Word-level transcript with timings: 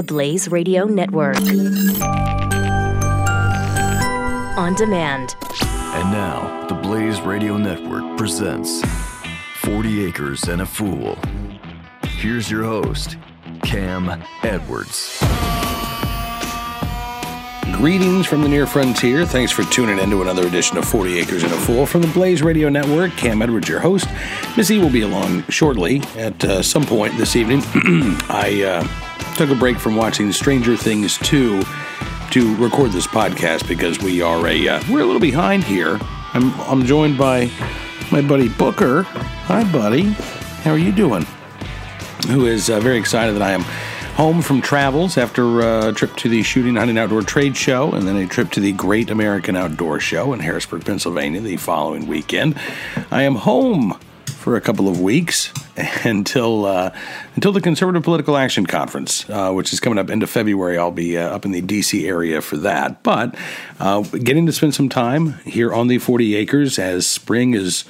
the 0.00 0.06
Blaze 0.06 0.50
Radio 0.50 0.86
Network. 0.86 1.36
On 4.56 4.74
demand. 4.74 5.36
And 5.60 6.10
now, 6.10 6.66
the 6.68 6.74
Blaze 6.74 7.20
Radio 7.20 7.58
Network 7.58 8.16
presents 8.16 8.82
40 9.56 10.06
Acres 10.06 10.44
and 10.44 10.62
a 10.62 10.66
Fool. 10.66 11.18
Here's 12.04 12.50
your 12.50 12.64
host, 12.64 13.18
Cam 13.62 14.24
Edwards. 14.42 15.18
Greetings 17.72 18.26
from 18.26 18.40
the 18.40 18.48
near 18.48 18.66
frontier. 18.66 19.26
Thanks 19.26 19.52
for 19.52 19.64
tuning 19.64 19.98
in 19.98 20.08
to 20.08 20.22
another 20.22 20.46
edition 20.46 20.78
of 20.78 20.86
40 20.86 21.18
Acres 21.18 21.42
and 21.42 21.52
a 21.52 21.56
Fool 21.58 21.84
from 21.84 22.00
the 22.00 22.08
Blaze 22.08 22.42
Radio 22.42 22.70
Network. 22.70 23.10
Cam 23.18 23.42
Edwards, 23.42 23.68
your 23.68 23.80
host. 23.80 24.08
Missy 24.56 24.78
will 24.78 24.88
be 24.88 25.02
along 25.02 25.42
shortly 25.50 26.00
at 26.16 26.42
uh, 26.42 26.62
some 26.62 26.84
point 26.84 27.18
this 27.18 27.36
evening. 27.36 27.60
I 28.30 28.62
uh, 28.64 29.09
took 29.40 29.48
a 29.48 29.58
break 29.58 29.78
from 29.78 29.96
watching 29.96 30.30
Stranger 30.32 30.76
Things 30.76 31.16
2 31.16 31.62
to 32.30 32.56
record 32.56 32.92
this 32.92 33.06
podcast 33.06 33.66
because 33.66 33.98
we 33.98 34.20
are 34.20 34.46
a 34.46 34.68
uh, 34.68 34.82
we're 34.90 35.00
a 35.00 35.04
little 35.06 35.18
behind 35.18 35.64
here. 35.64 35.98
I'm 36.34 36.52
I'm 36.60 36.84
joined 36.84 37.16
by 37.16 37.50
my 38.12 38.20
buddy 38.20 38.50
Booker. 38.50 39.04
Hi, 39.04 39.64
buddy. 39.72 40.10
How 40.62 40.72
are 40.72 40.78
you 40.78 40.92
doing? 40.92 41.24
Who 42.28 42.44
is 42.44 42.68
uh, 42.68 42.80
very 42.80 42.98
excited 42.98 43.34
that 43.34 43.40
I 43.40 43.52
am 43.52 43.62
home 44.12 44.42
from 44.42 44.60
travels 44.60 45.16
after 45.16 45.62
uh, 45.62 45.88
a 45.88 45.92
trip 45.94 46.14
to 46.16 46.28
the 46.28 46.42
Shooting 46.42 46.76
Hunting 46.76 46.98
Outdoor 46.98 47.22
Trade 47.22 47.56
Show 47.56 47.92
and 47.92 48.06
then 48.06 48.16
a 48.16 48.26
trip 48.26 48.50
to 48.50 48.60
the 48.60 48.72
Great 48.72 49.10
American 49.10 49.56
Outdoor 49.56 50.00
Show 50.00 50.34
in 50.34 50.40
Harrisburg, 50.40 50.84
Pennsylvania 50.84 51.40
the 51.40 51.56
following 51.56 52.06
weekend. 52.06 52.60
I 53.10 53.22
am 53.22 53.36
home 53.36 53.98
for 54.40 54.56
a 54.56 54.60
couple 54.60 54.88
of 54.88 55.00
weeks 55.00 55.52
until 56.04 56.64
uh, 56.64 56.90
until 57.34 57.52
the 57.52 57.60
Conservative 57.60 58.02
Political 58.02 58.38
Action 58.38 58.64
Conference, 58.64 59.28
uh, 59.28 59.52
which 59.52 59.72
is 59.72 59.80
coming 59.80 59.98
up 59.98 60.08
into 60.08 60.26
February. 60.26 60.78
I'll 60.78 60.90
be 60.90 61.18
uh, 61.18 61.28
up 61.28 61.44
in 61.44 61.52
the 61.52 61.60
D.C. 61.60 62.08
area 62.08 62.40
for 62.40 62.56
that, 62.56 63.02
but 63.02 63.34
uh, 63.78 64.00
getting 64.00 64.46
to 64.46 64.52
spend 64.52 64.74
some 64.74 64.88
time 64.88 65.34
here 65.44 65.72
on 65.72 65.88
the 65.88 65.98
40 65.98 66.34
acres 66.36 66.78
as 66.78 67.06
spring 67.06 67.52
is 67.52 67.84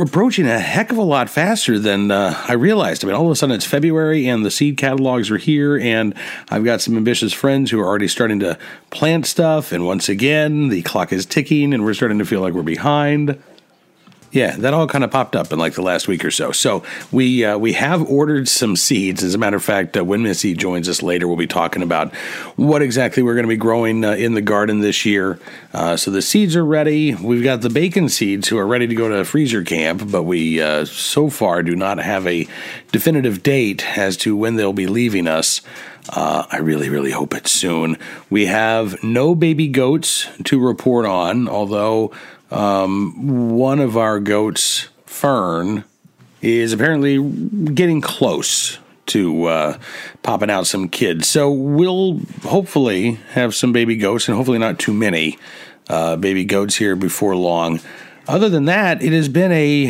approaching 0.00 0.46
a 0.46 0.58
heck 0.58 0.90
of 0.90 0.98
a 0.98 1.02
lot 1.02 1.28
faster 1.28 1.78
than 1.78 2.10
uh, 2.10 2.34
I 2.48 2.52
realized. 2.54 3.04
I 3.04 3.08
mean, 3.08 3.16
all 3.16 3.26
of 3.26 3.32
a 3.32 3.36
sudden 3.36 3.54
it's 3.54 3.64
February 3.64 4.26
and 4.26 4.44
the 4.44 4.50
seed 4.50 4.76
catalogs 4.76 5.30
are 5.30 5.38
here, 5.38 5.78
and 5.78 6.14
I've 6.48 6.64
got 6.64 6.80
some 6.80 6.96
ambitious 6.96 7.32
friends 7.32 7.70
who 7.70 7.80
are 7.80 7.86
already 7.86 8.08
starting 8.08 8.40
to 8.40 8.58
plant 8.90 9.26
stuff. 9.26 9.72
And 9.72 9.86
once 9.86 10.08
again, 10.08 10.68
the 10.68 10.82
clock 10.82 11.12
is 11.12 11.26
ticking, 11.26 11.74
and 11.74 11.84
we're 11.84 11.94
starting 11.94 12.18
to 12.18 12.24
feel 12.24 12.40
like 12.40 12.54
we're 12.54 12.62
behind. 12.62 13.42
Yeah, 14.32 14.54
that 14.58 14.72
all 14.74 14.86
kind 14.86 15.02
of 15.02 15.10
popped 15.10 15.34
up 15.34 15.52
in 15.52 15.58
like 15.58 15.74
the 15.74 15.82
last 15.82 16.06
week 16.06 16.24
or 16.24 16.30
so. 16.30 16.52
So 16.52 16.84
we 17.10 17.44
uh, 17.44 17.58
we 17.58 17.72
have 17.72 18.08
ordered 18.08 18.48
some 18.48 18.76
seeds. 18.76 19.24
As 19.24 19.34
a 19.34 19.38
matter 19.38 19.56
of 19.56 19.64
fact, 19.64 19.96
uh, 19.96 20.04
when 20.04 20.22
Missy 20.22 20.54
joins 20.54 20.88
us 20.88 21.02
later, 21.02 21.26
we'll 21.26 21.36
be 21.36 21.48
talking 21.48 21.82
about 21.82 22.14
what 22.54 22.80
exactly 22.80 23.24
we're 23.24 23.34
going 23.34 23.44
to 23.44 23.48
be 23.48 23.56
growing 23.56 24.04
uh, 24.04 24.12
in 24.12 24.34
the 24.34 24.40
garden 24.40 24.80
this 24.80 25.04
year. 25.04 25.40
Uh, 25.74 25.96
so 25.96 26.12
the 26.12 26.22
seeds 26.22 26.54
are 26.54 26.64
ready. 26.64 27.12
We've 27.14 27.42
got 27.42 27.62
the 27.62 27.70
bacon 27.70 28.08
seeds 28.08 28.46
who 28.46 28.56
are 28.56 28.66
ready 28.66 28.86
to 28.86 28.94
go 28.94 29.08
to 29.08 29.24
freezer 29.24 29.64
camp, 29.64 30.08
but 30.10 30.22
we 30.22 30.60
uh, 30.60 30.84
so 30.84 31.28
far 31.28 31.64
do 31.64 31.74
not 31.74 31.98
have 31.98 32.24
a 32.28 32.46
definitive 32.92 33.42
date 33.42 33.98
as 33.98 34.16
to 34.18 34.36
when 34.36 34.54
they'll 34.54 34.72
be 34.72 34.86
leaving 34.86 35.26
us. 35.26 35.60
Uh, 36.08 36.46
I 36.50 36.58
really, 36.58 36.88
really 36.88 37.10
hope 37.10 37.34
it's 37.34 37.50
soon. 37.50 37.96
We 38.30 38.46
have 38.46 39.02
no 39.02 39.34
baby 39.34 39.68
goats 39.68 40.28
to 40.44 40.58
report 40.58 41.04
on, 41.04 41.48
although 41.48 42.12
um, 42.50 43.50
one 43.50 43.80
of 43.80 43.96
our 43.96 44.20
goats, 44.20 44.88
Fern, 45.06 45.84
is 46.42 46.72
apparently 46.72 47.22
getting 47.72 48.00
close 48.00 48.78
to 49.06 49.44
uh, 49.46 49.78
popping 50.22 50.50
out 50.50 50.66
some 50.66 50.88
kids. 50.88 51.28
So 51.28 51.50
we'll 51.50 52.20
hopefully 52.42 53.18
have 53.32 53.54
some 53.54 53.72
baby 53.72 53.96
goats 53.96 54.28
and 54.28 54.36
hopefully 54.36 54.58
not 54.58 54.78
too 54.78 54.92
many 54.92 55.38
uh, 55.88 56.16
baby 56.16 56.44
goats 56.44 56.76
here 56.76 56.96
before 56.96 57.36
long. 57.36 57.80
Other 58.28 58.48
than 58.48 58.66
that, 58.66 59.02
it 59.02 59.12
has 59.12 59.28
been 59.28 59.50
a 59.50 59.86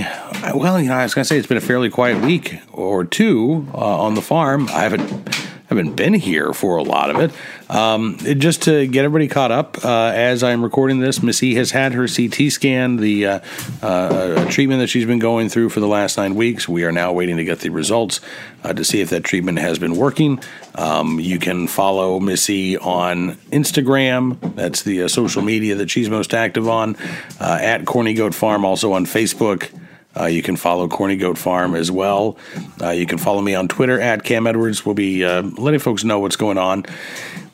well, 0.54 0.80
you 0.80 0.88
know, 0.88 0.94
I 0.94 1.02
was 1.02 1.12
going 1.12 1.24
to 1.24 1.28
say 1.28 1.36
it's 1.36 1.46
been 1.46 1.58
a 1.58 1.60
fairly 1.60 1.90
quiet 1.90 2.24
week 2.24 2.60
or 2.72 3.04
two 3.04 3.68
uh, 3.74 4.00
on 4.00 4.14
the 4.14 4.22
farm. 4.22 4.68
I 4.68 4.80
haven't 4.80 5.36
haven't 5.70 5.94
been 5.94 6.14
here 6.14 6.52
for 6.52 6.78
a 6.78 6.82
lot 6.82 7.10
of 7.10 7.20
it. 7.20 7.74
Um, 7.74 8.18
just 8.18 8.62
to 8.62 8.88
get 8.88 9.04
everybody 9.04 9.28
caught 9.28 9.52
up, 9.52 9.84
uh, 9.84 10.10
as 10.12 10.42
I'm 10.42 10.64
recording 10.64 10.98
this, 10.98 11.22
Missy 11.22 11.54
has 11.54 11.70
had 11.70 11.92
her 11.92 12.08
CT 12.08 12.50
scan, 12.50 12.96
the 12.96 13.26
uh, 13.26 13.40
uh, 13.80 14.50
treatment 14.50 14.80
that 14.80 14.88
she's 14.88 15.06
been 15.06 15.20
going 15.20 15.48
through 15.48 15.68
for 15.68 15.78
the 15.78 15.86
last 15.86 16.16
nine 16.16 16.34
weeks. 16.34 16.68
We 16.68 16.82
are 16.82 16.90
now 16.90 17.12
waiting 17.12 17.36
to 17.36 17.44
get 17.44 17.60
the 17.60 17.70
results 17.70 18.20
uh, 18.64 18.72
to 18.72 18.84
see 18.84 19.00
if 19.00 19.10
that 19.10 19.22
treatment 19.22 19.60
has 19.60 19.78
been 19.78 19.94
working. 19.94 20.40
Um, 20.74 21.20
you 21.20 21.38
can 21.38 21.68
follow 21.68 22.18
Missy 22.18 22.76
on 22.76 23.36
Instagram. 23.52 24.56
That's 24.56 24.82
the 24.82 25.04
uh, 25.04 25.08
social 25.08 25.40
media 25.40 25.76
that 25.76 25.88
she's 25.88 26.10
most 26.10 26.34
active 26.34 26.68
on. 26.68 26.96
Uh, 27.38 27.58
at 27.60 27.86
Corny 27.86 28.14
Goat 28.14 28.34
Farm, 28.34 28.64
also 28.64 28.92
on 28.92 29.06
Facebook. 29.06 29.70
Uh, 30.18 30.26
you 30.26 30.42
can 30.42 30.56
follow 30.56 30.88
Corny 30.88 31.16
Goat 31.16 31.38
Farm 31.38 31.74
as 31.74 31.90
well. 31.90 32.36
Uh, 32.80 32.90
you 32.90 33.06
can 33.06 33.18
follow 33.18 33.40
me 33.40 33.54
on 33.54 33.68
Twitter 33.68 34.00
at 34.00 34.24
Cam 34.24 34.46
Edwards. 34.46 34.84
We'll 34.84 34.94
be 34.94 35.24
uh, 35.24 35.42
letting 35.42 35.80
folks 35.80 36.02
know 36.02 36.18
what's 36.18 36.36
going 36.36 36.58
on. 36.58 36.84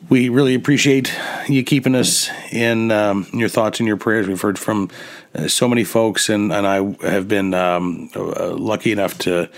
We 0.09 0.29
really 0.29 0.55
appreciate 0.55 1.13
you 1.47 1.63
keeping 1.63 1.93
us 1.93 2.29
in, 2.51 2.91
um, 2.91 3.27
your 3.33 3.49
thoughts 3.49 3.79
and 3.79 3.87
your 3.87 3.97
prayers. 3.97 4.27
We've 4.27 4.41
heard 4.41 4.57
from 4.57 4.89
uh, 5.35 5.47
so 5.49 5.67
many 5.67 5.83
folks, 5.83 6.29
and, 6.29 6.51
and 6.51 6.65
I 6.65 6.95
have 7.05 7.27
been 7.27 7.53
um, 7.53 8.09
uh, 8.15 8.55
lucky 8.55 8.91
enough 8.91 9.17
to 9.19 9.49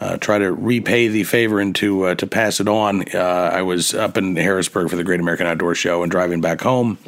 uh, 0.00 0.16
try 0.16 0.38
to 0.38 0.52
repay 0.52 1.08
the 1.08 1.24
favor 1.24 1.60
and 1.60 1.74
to 1.76 2.04
uh, 2.04 2.14
to 2.14 2.26
pass 2.26 2.60
it 2.60 2.68
on. 2.68 3.04
Uh, 3.14 3.50
I 3.52 3.62
was 3.62 3.94
up 3.94 4.16
in 4.16 4.36
Harrisburg 4.36 4.90
for 4.90 4.96
the 4.96 5.04
Great 5.04 5.20
American 5.20 5.46
Outdoor 5.46 5.74
Show 5.74 6.02
and 6.02 6.10
driving 6.10 6.40
back 6.40 6.60
home 6.60 6.98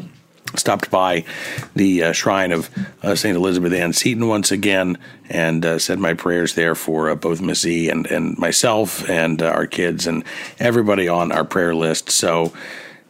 stopped 0.57 0.91
by 0.91 1.25
the 1.75 2.03
uh, 2.03 2.13
shrine 2.13 2.53
of 2.53 2.71
uh, 3.03 3.15
St. 3.15 3.37
Elizabeth 3.37 3.73
Ann 3.73 3.93
Seton 3.93 4.27
once 4.29 4.51
again 4.51 4.99
and 5.29 5.65
uh, 5.65 5.79
said 5.79 5.99
my 5.99 6.15
prayers 6.15 6.55
there 6.55 6.75
for 6.75 7.11
uh, 7.11 7.15
both 7.15 7.41
Missy 7.41 7.89
and, 7.89 8.07
and 8.07 8.37
myself 8.39 9.09
and 9.09 9.43
uh, 9.43 9.47
our 9.47 9.67
kids 9.67 10.07
and 10.07 10.25
everybody 10.59 11.09
on 11.09 11.31
our 11.33 11.45
prayer 11.45 11.75
list. 11.75 12.11
So 12.11 12.53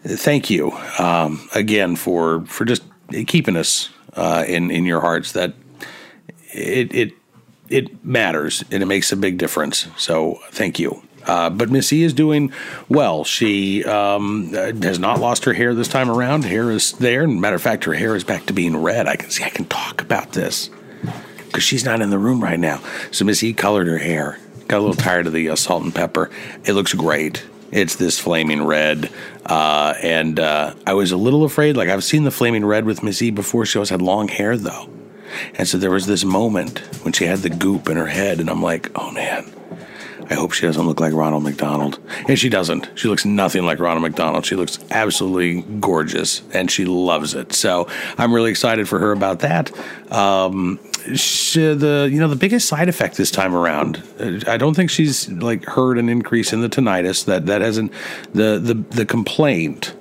thank 0.03 0.51
you 0.51 0.73
um, 0.99 1.49
again 1.55 1.97
for, 1.97 2.45
for 2.47 2.65
just 2.65 2.83
keeping 3.27 3.57
us 3.57 3.91
uh, 4.15 4.45
in, 4.47 4.71
in 4.71 4.85
your 4.85 5.01
hearts 5.01 5.33
that 5.33 5.55
it, 6.53 6.95
it, 6.95 7.13
it 7.69 8.05
matters 8.05 8.65
and 8.71 8.83
it 8.83 8.87
makes 8.87 9.13
a 9.13 9.17
big 9.17 9.39
difference. 9.39 9.87
So 9.97 10.41
thank 10.51 10.79
you. 10.79 11.03
Uh, 11.27 11.51
but 11.51 11.71
Missy 11.71 12.03
is 12.03 12.13
doing 12.13 12.53
well. 12.89 13.25
She 13.25 13.85
um, 13.85 14.53
has 14.53 14.99
not 14.99 15.21
lost 15.21 15.45
her 15.45 15.53
hair 15.53 15.75
this 15.75 15.89
time 15.89 16.11
around. 16.11 16.45
Hair 16.45 16.71
is 16.71 16.93
there. 16.93 17.25
And 17.25 17.41
matter 17.41 17.57
of 17.57 17.63
fact, 17.63 17.85
her 17.85 17.95
hair 17.95 18.17
is 18.17 18.25
back 18.25 18.47
to 18.47 18.53
being 18.53 18.77
red. 18.77 19.07
I 19.07 19.17
can 19.17 19.31
see. 19.31 19.45
I 19.45 19.51
can 19.51 19.67
talk 19.67 20.01
about 20.01 20.33
this 20.33 20.71
because 21.47 21.65
she's 21.65 21.85
not 21.85 22.01
in 22.01 22.11
the 22.11 22.19
room 22.19 22.43
right 22.43 22.59
now. 22.59 22.81
So 23.11 23.25
Missy 23.25 23.53
colored 23.53 23.87
her 23.87 23.99
hair. 23.99 24.39
Got 24.69 24.79
a 24.79 24.81
little 24.81 24.95
tired 24.95 25.27
of 25.27 25.33
the 25.33 25.51
uh, 25.51 25.57
salt 25.57 25.83
and 25.83 25.95
pepper. 25.95 26.31
It 26.65 26.73
looks 26.73 26.95
great. 26.95 27.45
It's 27.73 27.97
this 27.97 28.19
flaming 28.19 28.65
red, 28.65 29.13
uh, 29.47 29.95
and 30.03 30.41
uh, 30.41 30.75
I 30.89 30.95
was 30.95 31.13
a 31.13 31.17
little 31.17 31.45
afraid. 31.45 31.77
Like 31.77 31.89
I've 31.89 32.03
seen 32.03 32.25
the 32.25 32.33
flaming 32.33 32.65
red 32.65 32.85
with 32.85 33.05
Missy 33.05 33.31
before. 33.31 33.65
She 33.65 33.79
always 33.79 33.91
had 33.91 34.03
long 34.03 34.27
hair 34.27 34.57
though, 34.57 34.91
and 35.55 35.69
so 35.69 35.79
there 35.79 35.93
was 35.93 36.07
this 36.07 36.25
moment 36.25 36.81
when 37.05 37.13
she 37.13 37.27
had 37.27 37.41
the 37.41 37.51
goop 37.51 37.89
in 37.89 37.97
her 37.97 38.09
head, 38.09 38.41
and 38.41 38.51
I'm 38.51 38.61
like, 38.61 38.91
oh 38.97 39.13
man 39.13 39.53
I 40.31 40.35
hope 40.35 40.53
she 40.53 40.65
doesn't 40.65 40.87
look 40.87 41.01
like 41.01 41.13
Ronald 41.13 41.43
McDonald. 41.43 41.99
And 42.29 42.39
she 42.39 42.49
doesn't. 42.49 42.89
She 42.95 43.09
looks 43.09 43.25
nothing 43.25 43.65
like 43.65 43.81
Ronald 43.81 44.03
McDonald. 44.03 44.47
She 44.47 44.55
looks 44.55 44.79
absolutely 44.93 45.63
gorgeous 45.81 46.43
and 46.55 46.71
she 46.71 46.85
loves 46.85 47.35
it. 47.35 47.53
So 47.53 47.89
I'm 48.17 48.33
really 48.33 48.51
excited 48.51 48.89
for 48.89 49.01
her 49.01 49.11
about 49.11 49.41
that. 49.41 49.73
Um, 50.13 50.79
she, 51.17 51.75
the 51.75 52.09
you 52.11 52.21
know 52.21 52.29
the 52.29 52.37
biggest 52.37 52.69
side 52.69 52.89
effect 52.89 53.17
this 53.17 53.31
time 53.31 53.55
around, 53.55 54.03
I 54.47 54.57
don't 54.57 54.75
think 54.75 54.91
she's 54.91 55.29
like 55.31 55.65
heard 55.65 55.99
an 55.99 56.09
increase 56.09 56.53
in 56.53 56.61
the 56.61 56.69
tinnitus. 56.69 57.25
That 57.25 57.47
that 57.47 57.61
hasn't 57.61 57.93
the 58.33 58.59
the 58.59 58.75
the 58.75 59.07
complaint. 59.07 59.95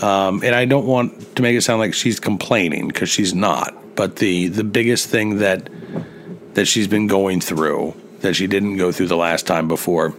Um, 0.00 0.42
and 0.42 0.54
I 0.54 0.64
don't 0.64 0.86
want 0.86 1.36
to 1.36 1.42
make 1.42 1.56
it 1.56 1.60
sound 1.60 1.78
like 1.78 1.92
she's 1.92 2.18
complaining 2.18 2.88
because 2.88 3.10
she's 3.10 3.34
not. 3.34 3.74
But 3.96 4.16
the 4.16 4.48
the 4.48 4.64
biggest 4.64 5.08
thing 5.08 5.38
that 5.38 5.68
that 6.54 6.66
she's 6.66 6.88
been 6.88 7.06
going 7.06 7.40
through 7.40 7.94
that 8.22 8.34
she 8.34 8.46
didn't 8.46 8.76
go 8.76 8.92
through 8.92 9.08
the 9.08 9.16
last 9.16 9.46
time 9.46 9.68
before 9.68 10.14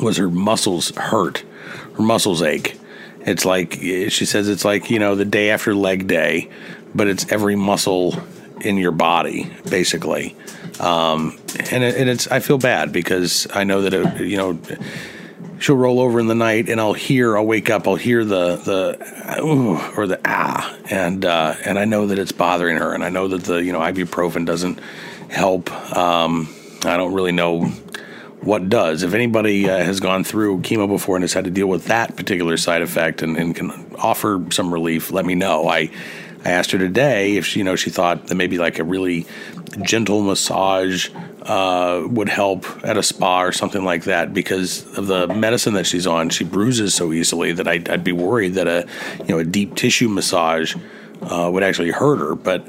was 0.00 0.16
her 0.16 0.28
muscles 0.28 0.90
hurt, 0.96 1.44
her 1.94 2.02
muscles 2.02 2.42
ache. 2.42 2.78
It's 3.20 3.44
like 3.44 3.74
she 3.74 4.10
says 4.10 4.48
it's 4.48 4.64
like 4.64 4.90
you 4.90 4.98
know 4.98 5.14
the 5.14 5.24
day 5.24 5.50
after 5.50 5.74
leg 5.74 6.08
day, 6.08 6.50
but 6.94 7.06
it's 7.06 7.30
every 7.30 7.54
muscle 7.54 8.20
in 8.60 8.76
your 8.76 8.92
body 8.92 9.50
basically. 9.68 10.36
Um, 10.80 11.38
and, 11.70 11.84
it, 11.84 11.96
and 11.96 12.08
it's 12.08 12.26
I 12.28 12.40
feel 12.40 12.58
bad 12.58 12.92
because 12.92 13.46
I 13.54 13.64
know 13.64 13.82
that 13.82 13.94
it, 13.94 14.26
you 14.26 14.36
know 14.36 14.58
she'll 15.60 15.76
roll 15.76 16.00
over 16.00 16.18
in 16.18 16.26
the 16.26 16.34
night 16.34 16.68
and 16.68 16.80
I'll 16.80 16.92
hear 16.92 17.36
I'll 17.36 17.46
wake 17.46 17.70
up 17.70 17.86
I'll 17.86 17.94
hear 17.94 18.24
the 18.24 18.56
the 18.56 19.40
ooh, 19.40 19.78
or 19.96 20.08
the 20.08 20.20
ah 20.24 20.76
and 20.90 21.24
uh, 21.24 21.54
and 21.64 21.78
I 21.78 21.84
know 21.84 22.06
that 22.08 22.18
it's 22.18 22.32
bothering 22.32 22.78
her 22.78 22.92
and 22.92 23.04
I 23.04 23.08
know 23.08 23.28
that 23.28 23.44
the 23.44 23.62
you 23.62 23.72
know 23.72 23.80
ibuprofen 23.80 24.44
doesn't 24.46 24.80
help. 25.30 25.70
Um, 25.96 26.48
I 26.84 26.96
don't 26.96 27.14
really 27.14 27.32
know 27.32 27.72
what 28.40 28.68
does. 28.68 29.02
If 29.02 29.14
anybody 29.14 29.70
uh, 29.70 29.78
has 29.78 30.00
gone 30.00 30.24
through 30.24 30.62
chemo 30.62 30.88
before 30.88 31.16
and 31.16 31.22
has 31.22 31.32
had 31.32 31.44
to 31.44 31.50
deal 31.50 31.68
with 31.68 31.86
that 31.86 32.16
particular 32.16 32.56
side 32.56 32.82
effect 32.82 33.22
and, 33.22 33.36
and, 33.36 33.54
can 33.54 33.94
offer 33.98 34.44
some 34.50 34.72
relief, 34.72 35.12
let 35.12 35.24
me 35.24 35.34
know. 35.34 35.68
I 35.68 35.90
I 36.44 36.50
asked 36.50 36.72
her 36.72 36.78
today 36.78 37.36
if 37.36 37.46
she, 37.46 37.60
you 37.60 37.64
know 37.64 37.76
she 37.76 37.90
thought 37.90 38.26
that 38.26 38.34
maybe 38.34 38.58
like 38.58 38.80
a 38.80 38.84
really 38.84 39.26
gentle 39.82 40.22
massage 40.22 41.08
uh, 41.42 42.02
would 42.08 42.28
help 42.28 42.66
at 42.84 42.96
a 42.96 43.02
spa 43.02 43.42
or 43.42 43.52
something 43.52 43.84
like 43.84 44.04
that 44.04 44.34
because 44.34 44.86
of 44.98 45.06
the 45.06 45.28
medicine 45.28 45.74
that 45.74 45.86
she's 45.86 46.06
on. 46.06 46.28
She 46.30 46.44
bruises 46.44 46.94
so 46.94 47.12
easily 47.12 47.52
that 47.52 47.66
I'd, 47.68 47.88
I'd 47.88 48.04
be 48.04 48.12
worried 48.12 48.54
that 48.54 48.66
a 48.66 48.86
you 49.20 49.28
know 49.28 49.38
a 49.38 49.44
deep 49.44 49.76
tissue 49.76 50.08
massage 50.08 50.74
uh, 51.22 51.50
would 51.50 51.62
actually 51.62 51.90
hurt 51.90 52.18
her. 52.18 52.34
But 52.34 52.66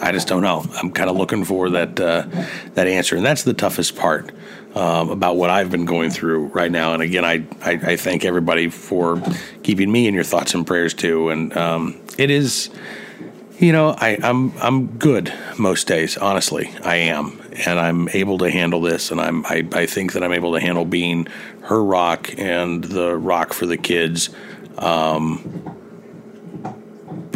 I 0.00 0.10
just 0.12 0.28
don't 0.28 0.42
know. 0.42 0.64
I'm 0.76 0.90
kind 0.90 1.10
of 1.10 1.16
looking 1.16 1.44
for 1.44 1.70
that 1.70 1.98
uh, 1.98 2.26
that 2.74 2.86
answer, 2.86 3.16
and 3.16 3.24
that's 3.24 3.42
the 3.42 3.54
toughest 3.54 3.96
part 3.96 4.32
um, 4.74 5.10
about 5.10 5.36
what 5.36 5.50
I've 5.50 5.70
been 5.70 5.84
going 5.84 6.10
through 6.10 6.46
right 6.46 6.70
now. 6.70 6.94
And 6.94 7.02
again, 7.02 7.24
I, 7.24 7.44
I, 7.62 7.72
I 7.72 7.96
thank 7.96 8.24
everybody 8.24 8.68
for 8.68 9.22
keeping 9.62 9.90
me 9.90 10.06
in 10.06 10.14
your 10.14 10.24
thoughts 10.24 10.54
and 10.54 10.66
prayers 10.66 10.94
too. 10.94 11.30
And 11.30 11.56
um, 11.56 12.00
it 12.16 12.30
is, 12.30 12.70
you 13.58 13.72
know, 13.72 13.94
I, 13.98 14.18
I'm 14.22 14.56
I'm 14.58 14.98
good 14.98 15.32
most 15.58 15.88
days. 15.88 16.16
Honestly, 16.16 16.70
I 16.84 16.96
am, 16.96 17.40
and 17.66 17.80
I'm 17.80 18.08
able 18.10 18.38
to 18.38 18.50
handle 18.50 18.80
this. 18.80 19.10
And 19.10 19.20
I'm 19.20 19.44
I, 19.46 19.66
I 19.72 19.86
think 19.86 20.12
that 20.12 20.22
I'm 20.22 20.32
able 20.32 20.54
to 20.54 20.60
handle 20.60 20.84
being 20.84 21.26
her 21.62 21.82
rock 21.82 22.30
and 22.38 22.84
the 22.84 23.16
rock 23.16 23.52
for 23.52 23.66
the 23.66 23.76
kids. 23.76 24.30
Um, 24.78 25.76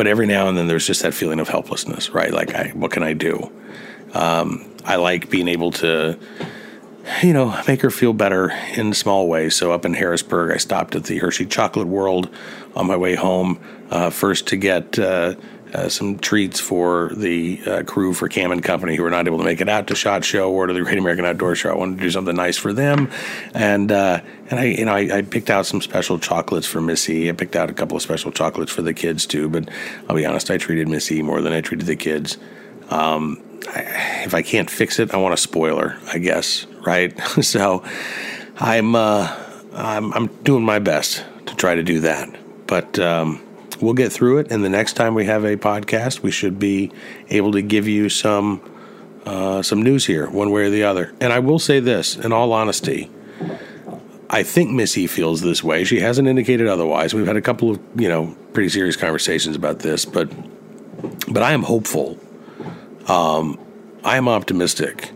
but 0.03 0.09
every 0.09 0.27
now 0.27 0.49
and 0.49 0.59
then 0.59 0.67
there's 0.67 0.85
just 0.85 1.03
that 1.03 1.15
feeling 1.15 1.39
of 1.39 1.49
helplessness, 1.49 2.11
right? 2.11 2.33
Like, 2.33 2.57
I, 2.57 2.71
what 2.71 2.91
can 2.91 3.05
I 3.05 3.13
do? 3.13 3.53
Um, 4.13 4.69
I 4.85 4.97
like 4.97 5.31
being 5.31 5.47
able 5.47 5.71
to 5.71 6.19
you 7.23 7.33
know, 7.33 7.57
make 7.69 7.83
her 7.83 7.91
feel 7.91 8.13
better 8.13 8.51
in 8.75 8.95
small 8.95 9.29
ways. 9.29 9.55
So 9.55 9.71
up 9.71 9.85
in 9.85 9.95
Harrisburg, 9.95 10.51
I 10.51 10.57
stopped 10.57 10.97
at 10.97 11.05
the 11.05 11.19
Hershey 11.19 11.47
Chocolate 11.47 11.87
World 11.87 12.35
on 12.75 12.89
my 12.89 12.97
way 12.97 13.15
home, 13.15 13.61
uh, 13.93 14.11
first 14.11 14.49
to 14.49 14.57
get 14.57 14.99
uh, 14.99 15.37
uh, 15.75 15.89
some 15.89 16.19
treats 16.19 16.61
for 16.61 17.11
the 17.15 17.61
uh, 17.67 17.83
crew 17.85 18.13
for 18.13 18.29
Cam 18.29 18.53
and 18.53 18.63
Company 18.63 18.97
who 18.97 19.03
were 19.03 19.11
not 19.11 19.27
able 19.27 19.39
to 19.39 19.45
make 19.45 19.61
it 19.61 19.69
out 19.69 19.87
to 19.87 19.95
Shot 19.95 20.25
Show 20.25 20.53
or 20.53 20.67
to 20.67 20.73
the 20.73 20.81
Great 20.83 20.99
American 20.99 21.25
Outdoor 21.25 21.55
Show. 21.55 21.71
I 21.71 21.75
wanted 21.75 21.99
to 21.99 22.03
do 22.03 22.11
something 22.11 22.37
nice 22.37 22.57
for 22.57 22.73
them, 22.73 23.11
and 23.55 23.91
uh, 23.91 24.21
and 24.51 24.61
I 24.61 24.65
you 24.65 24.85
know 24.85 24.93
I, 24.93 25.19
I, 25.19 25.23
picked 25.23 25.51
out 25.51 25.67
some 25.67 25.81
special 25.81 26.19
chocolates 26.19 26.67
for 26.67 26.81
Missy. 26.81 27.29
I 27.29 27.33
picked 27.33 27.57
out 27.57 27.71
a 27.71 27.73
couple 27.73 27.97
of 27.97 28.03
special 28.03 28.31
chocolates 28.33 28.71
for 28.71 28.83
the 28.83 28.93
kids 28.93 29.27
too. 29.27 29.49
But 29.49 29.71
I'll 30.09 30.17
be 30.17 30.27
honest, 30.27 30.51
I 30.51 30.59
treated 30.59 30.89
Missy 30.89 31.23
more 31.23 31.41
than 31.41 31.53
I 31.53 31.61
treated 31.61 31.87
the 31.87 31.97
kids. 31.97 32.37
Um, 32.91 33.43
I, 33.69 34.23
if 34.25 34.35
I 34.35 34.43
can't 34.43 34.69
fix 34.69 34.99
it, 34.99 35.15
I 35.15 35.17
want 35.17 35.35
a 35.35 35.39
spoiler, 35.39 35.97
I 36.13 36.19
guess, 36.19 36.67
right? 36.85 37.19
so 37.41 37.83
I'm, 38.59 38.95
uh, 38.95 39.35
I'm 39.73 40.13
I'm 40.13 40.27
doing 40.43 40.65
my 40.65 40.79
best 40.79 41.25
to 41.47 41.57
try 41.57 41.75
to 41.75 41.83
do 41.83 42.01
that, 42.01 42.29
but 42.67 42.99
um, 42.99 43.43
we'll 43.83 43.95
get 43.95 44.13
through 44.13 44.39
it. 44.39 44.51
And 44.51 44.65
the 44.65 44.69
next 44.71 44.95
time 44.95 45.15
we 45.15 45.27
have 45.27 45.45
a 45.45 45.57
podcast, 45.57 46.21
we 46.21 46.31
should 46.31 46.59
be 46.59 46.91
able 47.29 47.53
to 47.53 47.63
give 47.63 47.89
you 47.89 48.09
some 48.09 48.63
uh, 49.27 49.63
some 49.63 49.83
news 49.83 50.07
here, 50.07 50.29
one 50.29 50.51
way 50.51 50.63
or 50.63 50.71
the 50.71 50.83
other. 50.83 51.15
And 51.21 51.33
I 51.33 51.39
will 51.39 51.59
say 51.59 51.79
this, 51.79 52.17
in 52.17 52.33
all 52.33 52.53
honesty. 52.53 53.11
I 54.29 54.43
think 54.43 54.71
Missy 54.71 55.07
feels 55.07 55.43
this 55.43 55.63
way. 55.63 55.85
She 55.85 56.01
hasn't 56.01 56.27
indicated 56.27 56.67
otherwise. 56.67 57.13
We've 57.13 57.27
had 57.27 57.37
a 57.37 57.43
couple 57.43 57.71
of, 57.71 57.81
you 57.95 58.09
know, 58.09 58.35
pretty 58.55 58.71
serious 58.71 58.97
conversations 58.97 59.55
about 59.55 59.81
this, 59.81 60.05
but 60.07 60.33
but 61.29 61.43
I 61.43 61.53
am 61.53 61.63
hopeful 61.63 62.19
um, 63.07 63.59
I 64.05 64.17
am 64.17 64.29
optimistic. 64.29 65.11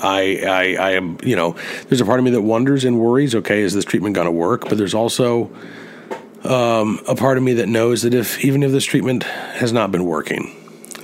I, 0.00 0.42
I, 0.46 0.88
I 0.88 0.90
am, 0.92 1.18
you 1.22 1.36
know, 1.36 1.56
there's 1.88 2.00
a 2.00 2.04
part 2.04 2.18
of 2.18 2.24
me 2.24 2.30
that 2.30 2.40
wonders 2.40 2.84
and 2.84 2.98
worries. 2.98 3.34
Okay, 3.34 3.60
is 3.60 3.74
this 3.74 3.84
treatment 3.84 4.14
going 4.14 4.26
to 4.26 4.32
work? 4.32 4.68
But 4.68 4.78
there's 4.78 4.94
also 4.94 5.50
um, 6.44 7.00
a 7.06 7.14
part 7.14 7.36
of 7.36 7.42
me 7.42 7.54
that 7.54 7.68
knows 7.68 8.02
that 8.02 8.14
if 8.14 8.44
even 8.44 8.62
if 8.62 8.72
this 8.72 8.84
treatment 8.84 9.24
has 9.24 9.72
not 9.72 9.92
been 9.92 10.04
working, 10.04 10.56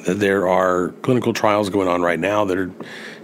that 0.07 0.15
there 0.15 0.49
are 0.49 0.91
clinical 1.03 1.33
trials 1.33 1.69
going 1.69 1.89
on 1.89 2.03
right 2.03 2.19
now 2.19 2.45
that 2.45 2.57
are 2.57 2.71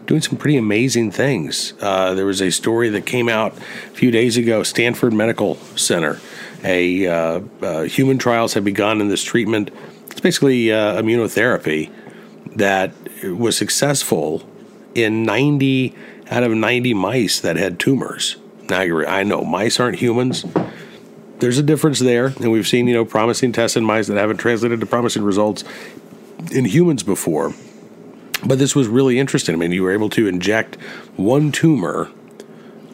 doing 0.07 0.21
some 0.21 0.37
pretty 0.37 0.57
amazing 0.57 1.11
things. 1.11 1.75
Uh, 1.81 2.15
there 2.15 2.27
was 2.27 2.43
a 2.43 2.51
story 2.51 2.89
that 2.91 3.07
came 3.07 3.29
out 3.29 3.57
a 3.57 3.95
few 3.95 4.11
days 4.11 4.37
ago. 4.37 4.63
Stanford 4.63 5.13
Medical 5.13 5.55
Center, 5.77 6.21
a 6.65 7.07
uh, 7.07 7.41
uh, 7.63 7.83
human 7.83 8.19
trials 8.19 8.55
have 8.55 8.65
begun 8.65 9.01
in 9.01 9.09
this 9.09 9.23
treatment. 9.23 9.71
It's 10.11 10.21
basically 10.21 10.73
uh, 10.73 11.01
immunotherapy 11.01 11.91
that 12.57 12.93
was 13.25 13.57
successful 13.57 14.43
in 14.95 15.23
90 15.23 15.95
out 16.31 16.43
of 16.43 16.53
90 16.53 16.95
mice 16.95 17.41
that 17.41 17.57
had 17.57 17.79
tumors. 17.79 18.37
Now, 18.69 18.81
I 18.81 19.23
know 19.23 19.45
mice 19.45 19.81
aren't 19.81 19.99
humans. 19.99 20.45
There's 21.43 21.59
a 21.59 21.63
difference 21.65 21.99
there, 21.99 22.27
and 22.27 22.53
we've 22.53 22.69
seen 22.69 22.87
you 22.87 22.95
know 22.95 23.05
promising 23.05 23.51
tests 23.51 23.77
in 23.77 23.85
mice 23.85 24.07
that 24.07 24.17
haven't 24.17 24.37
translated 24.37 24.79
to 24.79 24.87
promising 24.87 25.25
results 25.25 25.65
in 26.53 26.65
humans 26.65 27.03
before. 27.03 27.53
But 28.47 28.61
this 28.61 28.77
was 28.77 28.87
really 28.87 29.19
interesting. 29.19 29.57
I 29.57 29.59
mean, 29.59 29.73
you 29.73 29.83
were 29.83 29.91
able 29.91 30.09
to 30.11 30.29
inject 30.29 30.77
one 31.17 31.51
tumor 31.51 32.13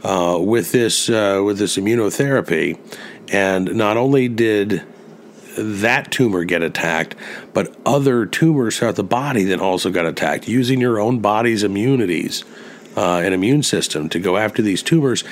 uh, 0.03 0.39
with 0.41 0.73
this 0.73 1.11
uh, 1.11 1.43
with 1.45 1.59
this 1.59 1.77
immunotherapy, 1.77 2.79
and 3.31 3.75
not 3.75 3.99
only 3.99 4.29
did 4.29 4.83
that 5.59 6.11
tumor 6.11 6.45
get 6.45 6.63
attacked, 6.63 7.17
but 7.53 7.77
other 7.85 8.25
tumors 8.25 8.79
throughout 8.79 8.97
the 8.97 9.05
body 9.05 9.45
then 9.45 9.61
also 9.61 9.91
got 9.91 10.07
attacked, 10.07 10.49
using 10.49 10.81
your 10.81 10.99
own 10.99 11.19
body's 11.19 11.63
immunities 11.63 12.47
uh, 12.97 13.19
and 13.19 13.35
immune 13.35 13.63
system 13.63 14.09
to 14.09 14.19
go 14.19 14.39
after 14.39 14.63
these 14.63 14.83
tumors. 14.83 15.23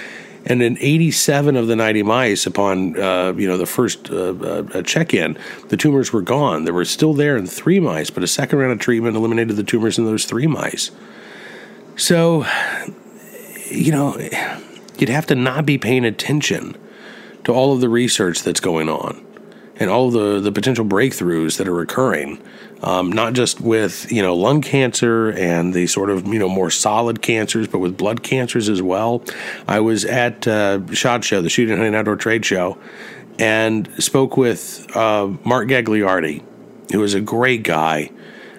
And 0.49 0.63
in 0.63 0.79
87 0.81 1.57
of 1.57 1.67
the 1.67 1.75
90 1.75 2.05
mice, 2.05 2.47
upon 2.47 2.99
uh, 2.99 3.35
you 3.37 3.49
know 3.49 3.59
the 3.59 3.67
first 3.67 4.11
uh, 4.11 4.31
uh 4.31 4.83
check-in, 4.83 5.37
the 5.69 5.77
tumors 5.77 6.13
were 6.13 6.23
gone. 6.23 6.65
They 6.65 6.71
were 6.71 6.85
still 6.85 7.15
there 7.15 7.37
in 7.37 7.47
three 7.47 7.81
mice, 7.81 8.11
but 8.11 8.23
a 8.23 8.29
second 8.29 8.61
round 8.61 8.73
of 8.73 8.79
treatment 8.79 9.17
eliminated 9.17 9.57
the 9.57 9.65
tumors 9.65 9.99
in 9.99 10.05
those 10.05 10.25
three 10.25 10.47
mice. 10.47 10.93
So, 11.97 12.47
you 13.71 13.91
know, 13.91 14.17
you'd 14.99 15.09
have 15.09 15.27
to 15.27 15.35
not 15.35 15.67
be 15.67 15.79
paying 15.79 16.05
attention 16.05 16.77
to 17.45 17.53
all 17.53 17.73
of 17.73 17.81
the 17.81 17.89
research 17.89 18.43
that's 18.43 18.61
going 18.61 18.89
on 18.89 19.25
and 19.79 19.91
all 19.91 20.11
the, 20.11 20.41
the 20.41 20.53
potential 20.53 20.85
breakthroughs 20.85 21.59
that 21.59 21.69
are 21.69 21.81
occurring, 21.81 22.43
um, 22.83 23.11
not 23.11 23.33
just 23.33 23.61
with 23.61 24.11
you 24.11 24.23
know 24.23 24.35
lung 24.35 24.61
cancer 24.61 25.31
and 25.31 25.75
the 25.75 25.87
sort 25.87 26.11
of 26.11 26.27
you 26.27 26.39
know 26.39 26.49
more 26.49 26.71
solid 26.71 27.23
cancers, 27.23 27.69
but 27.69 27.79
with 27.79 27.97
blood 27.97 28.23
cancers 28.23 28.69
as 28.69 28.83
well. 28.83 29.23
I 29.67 29.81
was 29.81 30.05
at 30.05 30.47
uh, 30.47 30.87
Shot 30.93 31.25
Show, 31.25 31.43
the 31.43 31.49
Shooting 31.49 31.77
Hunting 31.77 31.95
Outdoor 31.95 32.17
Trade 32.17 32.45
Show, 32.45 32.79
and 33.39 33.91
spoke 34.03 34.37
with 34.37 34.87
uh, 34.97 35.29
Mark 35.45 35.69
Gagliardi, 35.69 36.43
who 36.93 37.03
is 37.03 37.15
a 37.15 37.21
great 37.21 37.63
guy. 37.63 38.11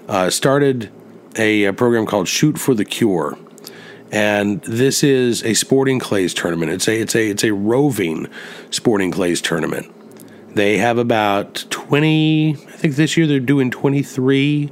Uh, 0.07 0.29
started 0.29 0.89
a, 1.37 1.65
a 1.65 1.73
program 1.73 2.05
called 2.05 2.27
Shoot 2.27 2.57
for 2.57 2.73
the 2.73 2.85
Cure 2.85 3.37
and 4.11 4.61
this 4.61 5.03
is 5.03 5.43
a 5.43 5.53
sporting 5.53 5.99
clays 5.99 6.33
tournament. 6.33 6.71
It's 6.71 6.87
a 6.87 6.99
it's 7.01 7.15
a 7.15 7.29
it's 7.29 7.43
a 7.43 7.53
roving 7.53 8.27
sporting 8.69 9.11
clays 9.11 9.41
tournament. 9.41 9.91
They 10.57 10.79
have 10.79 10.97
about 10.97 11.65
20, 11.69 12.53
I 12.53 12.55
think 12.55 12.95
this 12.95 13.15
year 13.15 13.27
they're 13.27 13.39
doing 13.39 13.69
23 13.69 14.71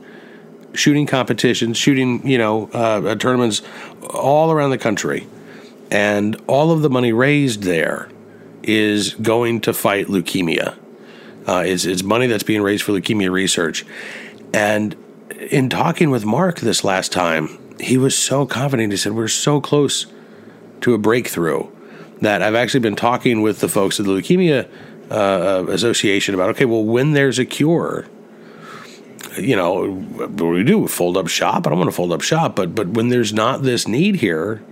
shooting 0.73 1.05
competitions, 1.05 1.77
shooting, 1.77 2.27
you 2.27 2.39
know, 2.39 2.71
uh, 2.73 3.13
tournaments 3.13 3.61
all 4.09 4.49
around 4.51 4.71
the 4.71 4.79
country. 4.79 5.27
And 5.91 6.41
all 6.47 6.71
of 6.71 6.81
the 6.81 6.89
money 6.89 7.13
raised 7.13 7.61
there 7.61 8.09
is 8.63 9.13
going 9.13 9.61
to 9.61 9.73
fight 9.73 10.07
leukemia. 10.07 10.75
Uh, 11.47 11.63
it's, 11.67 11.85
it's 11.85 12.01
money 12.01 12.25
that's 12.25 12.41
being 12.41 12.63
raised 12.63 12.81
for 12.81 12.91
leukemia 12.91 13.31
research. 13.31 13.85
And 14.55 14.95
in 15.51 15.69
talking 15.69 16.09
with 16.09 16.25
Mark 16.25 16.61
this 16.61 16.83
last 16.83 17.11
time, 17.11 17.59
he 17.79 17.99
was 17.99 18.17
so 18.17 18.47
confident. 18.47 18.91
He 18.91 18.97
said, 18.97 19.11
We're 19.11 19.27
so 19.27 19.61
close 19.61 20.07
to 20.81 20.95
a 20.95 20.97
breakthrough 20.97 21.67
that 22.21 22.41
I've 22.41 22.55
actually 22.55 22.79
been 22.79 22.95
talking 22.95 23.43
with 23.43 23.59
the 23.59 23.69
folks 23.69 23.99
at 23.99 24.07
the 24.07 24.13
Leukemia 24.13 24.67
uh, 25.09 25.65
association 25.69 26.33
about 26.33 26.49
okay, 26.51 26.65
well, 26.65 26.83
when 26.83 27.13
there's 27.13 27.39
a 27.39 27.45
cure, 27.45 28.05
you 29.37 29.55
know, 29.55 29.91
what 29.93 30.35
do 30.35 30.47
we 30.47 30.63
do? 30.63 30.87
Fold 30.87 31.17
up 31.17 31.27
shop? 31.27 31.67
I 31.67 31.69
don't 31.69 31.79
want 31.79 31.89
to 31.89 31.95
fold 31.95 32.11
up 32.11 32.21
shop, 32.21 32.55
but 32.55 32.75
but 32.75 32.89
when 32.89 33.09
there's 33.09 33.33
not 33.33 33.63
this 33.63 33.87
need 33.87 34.17
here 34.17 34.63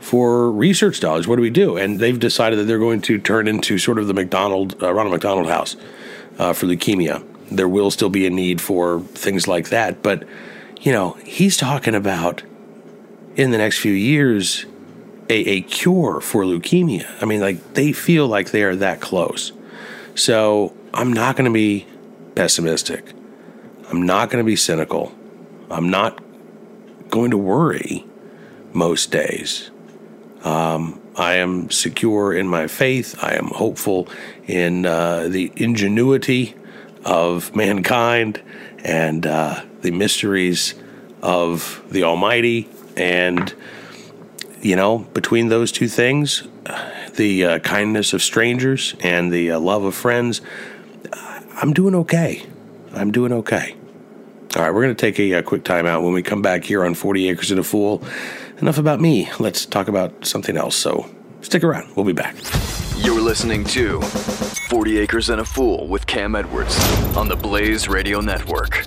for 0.00 0.50
research 0.50 1.00
dollars, 1.00 1.26
what 1.26 1.36
do 1.36 1.42
we 1.42 1.50
do? 1.50 1.76
And 1.76 1.98
they've 1.98 2.18
decided 2.18 2.58
that 2.58 2.64
they're 2.64 2.78
going 2.78 3.02
to 3.02 3.18
turn 3.18 3.48
into 3.48 3.78
sort 3.78 3.98
of 3.98 4.06
the 4.06 4.14
McDonald 4.14 4.82
uh, 4.82 4.92
Ronald 4.92 5.12
McDonald 5.12 5.48
House 5.48 5.76
uh, 6.38 6.52
for 6.52 6.66
leukemia. 6.66 7.24
There 7.50 7.68
will 7.68 7.90
still 7.90 8.10
be 8.10 8.26
a 8.26 8.30
need 8.30 8.60
for 8.60 9.00
things 9.00 9.48
like 9.48 9.70
that, 9.70 10.02
but 10.02 10.24
you 10.80 10.92
know, 10.92 11.12
he's 11.24 11.56
talking 11.56 11.94
about 11.94 12.42
in 13.36 13.50
the 13.50 13.58
next 13.58 13.78
few 13.78 13.92
years 13.92 14.66
a, 15.28 15.34
a 15.34 15.60
cure 15.62 16.20
for 16.20 16.44
leukemia. 16.44 17.06
I 17.22 17.24
mean, 17.24 17.40
like 17.40 17.74
they 17.74 17.92
feel 17.92 18.26
like 18.26 18.50
they 18.50 18.62
are 18.62 18.76
that 18.76 19.00
close. 19.00 19.52
So 20.20 20.76
I'm 20.92 21.14
not 21.14 21.34
going 21.34 21.46
to 21.46 21.50
be 21.50 21.86
pessimistic. 22.34 23.14
I'm 23.88 24.02
not 24.02 24.28
going 24.28 24.44
to 24.44 24.46
be 24.46 24.54
cynical. 24.54 25.14
I'm 25.70 25.88
not 25.88 26.22
going 27.08 27.30
to 27.30 27.38
worry 27.38 28.04
most 28.74 29.10
days. 29.10 29.70
Um, 30.44 31.00
I 31.16 31.36
am 31.36 31.70
secure 31.70 32.34
in 32.34 32.48
my 32.48 32.66
faith. 32.66 33.16
I 33.24 33.32
am 33.32 33.46
hopeful 33.46 34.08
in 34.46 34.84
uh, 34.84 35.28
the 35.28 35.52
ingenuity 35.56 36.54
of 37.02 37.56
mankind 37.56 38.42
and 38.84 39.26
uh, 39.26 39.64
the 39.80 39.90
mysteries 39.90 40.74
of 41.22 41.82
the 41.88 42.02
Almighty. 42.02 42.68
And, 42.94 43.54
you 44.60 44.76
know, 44.76 44.98
between 44.98 45.48
those 45.48 45.72
two 45.72 45.88
things, 45.88 46.46
the 47.16 47.44
uh, 47.44 47.58
kindness 47.60 48.12
of 48.12 48.22
strangers 48.22 48.94
and 49.00 49.32
the 49.32 49.52
uh, 49.52 49.60
love 49.60 49.84
of 49.84 49.94
friends, 49.94 50.40
I'm 51.56 51.72
doing 51.72 51.94
okay. 51.94 52.46
I'm 52.92 53.12
doing 53.12 53.32
okay. 53.32 53.76
All 54.56 54.62
right, 54.62 54.74
we're 54.74 54.82
going 54.82 54.94
to 54.94 55.00
take 55.00 55.20
a, 55.20 55.32
a 55.32 55.42
quick 55.42 55.64
time 55.64 55.86
out. 55.86 56.02
When 56.02 56.12
we 56.12 56.22
come 56.22 56.42
back 56.42 56.64
here 56.64 56.84
on 56.84 56.94
40 56.94 57.28
Acres 57.28 57.50
and 57.50 57.60
a 57.60 57.62
Fool, 57.62 58.02
enough 58.58 58.78
about 58.78 59.00
me. 59.00 59.30
Let's 59.38 59.64
talk 59.64 59.88
about 59.88 60.24
something 60.24 60.56
else. 60.56 60.76
So 60.76 61.08
stick 61.40 61.62
around. 61.62 61.94
We'll 61.94 62.06
be 62.06 62.12
back. 62.12 62.34
You're 62.96 63.20
listening 63.20 63.64
to 63.66 64.00
40 64.00 64.98
Acres 64.98 65.30
and 65.30 65.40
a 65.40 65.44
Fool 65.44 65.86
with 65.86 66.06
Cam 66.06 66.34
Edwards 66.34 66.78
on 67.16 67.28
the 67.28 67.36
Blaze 67.36 67.88
Radio 67.88 68.20
Network. 68.20 68.86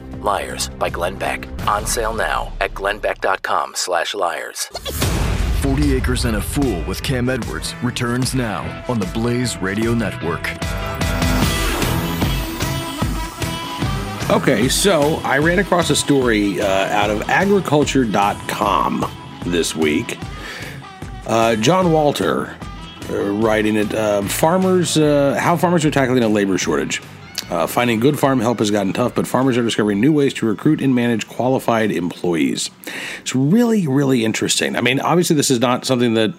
Liars 0.21 0.69
by 0.69 0.89
Glenn 0.89 1.15
Beck. 1.17 1.47
On 1.67 1.85
sale 1.85 2.13
now 2.13 2.53
at 2.61 2.73
glennbeck.com 2.73 3.73
slash 3.75 4.13
liars. 4.13 4.67
40 5.61 5.95
Acres 5.95 6.25
and 6.25 6.37
a 6.37 6.41
Fool 6.41 6.83
with 6.85 7.03
Cam 7.03 7.29
Edwards 7.29 7.75
returns 7.83 8.33
now 8.33 8.83
on 8.87 8.99
the 8.99 9.05
Blaze 9.07 9.57
Radio 9.57 9.93
Network. 9.93 10.49
Okay, 14.31 14.69
so 14.69 15.15
I 15.25 15.39
ran 15.39 15.59
across 15.59 15.89
a 15.89 15.95
story 15.95 16.61
uh, 16.61 16.65
out 16.65 17.09
of 17.09 17.29
agriculture.com 17.29 19.05
this 19.45 19.75
week. 19.75 20.17
Uh, 21.27 21.57
John 21.57 21.91
Walter 21.91 22.55
uh, 23.09 23.31
writing 23.33 23.75
it 23.75 23.93
uh, 23.93 24.21
farmers 24.23 24.97
uh, 24.97 25.37
how 25.39 25.57
farmers 25.57 25.83
are 25.83 25.91
tackling 25.91 26.23
a 26.23 26.29
labor 26.29 26.57
shortage. 26.57 27.01
Uh, 27.51 27.67
finding 27.67 27.99
good 27.99 28.17
farm 28.17 28.39
help 28.39 28.59
has 28.59 28.71
gotten 28.71 28.93
tough, 28.93 29.13
but 29.13 29.27
farmers 29.27 29.57
are 29.57 29.61
discovering 29.61 29.99
new 29.99 30.13
ways 30.13 30.33
to 30.33 30.45
recruit 30.45 30.81
and 30.81 30.95
manage 30.95 31.27
qualified 31.27 31.91
employees. 31.91 32.69
It's 33.19 33.35
really, 33.35 33.85
really 33.87 34.23
interesting. 34.23 34.77
I 34.77 34.81
mean, 34.81 35.01
obviously, 35.01 35.35
this 35.35 35.51
is 35.51 35.59
not 35.59 35.83
something 35.83 36.13
that 36.13 36.33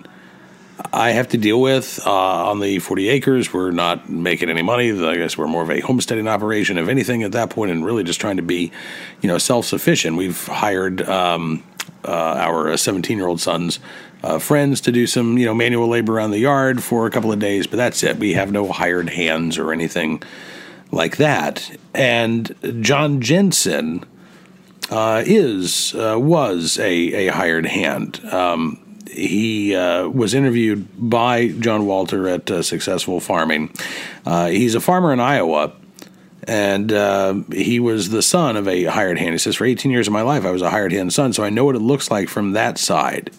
I 0.91 1.11
have 1.11 1.29
to 1.29 1.37
deal 1.37 1.61
with 1.61 2.01
uh, 2.07 2.51
on 2.51 2.61
the 2.61 2.79
40 2.79 3.11
acres. 3.11 3.53
We're 3.53 3.73
not 3.73 4.09
making 4.09 4.49
any 4.49 4.63
money. 4.63 4.91
I 4.91 5.17
guess 5.17 5.37
we're 5.37 5.49
more 5.49 5.63
of 5.63 5.71
a 5.71 5.81
homesteading 5.81 6.27
operation, 6.29 6.79
if 6.79 6.89
anything, 6.89 7.23
at 7.25 7.33
that 7.33 7.51
point, 7.51 7.71
and 7.71 7.85
really 7.85 8.05
just 8.05 8.19
trying 8.19 8.39
to 8.39 8.43
be, 8.43 8.73
you 9.21 9.29
know, 9.29 9.37
self 9.37 9.67
sufficient. 9.67 10.17
We've 10.17 10.47
hired 10.47 11.07
um, 11.07 11.63
uh, 12.07 12.11
our 12.11 12.75
17 12.75 13.19
year 13.19 13.27
old 13.27 13.39
son's 13.43 13.81
uh, 14.23 14.39
friends 14.39 14.81
to 14.81 14.93
do 14.93 15.07
some, 15.07 15.37
you 15.37 15.45
know, 15.45 15.53
manual 15.53 15.89
labor 15.89 16.15
around 16.15 16.31
the 16.31 16.39
yard 16.39 16.83
for 16.83 17.07
a 17.07 17.11
couple 17.11 17.31
of 17.31 17.39
days, 17.39 17.67
but 17.67 17.77
that's 17.77 18.03
it. 18.03 18.17
We 18.17 18.33
have 18.33 18.51
no 18.51 18.73
hired 18.73 19.11
hands 19.11 19.59
or 19.59 19.75
anything 19.75 20.23
like 20.93 21.17
that. 21.17 21.77
And 21.95 22.55
John 22.81 23.21
Jensen 23.21 24.05
uh, 24.91 25.23
is 25.27 25.95
uh, 25.95 26.17
was 26.19 26.79
a, 26.79 27.27
a 27.29 27.33
hired 27.33 27.67
hand. 27.67 28.25
Um, 28.27 28.79
he 29.11 29.75
uh, 29.75 30.09
was 30.09 30.33
interviewed 30.35 30.87
by 30.97 31.49
John 31.49 31.87
Walter 31.87 32.29
at 32.29 32.51
uh, 32.51 32.63
Successful 32.63 33.21
Farming. 33.21 33.75
Uh, 34.25 34.49
he's 34.49 34.75
a 34.75 34.81
farmer 34.81 35.13
in 35.13 35.21
Iowa. 35.21 35.73
And 36.45 36.93
uh, 36.93 37.35
he 37.53 37.79
was 37.79 38.09
the 38.09 38.21
son 38.21 38.57
of 38.57 38.67
a 38.67 38.85
hired 38.85 39.17
hand. 39.17 39.31
He 39.31 39.39
says, 39.39 39.55
For 39.55 39.65
18 39.65 39.93
years 39.93 40.09
of 40.09 40.13
my 40.13 40.23
life, 40.23 40.45
I 40.45 40.51
was 40.51 40.61
a 40.61 40.71
hired 40.71 40.91
hand 40.91 41.13
son, 41.13 41.33
so 41.33 41.45
I 41.45 41.51
know 41.51 41.65
what 41.65 41.77
it 41.77 41.83
looks 41.83 42.11
like 42.11 42.29
from 42.29 42.51
that 42.53 42.79
side. 42.79 43.31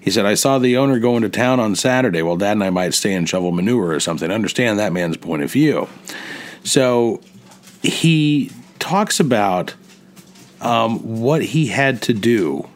He 0.00 0.12
said, 0.12 0.24
I 0.24 0.34
saw 0.34 0.60
the 0.60 0.76
owner 0.76 1.00
go 1.00 1.16
into 1.16 1.28
town 1.28 1.58
on 1.58 1.74
Saturday 1.74 2.22
while 2.22 2.36
dad 2.36 2.52
and 2.52 2.62
I 2.62 2.70
might 2.70 2.94
stay 2.94 3.12
and 3.12 3.28
shovel 3.28 3.50
manure 3.50 3.88
or 3.88 3.98
something. 3.98 4.30
Understand 4.30 4.78
that 4.78 4.92
man's 4.92 5.16
point 5.16 5.42
of 5.42 5.50
view. 5.50 5.88
So 6.64 7.20
he 7.82 8.50
talks 8.78 9.20
about 9.20 9.74
um, 10.60 11.20
what 11.20 11.42
he 11.42 11.68
had 11.68 12.02
to 12.02 12.12
do 12.12 12.68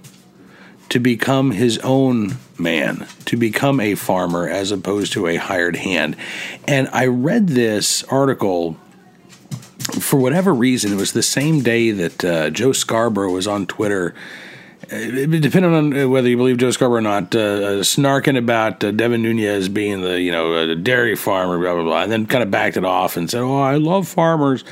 to 0.91 0.99
become 0.99 1.51
his 1.51 1.79
own 1.79 2.37
man, 2.59 3.07
to 3.27 3.37
become 3.37 3.81
a 3.81 3.95
farmer 3.95 4.49
as 4.49 4.71
opposed 4.71 5.13
to 5.15 5.27
a 5.27 5.37
hired 5.37 5.77
hand. 5.77 6.17
And 6.67 6.89
I 6.93 7.07
read 7.07 7.49
this 7.49 8.05
article 8.05 8.77
for 10.01 10.19
whatever 10.19 10.55
reason. 10.55 10.93
It 10.93 10.97
was 10.97 11.13
the 11.13 11.23
same 11.23 11.63
day 11.63 11.91
that 11.91 12.25
uh, 12.25 12.51
Joe 12.51 12.73
Scarborough 12.73 13.33
was 13.33 13.47
on 13.47 13.67
Twitter. 13.67 14.15
Uh, 14.85 15.27
depending 15.27 15.75
on 15.75 16.11
whether 16.11 16.29
you 16.29 16.37
believe 16.37 16.57
Joe 16.57 16.71
Scarborough 16.71 16.99
or 16.99 17.03
not, 17.03 17.35
uh, 17.35 17.39
uh, 17.39 17.63
snarking 17.83 18.39
about 18.39 18.83
uh, 18.85 18.93
Devin 18.93 19.23
Nunes 19.23 19.69
being 19.69 20.03
the 20.03 20.21
you 20.21 20.31
know 20.31 20.55
a 20.55 20.77
dairy 20.77 21.17
farmer, 21.17 21.59
blah 21.59 21.75
blah 21.75 21.83
blah, 21.83 22.03
and 22.03 22.13
then 22.13 22.27
kind 22.27 22.43
of 22.43 22.51
backed 22.51 22.77
it 22.77 22.85
off 22.85 23.17
and 23.17 23.29
said, 23.29 23.41
"Oh, 23.41 23.61
I 23.61 23.77
love 23.77 24.07
farmers." 24.07 24.65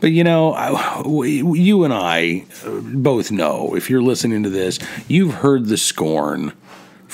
But 0.00 0.12
you 0.12 0.22
know, 0.22 0.52
I, 0.52 1.02
you 1.04 1.84
and 1.84 1.92
I 1.92 2.44
both 2.82 3.32
know 3.32 3.74
if 3.74 3.90
you're 3.90 4.02
listening 4.02 4.44
to 4.44 4.50
this, 4.50 4.78
you've 5.08 5.34
heard 5.34 5.66
the 5.66 5.76
scorn 5.76 6.52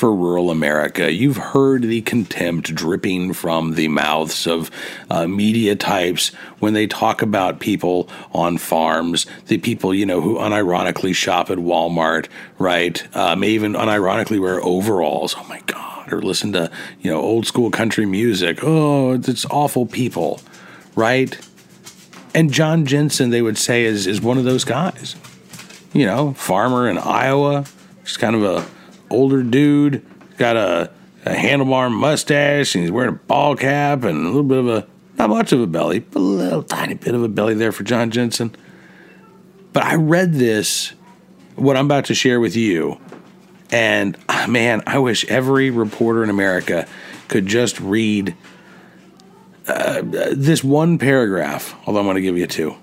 for 0.04 0.14
rural 0.14 0.50
America. 0.50 1.11
You've 1.11 1.38
heard 1.38 1.80
the 1.80 2.02
contempt 2.02 2.75
dripping 2.75 3.32
from 3.32 3.73
the 3.73 3.88
mouths 3.88 4.46
of 4.46 4.70
uh, 5.08 5.26
media 5.26 5.76
types 5.76 6.28
when 6.58 6.75
they 6.75 6.87
talk 6.87 7.23
about 7.23 7.58
people 7.58 8.11
on 8.30 8.58
farms, 8.58 9.25
the 9.46 9.56
people, 9.56 9.94
you 9.94 10.04
know, 10.04 10.20
who 10.20 10.37
unironically 10.37 11.14
shop 11.14 11.49
at 11.49 11.56
Walmart, 11.56 12.28
right? 12.58 13.02
Uh, 13.16 13.34
may 13.34 13.49
even 13.49 13.73
unironically 13.73 14.38
wear 14.38 14.62
overalls. 14.62 15.37
Oh 15.38 15.44
my 15.44 15.61
God. 15.61 16.12
Or 16.12 16.20
listen 16.20 16.52
to, 16.52 16.70
you 17.00 17.11
know, 17.11 17.18
old 17.18 17.46
school 17.46 17.70
country 17.70 18.04
music. 18.04 18.58
Oh, 18.62 19.14
it's 19.14 19.46
awful 19.46 19.87
people, 19.87 20.38
right? 20.94 21.34
And 22.34 22.52
John 22.52 22.84
Jensen, 22.84 23.30
they 23.30 23.40
would 23.40 23.56
say, 23.56 23.84
is, 23.84 24.06
is 24.06 24.20
one 24.20 24.37
of 24.37 24.44
those 24.44 24.64
guys. 24.64 25.16
You 25.94 26.04
know, 26.04 26.34
farmer 26.34 26.90
in 26.90 26.99
Iowa, 26.99 27.64
just 28.04 28.18
kind 28.18 28.37
of 28.37 28.42
a 28.42 28.74
older 29.11 29.42
dude, 29.42 30.04
got 30.38 30.56
a, 30.56 30.90
a 31.25 31.34
handlebar 31.34 31.92
mustache, 31.92 32.75
and 32.75 32.82
he's 32.82 32.90
wearing 32.90 33.14
a 33.14 33.18
ball 33.18 33.56
cap 33.56 34.04
and 34.04 34.25
a 34.25 34.28
little 34.28 34.42
bit 34.42 34.58
of 34.58 34.68
a, 34.68 34.87
not 35.16 35.30
much 35.30 35.52
of 35.52 35.61
a 35.61 35.66
belly, 35.66 36.00
but 36.00 36.18
a 36.18 36.23
little 36.23 36.62
tiny 36.62 36.94
bit 36.94 37.14
of 37.14 37.23
a 37.23 37.28
belly 37.28 37.54
there 37.54 37.73
for 37.73 37.84
John 37.84 38.11
Jensen. 38.11 38.54
But 39.73 39.84
I 39.84 39.94
read 39.94 40.34
this, 40.34 40.92
what 41.56 41.76
I'm 41.76 41.87
about 41.87 42.06
to 42.06 42.14
share 42.14 42.40
with 42.40 42.56
you, 42.56 43.00
and 43.70 44.16
ah, 44.28 44.46
man, 44.49 44.82
I 44.87 44.99
wish 44.99 45.25
every 45.26 45.70
reporter 45.70 46.23
in 46.23 46.30
America 46.30 46.87
could 47.28 47.46
just 47.46 47.80
read 47.80 48.37
uh, 49.66 50.02
this 50.04 50.62
one 50.62 50.99
paragraph, 50.99 51.75
although 51.87 52.00
I'm 52.00 52.06
going 52.06 52.16
to 52.16 52.23
give 52.23 52.37
you 52.37 52.46
two. 52.46 52.76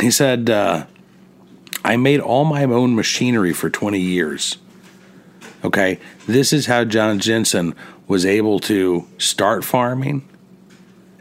He 0.00 0.10
said, 0.10 0.50
uh, 0.50 0.86
I 1.84 1.96
made 1.96 2.20
all 2.20 2.44
my 2.44 2.64
own 2.64 2.94
machinery 2.94 3.52
for 3.52 3.70
20 3.70 3.98
years. 3.98 4.58
Okay, 5.64 5.98
this 6.26 6.52
is 6.52 6.66
how 6.66 6.84
John 6.84 7.18
Jensen 7.18 7.74
was 8.06 8.26
able 8.26 8.60
to 8.60 9.08
start 9.16 9.64
farming 9.64 10.28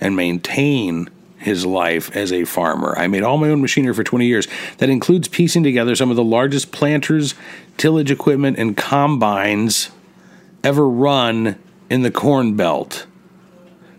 and 0.02 0.18
maintain 0.18 1.10
his 1.38 1.66
life 1.66 2.14
as 2.16 2.34
a 2.34 2.44
farmer. 2.44 2.94
I 2.98 3.08
made 3.08 3.24
all 3.24 3.38
my 3.38 3.50
own 3.50 3.62
machinery 3.62 3.94
for 3.94 4.04
20 4.04 4.26
years. 4.26 4.48
That 4.78 4.90
includes 4.90 5.30
piecing 5.30 5.64
together 5.64 5.96
some 5.96 6.10
of 6.10 6.18
the 6.18 6.24
largest 6.24 6.74
planters, 6.74 7.36
tillage 7.78 8.12
equipment, 8.12 8.58
and 8.58 8.76
combines 8.76 9.92
ever 10.62 10.88
run 10.88 11.58
in 11.90 12.02
the 12.02 12.12
Corn 12.12 12.56
Belt. 12.56 13.06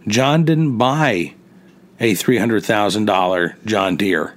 John 0.07 0.45
didn't 0.45 0.77
buy 0.77 1.35
a 2.01 2.13
$300,000 2.13 3.65
John 3.65 3.97
Deere. 3.97 4.35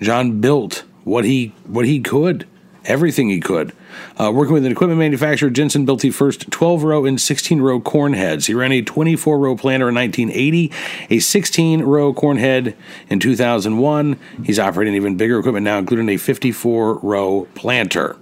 John 0.00 0.40
built 0.40 0.84
what 1.04 1.24
he 1.24 1.54
what 1.64 1.86
he 1.86 2.00
could 2.00 2.46
everything 2.84 3.28
he 3.28 3.40
could. 3.40 3.72
Uh, 4.18 4.30
working 4.32 4.54
with 4.54 4.64
an 4.64 4.72
equipment 4.72 4.98
manufacturer, 4.98 5.50
Jensen 5.50 5.84
built 5.84 6.00
the 6.00 6.10
first 6.10 6.50
12 6.50 6.82
row 6.82 7.04
and 7.04 7.20
16 7.20 7.60
row 7.60 7.80
corn 7.80 8.12
heads. 8.14 8.46
He 8.46 8.54
ran 8.54 8.72
a 8.72 8.82
24 8.82 9.38
row 9.38 9.56
planter 9.56 9.88
in 9.88 9.94
1980, 9.94 10.72
a 11.10 11.18
16 11.18 11.82
row 11.82 12.12
corn 12.12 12.36
head 12.36 12.76
in 13.08 13.20
2001. 13.20 14.18
He's 14.44 14.58
operating 14.58 14.94
even 14.94 15.16
bigger 15.16 15.38
equipment 15.38 15.64
now, 15.64 15.78
including 15.78 16.08
a 16.08 16.16
54 16.16 16.98
row 16.98 17.46
planter. 17.54 18.16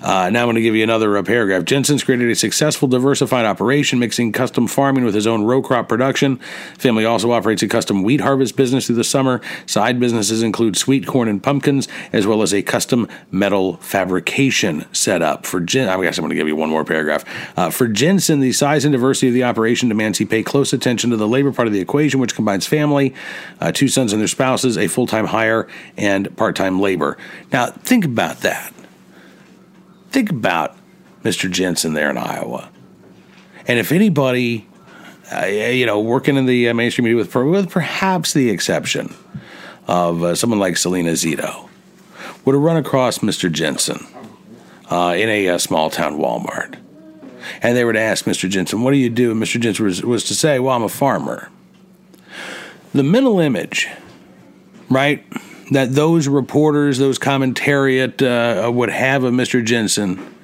Uh, 0.00 0.30
now 0.30 0.40
I'm 0.40 0.46
going 0.46 0.56
to 0.56 0.62
give 0.62 0.74
you 0.74 0.82
another 0.82 1.16
uh, 1.16 1.22
paragraph. 1.22 1.64
Jensen's 1.64 2.02
created 2.02 2.30
a 2.30 2.34
successful, 2.34 2.88
diversified 2.88 3.44
operation, 3.44 3.98
mixing 3.98 4.32
custom 4.32 4.66
farming 4.66 5.04
with 5.04 5.14
his 5.14 5.26
own 5.26 5.44
row 5.44 5.60
crop 5.60 5.88
production. 5.88 6.38
Family 6.78 7.04
also 7.04 7.32
operates 7.32 7.62
a 7.62 7.68
custom 7.68 8.02
wheat 8.02 8.20
harvest 8.20 8.56
business 8.56 8.86
through 8.86 8.96
the 8.96 9.04
summer. 9.04 9.40
Side 9.66 10.00
businesses 10.00 10.42
include 10.42 10.76
sweet 10.76 11.06
corn 11.06 11.28
and 11.28 11.42
pumpkins, 11.42 11.86
as 12.12 12.26
well 12.26 12.40
as 12.42 12.54
a 12.54 12.62
custom 12.62 13.08
metal 13.30 13.76
fabrication 13.78 14.86
setup. 14.92 15.44
For 15.44 15.60
Jen, 15.60 15.88
I 15.88 16.00
guess 16.02 16.16
I'm 16.16 16.22
going 16.22 16.30
to 16.30 16.36
give 16.36 16.48
you 16.48 16.56
one 16.56 16.70
more 16.70 16.84
paragraph. 16.84 17.24
Uh, 17.56 17.70
for 17.70 17.86
Jensen, 17.86 18.40
the 18.40 18.52
size 18.52 18.84
and 18.86 18.92
diversity 18.92 19.28
of 19.28 19.34
the 19.34 19.44
operation 19.44 19.90
demands 19.90 20.18
he 20.18 20.24
pay 20.24 20.42
close 20.42 20.72
attention 20.72 21.10
to 21.10 21.16
the 21.16 21.28
labor 21.28 21.52
part 21.52 21.68
of 21.68 21.74
the 21.74 21.80
equation, 21.80 22.20
which 22.20 22.34
combines 22.34 22.66
family, 22.66 23.14
uh, 23.60 23.70
two 23.70 23.88
sons 23.88 24.12
and 24.12 24.20
their 24.20 24.28
spouses, 24.28 24.78
a 24.78 24.86
full 24.86 25.06
time 25.06 25.26
hire, 25.26 25.68
and 25.98 26.34
part 26.36 26.56
time 26.56 26.80
labor. 26.80 27.18
Now, 27.52 27.66
think 27.66 28.06
about 28.06 28.40
that 28.40 28.72
think 30.10 30.30
about 30.30 30.76
Mr. 31.22 31.50
Jensen 31.50 31.94
there 31.94 32.10
in 32.10 32.18
Iowa. 32.18 32.70
And 33.66 33.78
if 33.78 33.92
anybody, 33.92 34.66
uh, 35.32 35.46
you 35.46 35.86
know, 35.86 36.00
working 36.00 36.36
in 36.36 36.46
the 36.46 36.68
uh, 36.68 36.74
mainstream 36.74 37.04
media 37.04 37.16
with, 37.16 37.34
with 37.34 37.70
perhaps 37.70 38.32
the 38.32 38.50
exception 38.50 39.14
of 39.86 40.22
uh, 40.22 40.34
someone 40.34 40.58
like 40.58 40.76
Selena 40.76 41.12
Zito, 41.12 41.68
would 42.44 42.54
have 42.54 42.62
run 42.62 42.76
across 42.76 43.18
Mr. 43.18 43.50
Jensen 43.50 44.06
uh, 44.90 45.14
in 45.16 45.28
a, 45.28 45.46
a, 45.46 45.54
uh, 45.54 45.58
small 45.58 45.90
town 45.90 46.18
Walmart. 46.18 46.76
And 47.62 47.76
they 47.76 47.84
were 47.84 47.92
to 47.92 48.00
ask 48.00 48.24
Mr. 48.24 48.48
Jensen, 48.48 48.82
What 48.82 48.92
do 48.92 48.96
you 48.96 49.10
do? 49.10 49.30
And 49.30 49.42
Mr. 49.42 49.60
Jensen 49.60 49.84
was, 49.84 50.02
was 50.02 50.24
to 50.24 50.34
say, 50.34 50.58
Well, 50.58 50.74
I'm 50.74 50.82
a 50.82 50.88
farmer. 50.88 51.50
The 52.92 53.02
mental 53.02 53.38
image, 53.38 53.88
right? 54.88 55.24
That 55.70 55.94
those 55.94 56.28
reporters, 56.28 56.98
those 56.98 57.18
commentariat 57.18 58.22
uh, 58.22 58.70
would 58.70 58.90
have 58.90 59.24
of 59.24 59.32
Mr. 59.32 59.64
Jensen 59.64 60.34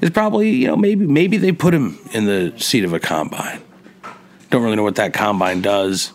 is 0.00 0.10
probably, 0.10 0.50
you 0.50 0.66
know, 0.66 0.76
maybe 0.76 1.06
maybe 1.06 1.36
they 1.36 1.52
put 1.52 1.74
him 1.74 1.98
in 2.12 2.26
the 2.26 2.52
seat 2.58 2.84
of 2.84 2.92
a 2.92 3.00
combine. 3.00 3.60
Don't 4.50 4.62
really 4.62 4.76
know 4.76 4.82
what 4.82 4.96
that 4.96 5.12
combine 5.12 5.62
does. 5.62 6.12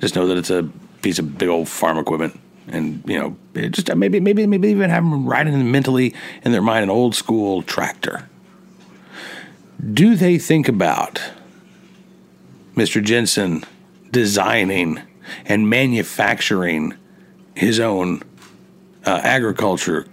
Just 0.00 0.16
know 0.16 0.26
that 0.26 0.36
it's 0.36 0.50
a 0.50 0.68
piece 1.02 1.18
of 1.18 1.38
big 1.38 1.48
old 1.48 1.68
farm 1.68 1.98
equipment, 1.98 2.38
and 2.68 3.02
you 3.06 3.18
know, 3.18 3.68
just 3.68 3.94
maybe 3.94 4.20
maybe 4.20 4.46
maybe 4.46 4.68
even 4.68 4.90
have 4.90 5.02
them 5.02 5.26
riding 5.26 5.70
mentally 5.70 6.14
in 6.42 6.52
their 6.52 6.62
mind 6.62 6.84
an 6.84 6.90
old 6.90 7.14
school 7.14 7.62
tractor. 7.62 8.28
Do 9.92 10.14
they 10.14 10.38
think 10.38 10.68
about 10.68 11.22
Mr. 12.74 13.02
Jensen 13.02 13.64
designing 14.10 15.00
and 15.46 15.70
manufacturing 15.70 16.94
his 17.54 17.80
own 17.80 18.22
uh, 19.04 19.20
agriculture 19.22 20.06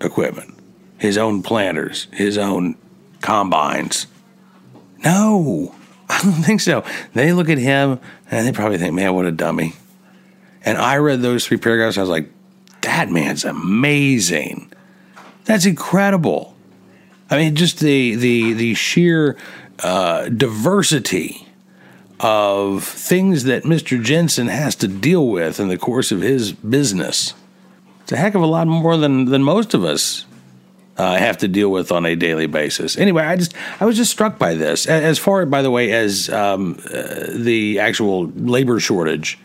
equipment, 0.00 0.54
his 0.98 1.18
own 1.18 1.42
planters, 1.42 2.08
his 2.12 2.38
own 2.38 2.76
combines. 3.20 4.06
No, 5.04 5.74
I 6.08 6.20
don't 6.22 6.42
think 6.42 6.60
so. 6.60 6.84
They 7.14 7.32
look 7.32 7.48
at 7.48 7.58
him 7.58 8.00
and 8.30 8.46
they 8.46 8.52
probably 8.52 8.78
think, 8.78 8.94
man, 8.94 9.14
what 9.14 9.26
a 9.26 9.32
dummy. 9.32 9.74
And 10.64 10.78
I 10.78 10.96
read 10.96 11.22
those 11.22 11.46
three 11.46 11.56
paragraphs. 11.56 11.98
I 11.98 12.00
was 12.00 12.10
like, 12.10 12.30
that 12.82 13.10
man's 13.10 13.44
amazing. 13.44 14.72
That's 15.44 15.66
incredible. 15.66 16.54
I 17.30 17.38
mean, 17.38 17.56
just 17.56 17.80
the 17.80 18.14
the 18.14 18.52
the 18.54 18.74
sheer 18.74 19.36
uh, 19.82 20.28
diversity 20.28 21.47
of 22.20 22.84
things 22.84 23.44
that 23.44 23.64
Mr. 23.64 24.02
Jensen 24.02 24.48
has 24.48 24.74
to 24.76 24.88
deal 24.88 25.26
with 25.28 25.60
in 25.60 25.68
the 25.68 25.78
course 25.78 26.10
of 26.10 26.20
his 26.20 26.52
business. 26.52 27.34
It's 28.02 28.12
a 28.12 28.16
heck 28.16 28.34
of 28.34 28.42
a 28.42 28.46
lot 28.46 28.66
more 28.66 28.96
than, 28.96 29.26
than 29.26 29.42
most 29.42 29.74
of 29.74 29.84
us 29.84 30.24
uh, 30.98 31.16
have 31.16 31.38
to 31.38 31.48
deal 31.48 31.70
with 31.70 31.92
on 31.92 32.04
a 32.04 32.16
daily 32.16 32.46
basis. 32.46 32.98
Anyway, 32.98 33.22
I 33.22 33.36
just 33.36 33.54
I 33.80 33.84
was 33.84 33.96
just 33.96 34.10
struck 34.10 34.38
by 34.38 34.54
this. 34.54 34.86
As 34.86 35.18
far, 35.18 35.46
by 35.46 35.62
the 35.62 35.70
way, 35.70 35.92
as 35.92 36.28
um, 36.28 36.78
uh, 36.92 37.26
the 37.30 37.78
actual 37.78 38.26
labor 38.26 38.80
shortage. 38.80 39.38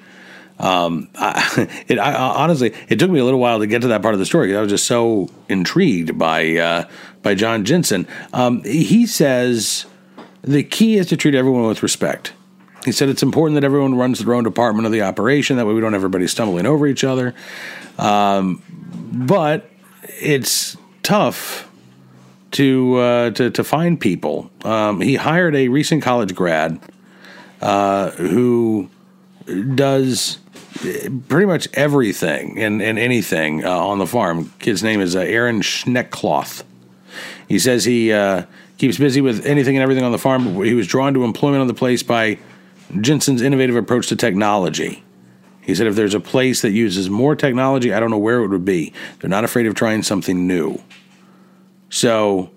Um, 0.60 1.10
I, 1.16 1.68
it 1.88 2.00
I, 2.00 2.14
honestly, 2.16 2.74
it 2.90 2.98
took 2.98 3.12
me 3.12 3.20
a 3.20 3.26
little 3.26 3.40
while 3.40 3.60
to 3.60 3.68
get 3.68 3.82
to 3.84 3.90
that 3.90 4.02
part 4.02 4.14
of 4.16 4.20
the 4.20 4.26
story 4.26 4.48
because 4.48 4.58
I 4.58 4.62
was 4.62 4.72
just 4.72 4.88
so 4.88 5.30
intrigued 5.48 6.18
by 6.18 6.58
uh, 6.58 6.88
by 7.22 7.36
John 7.36 7.66
Jensen. 7.66 8.08
Um, 8.34 8.64
he 8.64 9.06
says 9.06 9.86
the 10.42 10.64
key 10.64 10.98
is 10.98 11.08
to 11.08 11.18
treat 11.18 11.36
everyone 11.36 11.68
with 11.68 11.84
respect. 11.84 12.34
He 12.86 12.92
said 12.92 13.10
it's 13.10 13.24
important 13.24 13.56
that 13.56 13.64
everyone 13.64 13.96
runs 13.96 14.20
their 14.20 14.34
own 14.34 14.44
department 14.44 14.86
of 14.86 14.92
the 14.92 15.02
operation. 15.02 15.58
That 15.58 15.66
way 15.66 15.74
we 15.74 15.82
don't 15.82 15.94
have 15.94 16.00
everybody 16.00 16.28
stumbling 16.28 16.66
over 16.66 16.86
each 16.88 17.04
other. 17.04 17.34
Um, 17.98 18.62
but 19.12 19.70
it's 20.20 20.78
tough 21.02 21.70
to, 22.52 22.96
uh, 22.96 23.30
to, 23.32 23.50
to 23.52 23.64
find 23.64 24.00
people. 24.00 24.50
Um, 24.64 25.02
he 25.02 25.16
hired 25.16 25.56
a 25.56 25.70
recent 25.70 26.04
college 26.04 26.36
grad 26.36 26.80
uh, 27.62 28.12
who 28.12 28.90
does 29.76 30.40
pretty 31.28 31.46
much 31.46 31.68
everything 31.74 32.60
and, 32.60 32.82
and 32.82 33.00
anything 33.00 33.64
uh, 33.64 33.70
on 33.70 34.00
the 34.00 34.08
farm. 34.08 34.52
Kid's 34.60 34.84
name 34.84 35.02
is 35.02 35.16
uh, 35.16 35.20
Aaron 35.20 35.62
Schneckloth. 35.62 36.64
He 37.48 37.60
says 37.60 37.86
he 37.86 38.12
uh, 38.12 38.46
keeps 38.78 38.98
busy 38.98 39.22
with 39.22 39.46
anything 39.46 39.78
and 39.78 39.84
everything 39.84 40.04
on 40.04 40.12
the 40.12 40.18
farm. 40.18 40.64
He 40.64 40.74
was 40.74 40.88
drawn 40.88 41.14
to 41.14 41.24
employment 41.24 41.62
on 41.62 41.68
the 41.68 41.74
place 41.74 42.04
by 42.04 42.38
Jensen's 43.02 43.42
innovative 43.42 43.76
approach 43.76 44.08
to 44.08 44.16
technology. 44.16 45.04
He 45.62 45.76
said 45.76 45.88
if 45.88 45.96
there's 45.96 46.14
a 46.14 46.20
place 46.20 46.62
that 46.62 46.72
uses 46.72 47.10
more 47.10 47.36
technology, 47.36 47.94
I 47.94 48.00
don't 48.00 48.12
know 48.12 48.18
where 48.18 48.44
it 48.44 48.48
would 48.50 48.66
be. 48.66 48.94
They're 49.20 49.30
not 49.30 49.46
afraid 49.46 49.66
of 49.66 49.76
trying 49.76 50.04
something 50.04 50.46
new. 50.46 50.82
So, 51.90 52.52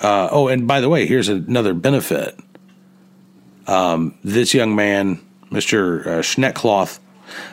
uh, 0.00 0.28
oh, 0.30 0.48
and 0.48 0.66
by 0.66 0.80
the 0.80 0.88
way, 0.88 1.06
here's 1.06 1.28
another 1.28 1.74
benefit. 1.74 2.38
Um, 3.66 4.14
this 4.24 4.54
young 4.54 4.74
man, 4.74 5.20
Mr. 5.50 6.06
Uh, 6.06 6.10
Schneckloth, 6.20 6.98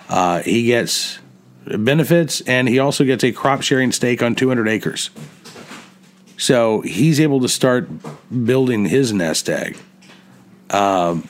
uh, 0.10 0.42
he 0.44 0.66
gets 0.66 1.20
benefits 1.66 2.42
and 2.42 2.70
he 2.70 2.80
also 2.80 3.04
gets 3.04 3.24
a 3.24 3.32
crop 3.32 3.62
sharing 3.62 3.92
stake 3.92 4.24
on 4.24 4.36
200 4.36 4.70
acres. 4.70 5.10
So 6.38 6.82
he's 6.82 7.20
able 7.20 7.42
to 7.42 7.50
start 7.50 7.90
building 8.46 8.86
his 8.86 9.12
nest 9.12 9.50
egg. 9.50 9.78
Um, 10.70 11.28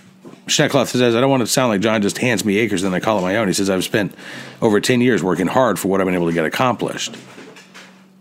Schneckloth 0.48 0.88
says, 0.88 1.16
I 1.16 1.22
don't 1.22 1.30
want 1.30 1.42
to 1.42 1.48
sound 1.48 1.70
like 1.70 1.82
John 1.82 2.02
just 2.02 2.18
hands 2.18 2.44
me 2.44 2.58
acres 2.58 2.84
and 2.84 2.96
I 2.96 3.00
call 3.00 3.20
it 3.20 3.22
my 3.22 3.36
own. 3.36 3.48
He 3.48 3.54
says, 3.54 3.70
I've 3.70 3.84
spent 3.84 4.16
over 4.62 4.80
10 4.80 5.02
years 5.02 5.22
working 5.22 5.48
hard 5.48 5.78
for 5.78 5.90
what 5.90 6.00
I've 6.00 6.08
been 6.08 6.16
able 6.16 6.28
to 6.28 6.34
get 6.34 6.46
accomplished. 6.46 7.16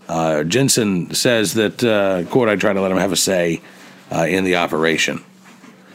Uh, 0.09 0.45
Jensen 0.45 1.15
says 1.15 1.55
that, 1.55 1.83
uh, 1.83 2.25
quote, 2.31 2.49
I 2.49 2.57
try 2.57 2.73
to 2.73 2.81
let 2.81 2.91
him 2.91 2.99
have 2.99 3.13
a 3.13 3.17
say 3.17 3.61
uh, 4.13 4.27
in 4.29 4.45
the 4.45 4.57
operation. 4.57 5.25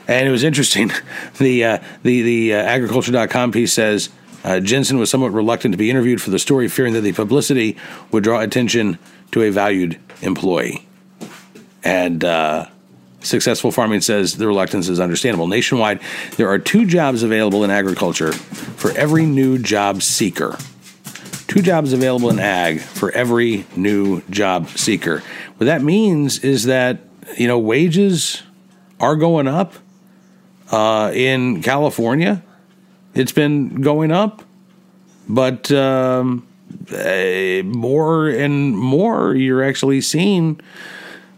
And 0.08 0.28
it 0.28 0.32
was 0.32 0.44
interesting. 0.44 0.92
The, 1.38 1.64
uh, 1.64 1.78
the, 2.04 2.22
the 2.22 2.54
uh, 2.54 2.58
agriculture.com 2.58 3.52
piece 3.52 3.74
says 3.74 4.10
uh, 4.44 4.60
Jensen 4.60 5.00
was 5.00 5.10
somewhat 5.10 5.34
reluctant 5.34 5.74
to 5.74 5.78
be 5.78 5.90
interviewed 5.90 6.22
for 6.22 6.30
the 6.30 6.38
story, 6.38 6.68
fearing 6.68 6.94
that 6.94 7.02
the 7.02 7.14
publicity 7.14 7.78
would 8.12 8.24
draw 8.24 8.42
attention 8.42 9.00
to 9.32 9.42
a 9.42 9.50
valued 9.50 10.00
employee. 10.22 10.86
And 11.84 12.24
uh, 12.24 12.68
Successful 13.22 13.72
Farming 13.72 14.02
says 14.02 14.38
the 14.38 14.48
reluctance 14.48 14.90
is 14.90 15.00
understandable. 15.00 15.48
Nationwide, 15.48 16.00
there 16.38 16.50
are 16.50 16.60
two 16.60 16.86
jobs 16.86 17.24
available 17.24 17.64
in 17.64 17.70
agriculture 17.70 18.32
for 18.32 18.92
every 18.92 19.26
new 19.26 19.58
job 19.58 20.02
seeker. 20.02 20.58
Two 21.48 21.62
jobs 21.62 21.94
available 21.94 22.30
in 22.30 22.40
ag 22.40 22.80
for 22.80 23.12
every 23.12 23.66
new 23.76 24.22
job 24.30 24.70
seeker. 24.70 25.22
What 25.58 25.66
that 25.66 25.82
means 25.82 26.40
is 26.40 26.66
that, 26.66 27.00
you 27.38 27.48
know, 27.48 27.60
wages 27.60 28.42
are 29.00 29.16
going 29.16 29.48
up 29.48 29.74
uh, 30.72 31.12
in 31.14 31.62
California. 31.62 32.42
It's 33.14 33.34
been 33.34 33.82
going 33.82 34.12
up, 34.12 34.44
but 35.28 35.72
um, 35.72 36.48
uh, 36.92 37.62
more 37.66 38.30
and 38.30 38.78
more 38.78 39.36
you're 39.36 39.64
actually 39.64 40.02
seeing 40.02 40.60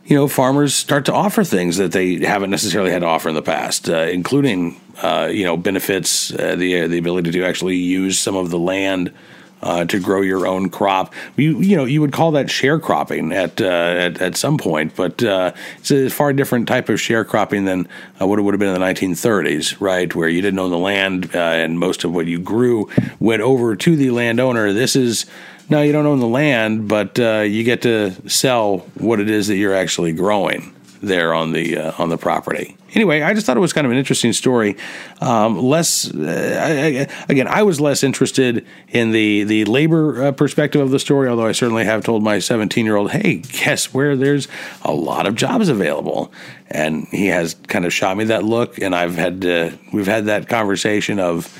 you 0.05 0.15
know, 0.15 0.27
farmers 0.27 0.73
start 0.73 1.05
to 1.05 1.13
offer 1.13 1.43
things 1.43 1.77
that 1.77 1.91
they 1.91 2.19
haven't 2.19 2.49
necessarily 2.49 2.91
had 2.91 2.99
to 2.99 3.07
offer 3.07 3.29
in 3.29 3.35
the 3.35 3.41
past, 3.41 3.89
uh, 3.89 3.99
including, 3.99 4.79
uh, 5.01 5.29
you 5.31 5.45
know, 5.45 5.55
benefits, 5.55 6.33
uh, 6.33 6.55
the 6.55 6.81
uh, 6.81 6.87
the 6.87 6.97
ability 6.97 7.31
to 7.31 7.43
actually 7.43 7.77
use 7.77 8.19
some 8.19 8.35
of 8.35 8.49
the 8.49 8.59
land 8.59 9.13
uh, 9.61 9.85
to 9.85 9.97
grow 10.01 10.19
your 10.19 10.45
own 10.45 10.69
crop. 10.69 11.13
You 11.37 11.61
you 11.61 11.77
know 11.77 11.85
you 11.85 12.01
would 12.01 12.11
call 12.11 12.31
that 12.31 12.47
sharecropping 12.47 13.33
at 13.33 13.61
uh, 13.61 13.65
at, 13.65 14.21
at 14.21 14.35
some 14.35 14.57
point, 14.57 14.93
but 14.97 15.21
it's 15.21 15.91
a 15.91 16.09
far 16.09 16.33
different 16.33 16.67
type 16.67 16.89
of 16.89 16.99
sharecropping 16.99 17.65
than 17.65 17.87
what 18.17 18.39
it 18.39 18.41
would 18.41 18.53
have 18.53 18.59
been 18.59 18.75
in 18.75 18.79
the 18.79 18.85
1930s, 18.85 19.79
right? 19.79 20.13
Where 20.13 20.27
you 20.27 20.41
didn't 20.41 20.59
own 20.59 20.71
the 20.71 20.77
land 20.77 21.33
and 21.33 21.79
most 21.79 22.03
of 22.03 22.13
what 22.13 22.25
you 22.25 22.39
grew 22.39 22.89
went 23.21 23.41
over 23.41 23.77
to 23.77 23.95
the 23.95 24.11
landowner. 24.11 24.73
This 24.73 24.97
is 24.97 25.25
no, 25.73 25.81
you 25.81 25.91
don't 25.91 26.05
own 26.05 26.19
the 26.19 26.27
land, 26.27 26.87
but 26.87 27.19
uh, 27.19 27.39
you 27.39 27.63
get 27.63 27.81
to 27.81 28.11
sell 28.29 28.77
what 28.93 29.19
it 29.19 29.27
is 29.27 29.47
that 29.47 29.55
you're 29.55 29.73
actually 29.73 30.13
growing 30.13 30.71
there 31.01 31.33
on 31.33 31.51
the 31.51 31.77
uh, 31.77 31.93
on 31.97 32.09
the 32.09 32.17
property. 32.17 32.77
Anyway, 32.93 33.23
I 33.23 33.33
just 33.33 33.47
thought 33.47 33.57
it 33.57 33.59
was 33.59 33.73
kind 33.73 33.85
of 33.85 33.91
an 33.91 33.97
interesting 33.97 34.33
story. 34.33 34.77
Um, 35.19 35.57
less, 35.57 36.13
uh, 36.13 36.59
I, 36.61 37.25
again, 37.27 37.47
I 37.47 37.63
was 37.63 37.81
less 37.81 38.03
interested 38.03 38.67
in 38.89 39.09
the 39.09 39.45
the 39.45 39.65
labor 39.65 40.25
uh, 40.25 40.31
perspective 40.31 40.79
of 40.79 40.91
the 40.91 40.99
story, 40.99 41.27
although 41.27 41.47
I 41.47 41.53
certainly 41.53 41.85
have 41.85 42.03
told 42.03 42.21
my 42.21 42.37
17 42.37 42.85
year 42.85 42.95
old, 42.95 43.09
"Hey, 43.09 43.37
guess 43.37 43.95
where? 43.95 44.15
There's 44.15 44.47
a 44.83 44.93
lot 44.93 45.25
of 45.25 45.33
jobs 45.33 45.69
available," 45.69 46.31
and 46.69 47.07
he 47.07 47.27
has 47.27 47.55
kind 47.67 47.83
of 47.83 47.91
shot 47.91 48.15
me 48.15 48.25
that 48.25 48.43
look, 48.43 48.79
and 48.79 48.93
I've 48.93 49.15
had 49.15 49.43
we've 49.91 50.05
had 50.05 50.25
that 50.25 50.47
conversation 50.47 51.19
of 51.19 51.59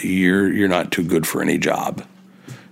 you're 0.00 0.48
you're 0.52 0.68
not 0.68 0.92
too 0.92 1.02
good 1.02 1.26
for 1.26 1.42
any 1.42 1.58
job, 1.58 2.04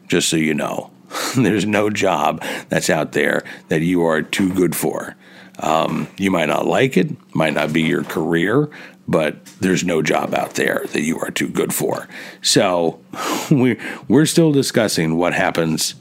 just 0.09 0.29
so 0.29 0.37
you 0.37 0.55
know. 0.55 0.90
There's 1.37 1.66
no 1.66 1.90
job 1.90 2.42
that's 2.69 2.90
out 2.90 3.12
there 3.12 3.45
that 3.69 3.83
you 3.83 4.05
are 4.05 4.23
too 4.23 4.53
good 4.53 4.75
for. 4.75 5.16
Um, 5.59 6.09
you 6.19 6.31
might 6.31 6.47
not 6.47 6.66
like 6.66 6.97
it, 6.97 7.16
might 7.35 7.55
not 7.55 7.73
be 7.73 7.83
your 7.83 8.05
career, 8.05 8.69
but 9.09 9.45
there's 9.61 9.85
no 9.85 10.03
job 10.03 10.35
out 10.35 10.55
there 10.55 10.85
that 10.92 11.03
you 11.03 11.19
are 11.21 11.31
too 11.31 11.49
good 11.49 11.73
for. 11.73 12.09
So 12.42 13.01
we're, 13.51 13.79
we're 14.09 14.27
still 14.27 14.53
discussing 14.53 15.16
what 15.16 15.33
happens 15.33 15.95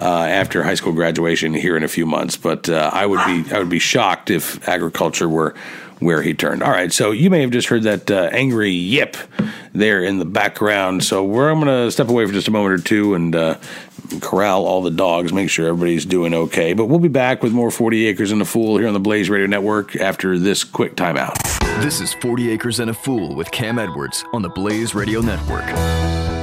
uh, 0.00 0.04
after 0.04 0.62
high 0.62 0.74
school 0.74 0.92
graduation 0.92 1.54
here 1.54 1.76
in 1.76 1.82
a 1.82 1.88
few 1.88 2.06
months. 2.06 2.36
But 2.36 2.68
uh, 2.68 2.90
I 2.92 3.06
would 3.06 3.24
be 3.26 3.52
I 3.52 3.58
would 3.58 3.68
be 3.68 3.78
shocked 3.78 4.30
if 4.30 4.66
agriculture 4.68 5.28
were 5.28 5.54
where 6.00 6.22
he 6.22 6.34
turned. 6.34 6.62
All 6.62 6.70
right, 6.70 6.92
so 6.92 7.12
you 7.12 7.30
may 7.30 7.42
have 7.42 7.50
just 7.50 7.68
heard 7.68 7.84
that 7.84 8.10
uh, 8.10 8.30
angry 8.32 8.72
yip 8.72 9.16
there 9.72 10.02
in 10.02 10.18
the 10.18 10.24
background. 10.24 11.04
So 11.04 11.24
we're 11.24 11.50
I'm 11.50 11.60
going 11.60 11.86
to 11.86 11.90
step 11.90 12.08
away 12.08 12.26
for 12.26 12.32
just 12.32 12.48
a 12.48 12.50
moment 12.50 12.80
or 12.80 12.82
two 12.82 13.14
and 13.14 13.36
uh, 13.36 13.58
corral 14.20 14.66
all 14.66 14.82
the 14.82 14.90
dogs, 14.90 15.32
make 15.32 15.50
sure 15.50 15.68
everybody's 15.68 16.04
doing 16.04 16.34
okay. 16.34 16.72
But 16.72 16.86
we'll 16.86 16.98
be 16.98 17.08
back 17.08 17.42
with 17.42 17.52
more 17.52 17.70
40 17.70 18.06
Acres 18.06 18.32
and 18.32 18.42
a 18.42 18.44
Fool 18.44 18.78
here 18.78 18.88
on 18.88 18.94
the 18.94 19.00
Blaze 19.00 19.30
Radio 19.30 19.46
Network 19.46 19.94
after 19.96 20.38
this 20.38 20.64
quick 20.64 20.96
timeout. 20.96 21.36
This 21.82 22.00
is 22.00 22.12
40 22.14 22.50
Acres 22.50 22.80
and 22.80 22.90
a 22.90 22.94
Fool 22.94 23.34
with 23.34 23.50
Cam 23.50 23.78
Edwards 23.78 24.24
on 24.32 24.42
the 24.42 24.50
Blaze 24.50 24.94
Radio 24.94 25.20
Network. 25.20 26.39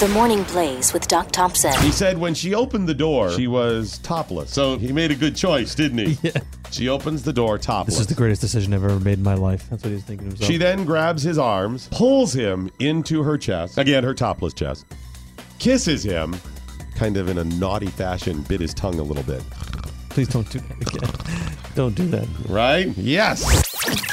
The 0.00 0.08
Morning 0.08 0.44
Blaze 0.44 0.94
with 0.94 1.06
Doc 1.08 1.30
Thompson. 1.30 1.74
He 1.82 1.92
said 1.92 2.16
when 2.16 2.32
she 2.32 2.54
opened 2.54 2.88
the 2.88 2.94
door, 2.94 3.32
she 3.32 3.46
was 3.46 3.98
topless. 3.98 4.50
So 4.50 4.78
he 4.78 4.92
made 4.92 5.10
a 5.10 5.14
good 5.14 5.36
choice, 5.36 5.74
didn't 5.74 5.98
he? 5.98 6.18
Yeah. 6.30 6.40
She 6.70 6.88
opens 6.88 7.22
the 7.22 7.34
door 7.34 7.58
topless. 7.58 7.96
This 7.96 8.00
is 8.02 8.06
the 8.06 8.14
greatest 8.14 8.40
decision 8.40 8.72
I've 8.72 8.82
ever 8.82 8.98
made 8.98 9.18
in 9.18 9.24
my 9.24 9.34
life. 9.34 9.68
That's 9.68 9.82
what 9.82 9.92
he's 9.92 10.04
thinking 10.04 10.28
to 10.28 10.30
himself. 10.30 10.50
She 10.50 10.56
then 10.56 10.86
grabs 10.86 11.22
his 11.22 11.36
arms, 11.36 11.88
pulls 11.90 12.32
him 12.32 12.70
into 12.78 13.22
her 13.22 13.36
chest, 13.36 13.76
again, 13.76 14.02
her 14.02 14.14
topless 14.14 14.54
chest, 14.54 14.86
kisses 15.58 16.02
him, 16.02 16.34
kind 16.94 17.18
of 17.18 17.28
in 17.28 17.36
a 17.36 17.44
naughty 17.44 17.88
fashion, 17.88 18.40
bit 18.42 18.60
his 18.60 18.72
tongue 18.72 19.00
a 19.00 19.02
little 19.02 19.24
bit. 19.24 19.42
Please 20.08 20.28
don't 20.28 20.48
do 20.50 20.60
that 20.60 20.80
again. 20.80 21.56
don't 21.74 21.94
do 21.94 22.06
that. 22.06 22.26
Right? 22.48 22.88
Yes. 22.96 23.42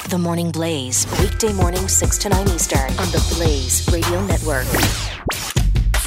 The 0.09 0.17
Morning 0.17 0.51
Blaze, 0.51 1.07
weekday 1.21 1.53
morning 1.53 1.87
6 1.87 2.17
to 2.17 2.29
9 2.29 2.49
Eastern 2.49 2.89
on 2.89 3.11
the 3.11 3.35
Blaze 3.37 3.87
Radio 3.93 4.25
Network. 4.25 4.67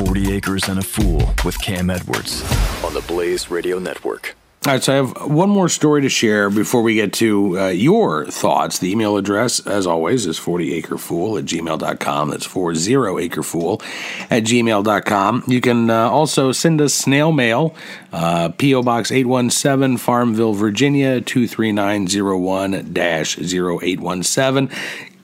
40 0.06 0.32
Acres 0.32 0.66
and 0.66 0.78
a 0.78 0.82
Fool 0.82 1.34
with 1.44 1.60
Cam 1.60 1.90
Edwards 1.90 2.42
on 2.82 2.94
the 2.94 3.04
Blaze 3.06 3.50
Radio 3.50 3.78
Network. 3.78 4.34
All 4.66 4.72
right, 4.72 4.82
so 4.82 4.92
I 4.92 4.96
have 4.96 5.30
one 5.30 5.50
more 5.50 5.68
story 5.68 6.00
to 6.02 6.08
share 6.08 6.48
before 6.48 6.82
we 6.82 6.94
get 6.94 7.12
to 7.14 7.58
uh, 7.58 7.68
your 7.68 8.24
thoughts. 8.26 8.78
The 8.78 8.90
email 8.90 9.18
address, 9.18 9.58
as 9.66 9.86
always, 9.86 10.26
is 10.26 10.38
40acrefool 10.38 11.38
at 11.38 11.44
gmail.com. 11.44 12.30
That's 12.30 12.46
40acrefool 12.46 13.82
at 14.30 14.42
gmail.com. 14.44 15.44
You 15.46 15.60
can 15.60 15.90
uh, 15.90 16.08
also 16.08 16.52
send 16.52 16.80
us 16.80 16.94
snail 16.94 17.32
mail, 17.32 17.74
uh, 18.12 18.50
P.O. 18.50 18.82
Box 18.82 19.12
817, 19.12 19.98
Farmville, 19.98 20.54
Virginia, 20.54 21.20
23901 21.20 22.74
0817. 22.74 24.70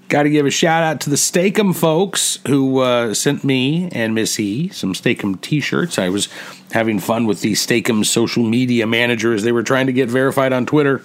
Got 0.08 0.22
to 0.22 0.30
give 0.30 0.46
a 0.46 0.50
shout 0.50 0.84
out 0.84 1.00
to 1.00 1.10
the 1.10 1.16
Steak-umm 1.16 1.72
folks 1.72 2.38
who 2.46 2.78
uh, 2.78 3.12
sent 3.12 3.42
me 3.42 3.88
and 3.90 4.14
Miss 4.14 4.38
E 4.38 4.68
some 4.68 4.94
Steak-umm 4.94 5.38
t 5.38 5.58
shirts. 5.58 5.98
I 5.98 6.10
was 6.10 6.28
having 6.70 7.00
fun 7.00 7.26
with 7.26 7.40
the 7.40 7.56
Steak-umm 7.56 8.04
social 8.04 8.44
media 8.44 8.86
managers. 8.86 9.42
They 9.42 9.50
were 9.50 9.64
trying 9.64 9.86
to 9.86 9.92
get 9.92 10.08
verified 10.08 10.52
on 10.52 10.64
Twitter. 10.64 11.02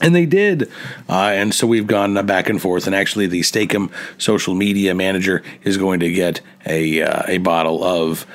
And 0.00 0.14
they 0.14 0.24
did. 0.24 0.70
Uh, 1.08 1.32
and 1.34 1.54
so 1.54 1.66
we've 1.66 1.86
gone 1.86 2.16
uh, 2.16 2.22
back 2.22 2.48
and 2.48 2.60
forth. 2.60 2.86
And 2.86 2.96
actually, 2.96 3.26
the 3.26 3.42
Steak-umm 3.42 3.90
social 4.16 4.54
media 4.54 4.94
manager 4.94 5.42
is 5.62 5.76
going 5.76 6.00
to 6.00 6.10
get 6.10 6.40
a, 6.64 7.02
uh, 7.02 7.22
a 7.28 7.38
bottle 7.38 7.84
of 7.84 8.26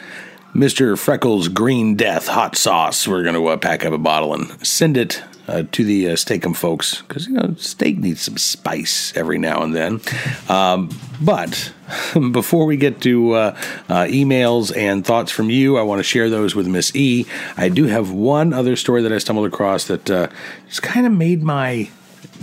Mr. 0.53 0.97
Freckles 0.97 1.47
Green 1.47 1.95
Death 1.95 2.27
hot 2.27 2.55
sauce. 2.55 3.07
We're 3.07 3.23
going 3.23 3.35
to 3.35 3.47
uh, 3.47 3.57
pack 3.57 3.83
up 3.85 3.93
a 3.93 3.97
bottle 3.97 4.35
and 4.35 4.65
send 4.65 4.97
it 4.97 5.23
uh, 5.49 5.63
to 5.71 5.83
the 5.83 6.09
uh, 6.09 6.15
Steak-umm 6.15 6.53
folks 6.53 7.01
because 7.01 7.27
you 7.27 7.33
know 7.33 7.55
steak 7.57 7.97
needs 7.97 8.21
some 8.21 8.37
spice 8.37 9.11
every 9.15 9.37
now 9.37 9.63
and 9.63 9.75
then. 9.75 9.99
Um, 10.47 10.89
but 11.21 11.73
before 12.31 12.65
we 12.65 12.77
get 12.77 13.01
to 13.01 13.33
uh, 13.33 13.57
uh, 13.89 14.05
emails 14.05 14.75
and 14.75 15.05
thoughts 15.05 15.31
from 15.31 15.49
you, 15.49 15.77
I 15.77 15.81
want 15.81 15.99
to 15.99 16.03
share 16.03 16.29
those 16.29 16.55
with 16.55 16.67
Miss 16.67 16.95
E. 16.95 17.25
I 17.57 17.69
do 17.69 17.85
have 17.85 18.11
one 18.11 18.53
other 18.53 18.75
story 18.75 19.01
that 19.01 19.11
I 19.11 19.17
stumbled 19.17 19.47
across 19.47 19.85
that 19.87 20.09
uh, 20.09 20.27
just 20.67 20.83
kind 20.83 21.05
of 21.05 21.11
made 21.11 21.43
my 21.43 21.89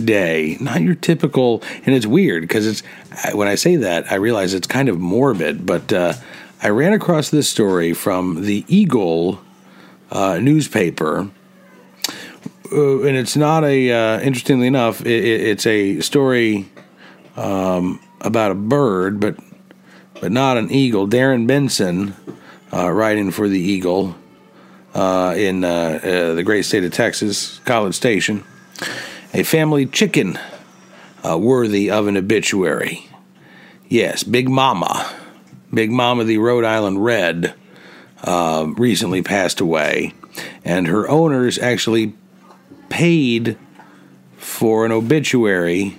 day. 0.03 0.57
Not 0.59 0.81
your 0.81 0.95
typical, 0.95 1.63
and 1.85 1.95
it's 1.95 2.05
weird 2.05 2.41
because 2.41 2.67
it's 2.67 2.83
when 3.33 3.47
I 3.47 3.55
say 3.55 3.77
that 3.77 4.11
I 4.11 4.15
realize 4.15 4.53
it's 4.53 4.67
kind 4.67 4.89
of 4.89 4.99
morbid, 4.99 5.65
but. 5.65 5.91
Uh, 5.93 6.13
I 6.59 6.69
ran 6.69 6.91
across 6.91 7.29
this 7.29 7.47
story 7.47 7.93
from 7.93 8.45
the 8.45 8.65
Eagle 8.67 9.39
uh, 10.11 10.39
newspaper, 10.39 11.29
uh, 12.71 13.01
and 13.01 13.17
it's 13.17 13.35
not 13.35 13.63
a. 13.63 13.91
Uh, 13.91 14.19
interestingly 14.19 14.67
enough, 14.67 15.01
it, 15.01 15.23
it, 15.23 15.41
it's 15.41 15.65
a 15.65 15.99
story 16.01 16.69
um, 17.35 18.01
about 18.21 18.51
a 18.51 18.55
bird, 18.55 19.19
but 19.19 19.37
but 20.19 20.31
not 20.31 20.57
an 20.57 20.71
eagle. 20.71 21.07
Darren 21.07 21.47
Benson, 21.47 22.15
uh, 22.73 22.89
writing 22.89 23.31
for 23.31 23.47
the 23.47 23.59
Eagle 23.59 24.15
uh, 24.93 25.33
in 25.37 25.63
uh, 25.63 25.99
uh, 26.03 26.33
the 26.33 26.43
great 26.43 26.63
state 26.63 26.83
of 26.83 26.91
Texas, 26.91 27.59
College 27.59 27.95
Station, 27.95 28.43
a 29.33 29.43
family 29.43 29.85
chicken 29.85 30.39
worthy 31.23 31.91
of 31.91 32.07
an 32.07 32.15
obituary. 32.15 33.09
Yes, 33.89 34.23
Big 34.23 34.47
Mama, 34.47 35.13
Big 35.73 35.91
Mama, 35.91 36.23
the 36.23 36.37
Rhode 36.37 36.63
Island 36.63 37.03
Red, 37.03 37.53
recently 38.25 39.21
passed 39.21 39.59
away, 39.59 40.13
and 40.63 40.87
her 40.87 41.07
owners 41.09 41.59
actually 41.59 42.13
paid 42.97 43.55
for 44.37 44.83
an 44.83 44.91
obituary 44.91 45.95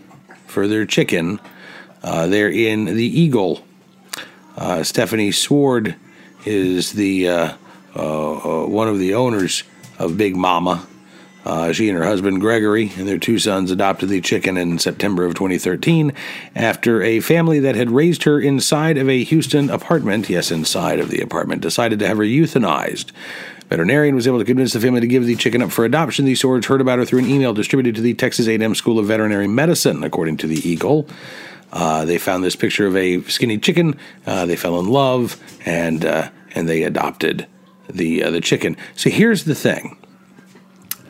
for 0.46 0.66
their 0.66 0.84
chicken. 0.84 1.38
Uh, 2.02 2.26
they're 2.26 2.50
in 2.50 2.86
the 2.86 3.20
Eagle. 3.20 3.64
Uh, 4.56 4.82
Stephanie 4.82 5.30
Sword 5.30 5.94
is 6.44 6.94
the 6.94 7.28
uh, 7.28 7.52
uh 7.94 8.64
one 8.64 8.88
of 8.88 8.98
the 8.98 9.14
owners 9.14 9.62
of 10.00 10.18
Big 10.18 10.34
Mama. 10.34 10.88
Uh, 11.44 11.72
she 11.72 11.88
and 11.88 11.96
her 11.96 12.04
husband 12.04 12.40
Gregory 12.40 12.90
and 12.96 13.06
their 13.06 13.16
two 13.16 13.38
sons 13.38 13.70
adopted 13.70 14.08
the 14.08 14.20
chicken 14.20 14.56
in 14.56 14.80
September 14.80 15.24
of 15.24 15.34
2013 15.34 16.12
after 16.56 17.00
a 17.00 17.20
family 17.20 17.60
that 17.60 17.76
had 17.76 17.92
raised 17.92 18.24
her 18.24 18.40
inside 18.40 18.98
of 18.98 19.08
a 19.08 19.22
Houston 19.22 19.70
apartment, 19.70 20.28
yes, 20.28 20.50
inside 20.50 20.98
of 20.98 21.10
the 21.10 21.20
apartment, 21.20 21.62
decided 21.62 22.00
to 22.00 22.08
have 22.08 22.16
her 22.16 22.24
euthanized. 22.24 23.12
Veterinarian 23.68 24.14
was 24.14 24.26
able 24.26 24.38
to 24.38 24.44
convince 24.44 24.72
the 24.72 24.80
family 24.80 25.00
to 25.00 25.06
give 25.06 25.26
the 25.26 25.36
chicken 25.36 25.60
up 25.60 25.70
for 25.70 25.84
adoption. 25.84 26.24
The 26.24 26.34
Swords 26.34 26.66
heard 26.66 26.80
about 26.80 26.98
her 26.98 27.04
through 27.04 27.20
an 27.20 27.26
email 27.26 27.52
distributed 27.52 27.94
to 27.96 28.00
the 28.00 28.14
Texas 28.14 28.46
A&M 28.46 28.74
School 28.74 28.98
of 28.98 29.06
Veterinary 29.06 29.46
Medicine, 29.46 30.02
according 30.02 30.38
to 30.38 30.46
the 30.46 30.56
Eagle. 30.68 31.06
Uh, 31.70 32.04
they 32.04 32.16
found 32.16 32.42
this 32.42 32.56
picture 32.56 32.86
of 32.86 32.96
a 32.96 33.22
skinny 33.24 33.58
chicken. 33.58 33.98
Uh, 34.26 34.46
they 34.46 34.56
fell 34.56 34.80
in 34.80 34.88
love, 34.88 35.38
and 35.66 36.04
uh, 36.04 36.30
and 36.54 36.66
they 36.66 36.82
adopted 36.82 37.46
the 37.90 38.24
uh, 38.24 38.30
the 38.30 38.40
chicken. 38.40 38.76
So 38.94 39.10
here's 39.10 39.44
the 39.44 39.54
thing. 39.54 39.98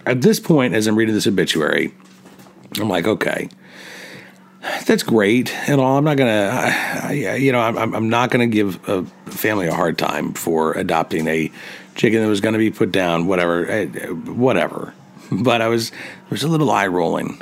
At 0.05 0.23
this 0.23 0.41
point, 0.41 0.75
as 0.75 0.87
I'm 0.87 0.97
reading 0.97 1.15
this 1.15 1.27
obituary, 1.27 1.95
I'm 2.81 2.89
like, 2.89 3.07
okay, 3.07 3.49
that's 4.87 5.03
great 5.03 5.55
and 5.69 5.81
all. 5.81 5.97
I'm 5.97 6.05
not 6.05 6.17
gonna, 6.17 6.51
I, 6.53 7.09
I, 7.09 7.35
you 7.37 7.53
know, 7.53 7.61
I'm, 7.61 7.95
I'm 7.95 8.09
not 8.09 8.31
gonna 8.31 8.47
give 8.47 8.89
a 8.89 9.05
family 9.31 9.69
a 9.69 9.75
hard 9.75 9.99
time 9.99 10.33
for 10.33 10.73
adopting 10.73 11.27
a 11.29 11.53
chicken 11.99 12.23
that 12.23 12.29
was 12.29 12.41
going 12.41 12.55
to 12.55 12.59
be 12.59 12.71
put 12.71 12.91
down. 12.91 13.27
Whatever, 13.27 13.67
eh, 13.67 13.87
whatever. 14.07 14.95
but 15.33 15.61
I 15.61 15.69
was 15.69 15.93
I 15.93 16.31
was 16.31 16.43
a 16.43 16.49
little 16.49 16.71
eye 16.71 16.87
rolling. 16.87 17.41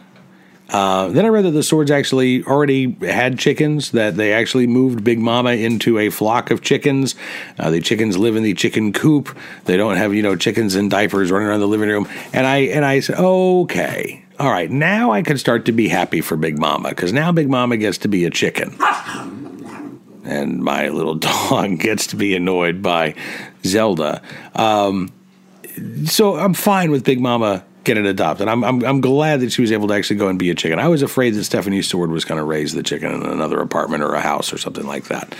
Uh, 0.69 1.09
then 1.09 1.25
I 1.25 1.29
read 1.29 1.45
that 1.45 1.53
the 1.53 1.63
swords 1.63 1.93
actually 1.93 2.43
already 2.43 2.97
had 3.07 3.39
chickens, 3.39 3.93
that 3.93 4.17
they 4.17 4.33
actually 4.33 4.67
moved 4.67 5.05
Big 5.05 5.21
Mama 5.21 5.53
into 5.53 5.97
a 5.97 6.11
flock 6.11 6.51
of 6.51 6.61
chickens. 6.61 7.15
Uh, 7.57 7.71
the 7.71 7.81
chickens 7.81 8.19
live 8.19 8.35
in 8.35 8.43
the 8.43 8.53
chicken 8.53 8.93
coop. 8.93 9.37
They 9.67 9.77
don't 9.77 9.97
have, 9.97 10.13
you 10.13 10.23
know, 10.23 10.35
chickens 10.35 10.75
in 10.75 10.89
diapers 10.89 11.31
running 11.31 11.47
around 11.47 11.61
the 11.61 11.69
living 11.69 11.89
room. 11.89 12.09
And 12.33 12.49
I 12.49 12.59
and 12.59 12.85
I 12.85 12.99
said, 12.99 13.17
okay, 13.17 14.25
all 14.41 14.51
right, 14.51 14.71
now 14.71 15.13
I 15.13 15.23
can 15.23 15.39
start 15.39 15.67
to 15.67 15.73
be 15.73 15.87
happy 15.87 16.21
for 16.21 16.37
Big 16.37 16.59
Mama 16.59 16.89
because 16.89 17.13
now 17.13 17.31
Big 17.31 17.49
Mama 17.49 17.77
gets 17.77 17.99
to 17.99 18.09
be 18.09 18.25
a 18.25 18.31
chicken. 18.31 18.77
And 20.27 20.63
my 20.63 20.89
little 20.89 21.15
dog 21.51 21.79
gets 21.79 22.09
to 22.09 22.17
be 22.17 22.35
annoyed 22.35 22.83
by 22.83 23.15
Zelda. 23.65 24.23
Um, 24.55 25.13
so 26.05 26.37
I'm 26.37 26.55
fine 26.55 26.91
with 26.91 27.05
Big 27.05 27.21
Mama 27.21 27.65
getting 27.85 28.07
adopted. 28.07 28.49
I'm, 28.49 28.65
I'm 28.65 28.85
I'm 28.85 29.01
glad 29.01 29.41
that 29.41 29.53
she 29.53 29.61
was 29.63 29.71
able 29.71 29.89
to 29.89 29.95
actually 29.95 30.17
go 30.17 30.29
and 30.29 30.39
be 30.39 30.51
a 30.51 30.55
chicken. 30.55 30.79
I 30.79 30.89
was 30.89 31.03
afraid 31.03 31.31
that 31.35 31.45
Stephanie 31.45 31.83
Sword 31.83 32.11
was 32.11 32.25
going 32.25 32.39
to 32.39 32.45
raise 32.45 32.73
the 32.73 32.83
chicken 32.83 33.13
in 33.13 33.23
another 33.23 33.61
apartment 33.61 34.03
or 34.03 34.15
a 34.15 34.21
house 34.21 34.53
or 34.53 34.59
something 34.59 34.87
like 34.87 35.05
that. 35.05 35.35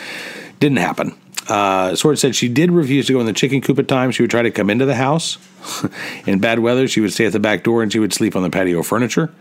Didn't 0.61 0.79
happen. 0.79 1.15
Uh, 1.49 1.95
Sword 1.95 2.19
said 2.19 2.35
she 2.35 2.49
did 2.49 2.71
refuse 2.71 3.07
to 3.07 3.13
go 3.13 3.21
in 3.21 3.27
the 3.27 3.33
chicken 3.33 3.61
coop 3.61 3.79
at 3.79 3.89
times. 3.89 4.15
She 4.15 4.23
would 4.23 4.31
try 4.31 4.43
to 4.43 4.51
come 4.51 4.71
into 4.71 4.85
the 4.85 4.95
house. 4.95 5.39
in 6.27 6.39
bad 6.39 6.61
weather, 6.61 6.89
she 6.89 7.01
would 7.01 7.13
stay 7.13 7.27
at 7.27 7.33
the 7.33 7.41
back 7.41 7.63
door 7.63 7.83
and 7.83 7.93
she 7.93 7.99
would 7.99 8.13
sleep 8.13 8.35
on 8.35 8.43
the 8.43 8.51
patio 8.51 8.83
furniture. 8.83 9.33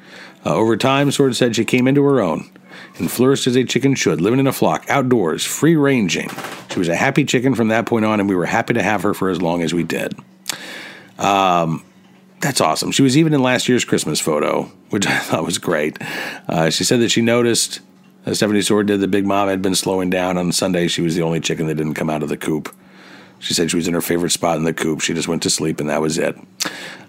Uh, 0.46 0.56
over 0.56 0.78
time, 0.78 1.10
Sword 1.12 1.36
said 1.36 1.56
she 1.56 1.66
came 1.66 1.88
into 1.88 2.04
her 2.04 2.22
own 2.22 2.50
and 2.98 3.12
flourished 3.12 3.48
as 3.48 3.56
a 3.56 3.64
chicken 3.64 3.96
should, 3.96 4.22
living 4.22 4.40
in 4.40 4.48
a 4.48 4.54
flock, 4.54 4.86
outdoors, 4.90 5.44
free 5.44 5.76
ranging. 5.76 6.30
She 6.72 6.80
was 6.80 6.88
a 6.88 6.96
happy 6.96 7.26
chicken 7.26 7.56
from 7.56 7.70
that 7.70 7.86
point 7.86 8.06
on, 8.06 8.20
and 8.20 8.30
we 8.30 8.36
were 8.36 8.46
happy 8.46 8.74
to 8.74 8.84
have 8.84 9.04
her 9.04 9.14
for 9.14 9.30
as 9.30 9.42
long 9.42 9.62
as 9.62 9.74
we 9.74 9.84
did. 9.84 10.14
Um, 11.18 11.84
that's 12.42 12.62
awesome. 12.62 12.92
She 12.92 13.02
was 13.02 13.18
even 13.18 13.34
in 13.34 13.42
last 13.42 13.68
year's 13.68 13.86
Christmas 13.86 14.20
photo, 14.20 14.64
which 14.90 15.08
I 15.08 15.20
thought 15.20 15.46
was 15.46 15.58
great. 15.58 15.98
Uh, 16.48 16.70
she 16.70 16.84
said 16.84 17.00
that 17.02 17.10
she 17.10 17.22
noticed 17.22 17.82
as 18.26 18.38
Stephanie 18.38 18.62
Sword 18.62 18.88
did, 18.88 19.02
the 19.02 19.08
Big 19.08 19.26
Mom 19.26 19.48
had 19.48 19.62
been 19.62 19.76
slowing 19.76 20.10
down 20.10 20.38
on 20.38 20.52
Sunday. 20.52 20.88
She 20.88 21.02
was 21.02 21.16
the 21.16 21.22
only 21.22 21.40
chicken 21.40 21.68
that 21.68 21.76
didn't 21.76 21.94
come 21.94 22.10
out 22.10 22.24
of 22.24 22.30
the 22.30 22.38
coop. 22.38 22.76
She 23.40 23.54
said 23.54 23.70
she 23.70 23.78
was 23.78 23.88
in 23.88 23.94
her 23.94 24.02
favorite 24.02 24.32
spot 24.32 24.58
in 24.58 24.64
the 24.64 24.74
coop. 24.74 25.02
She 25.02 25.14
just 25.14 25.28
went 25.28 25.44
to 25.44 25.50
sleep, 25.52 25.80
and 25.80 25.90
that 25.90 26.02
was 26.02 26.18
it. 26.18 26.36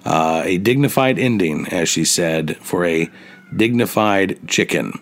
Uh, 0.04 0.42
a 0.44 0.58
dignified 0.58 1.18
ending, 1.18 1.66
as 1.68 1.88
she 1.88 2.04
said, 2.04 2.58
for 2.58 2.84
a 2.84 3.10
dignified 3.54 4.46
chicken. 4.46 4.92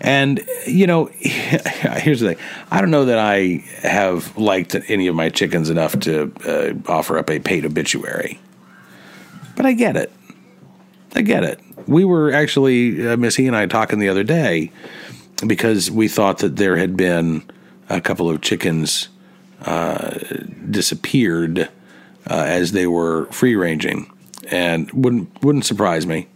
And, 0.00 0.46
you 0.66 0.86
know, 0.86 1.06
here's 1.14 2.20
the 2.20 2.34
thing 2.34 2.44
I 2.70 2.80
don't 2.80 2.90
know 2.90 3.06
that 3.06 3.18
I 3.18 3.64
have 3.82 4.36
liked 4.36 4.76
any 4.88 5.06
of 5.06 5.14
my 5.14 5.28
chickens 5.28 5.70
enough 5.70 5.98
to 6.00 6.32
uh, 6.46 6.90
offer 6.90 7.18
up 7.18 7.30
a 7.30 7.38
paid 7.38 7.64
obituary, 7.64 8.40
but 9.56 9.66
I 9.66 9.72
get 9.72 9.96
it. 9.96 10.12
I 11.14 11.22
get 11.22 11.44
it. 11.44 11.60
We 11.86 12.04
were 12.04 12.32
actually, 12.32 13.08
uh, 13.08 13.16
Missy 13.16 13.46
and 13.46 13.56
I 13.56 13.66
talking 13.66 13.98
the 13.98 14.08
other 14.08 14.24
day 14.24 14.70
because 15.46 15.90
we 15.90 16.08
thought 16.08 16.38
that 16.38 16.56
there 16.56 16.76
had 16.76 16.96
been 16.96 17.42
a 17.88 18.00
couple 18.00 18.28
of 18.28 18.40
chickens 18.40 19.08
uh, 19.62 20.18
disappeared 20.70 21.68
uh, 22.28 22.44
as 22.46 22.72
they 22.72 22.86
were 22.86 23.26
free 23.26 23.54
ranging, 23.54 24.10
and 24.50 24.90
wouldn't 24.92 25.42
wouldn't 25.42 25.64
surprise 25.64 26.06
me. 26.06 26.28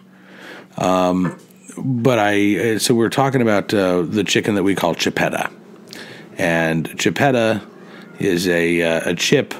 Um, 0.78 1.38
but 1.82 2.18
I 2.18 2.78
so 2.78 2.94
we're 2.94 3.08
talking 3.08 3.42
about 3.42 3.72
uh, 3.72 4.02
the 4.02 4.24
chicken 4.24 4.54
that 4.54 4.62
we 4.62 4.74
call 4.74 4.94
chipetta, 4.94 5.52
and 6.38 6.88
chipetta 6.90 7.62
is 8.18 8.46
a 8.48 8.82
uh, 8.82 9.10
a 9.10 9.14
chip 9.14 9.54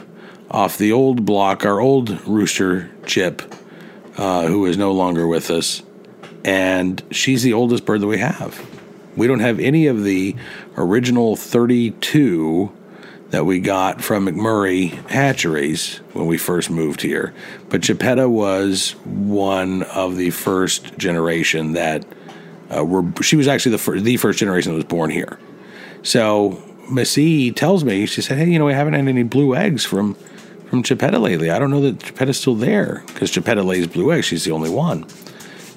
off 0.51 0.79
the 0.79 0.93
old 0.93 1.25
block, 1.25 1.65
our 1.65 1.81
old 1.81 2.27
rooster 2.27 2.91
chip, 3.07 3.43
uh, 4.17 4.47
who 4.47 4.67
is 4.67 4.77
no 4.77 4.93
longer 4.93 5.27
with 5.27 5.51
us, 5.51 5.83
and 6.45 7.03
she's 7.11 7.43
the 7.43 7.53
oldest 7.53 7.85
bird 7.85 8.01
that 8.01 8.07
we 8.07 8.19
have. 8.19 8.67
We 9.17 9.27
don't 9.27 9.41
have 9.41 9.59
any 9.61 9.87
of 9.87 10.05
the 10.05 10.37
original 10.77 11.37
32 11.37 12.73
that 13.31 13.45
we 13.45 13.61
got 13.61 14.03
from 14.03 14.27
McMurray 14.27 14.90
hatcheries 15.09 15.99
when 16.12 16.27
we 16.27 16.37
first 16.37 16.69
moved 16.69 17.01
here. 17.01 17.33
But 17.69 17.83
Chipetta 17.83 18.29
was 18.29 18.93
one 19.05 19.85
of 19.85 20.16
the 20.16 20.31
first 20.31 20.97
generation 20.99 21.73
that 21.75 22.05
uh, 22.77 22.85
were. 22.85 23.05
She 23.23 23.37
was 23.37 23.49
actually 23.49 23.73
the 23.73 23.79
first, 23.79 24.05
the 24.05 24.16
first 24.16 24.38
generation 24.38 24.73
that 24.73 24.77
was 24.77 24.85
born 24.85 25.11
here. 25.11 25.38
So 26.03 26.62
Missy 26.90 27.53
tells 27.53 27.85
me 27.85 28.07
she 28.07 28.21
said, 28.21 28.38
"Hey, 28.38 28.51
you 28.51 28.59
know, 28.59 28.66
we 28.66 28.73
haven't 28.73 28.95
had 28.95 29.07
any 29.07 29.23
blue 29.23 29.55
eggs 29.55 29.85
from 29.85 30.14
from 30.69 30.83
Chipetta 30.83 31.21
lately. 31.21 31.51
I 31.51 31.59
don't 31.59 31.71
know 31.71 31.81
that 31.83 31.99
Chipetta's 31.99 32.38
still 32.38 32.57
there 32.57 33.03
because 33.07 33.31
Chipetta 33.31 33.64
lays 33.64 33.87
blue 33.87 34.12
eggs. 34.12 34.27
She's 34.27 34.45
the 34.45 34.53
only 34.53 34.71
one." 34.71 35.07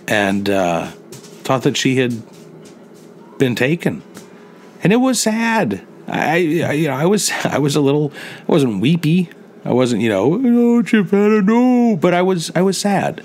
And 0.07 0.49
uh, 0.49 0.87
thought 0.87 1.63
that 1.63 1.77
she 1.77 1.97
had 1.97 2.23
been 3.37 3.55
taken, 3.55 4.01
and 4.83 4.91
it 4.91 4.97
was 4.97 5.21
sad. 5.21 5.85
I, 6.07 6.63
I, 6.63 6.71
you 6.73 6.87
know, 6.87 6.95
I 6.95 7.05
was, 7.05 7.31
I 7.43 7.59
was 7.59 7.75
a 7.75 7.81
little, 7.81 8.11
I 8.47 8.51
wasn't 8.51 8.81
weepy. 8.81 9.29
I 9.65 9.71
wasn't, 9.71 10.01
you 10.01 10.09
know, 10.09 10.35
no, 10.35 10.83
Chipetta, 10.83 11.45
no, 11.45 11.95
but 11.95 12.13
I 12.13 12.21
was, 12.21 12.51
I 12.53 12.61
was 12.61 12.77
sad. 12.77 13.23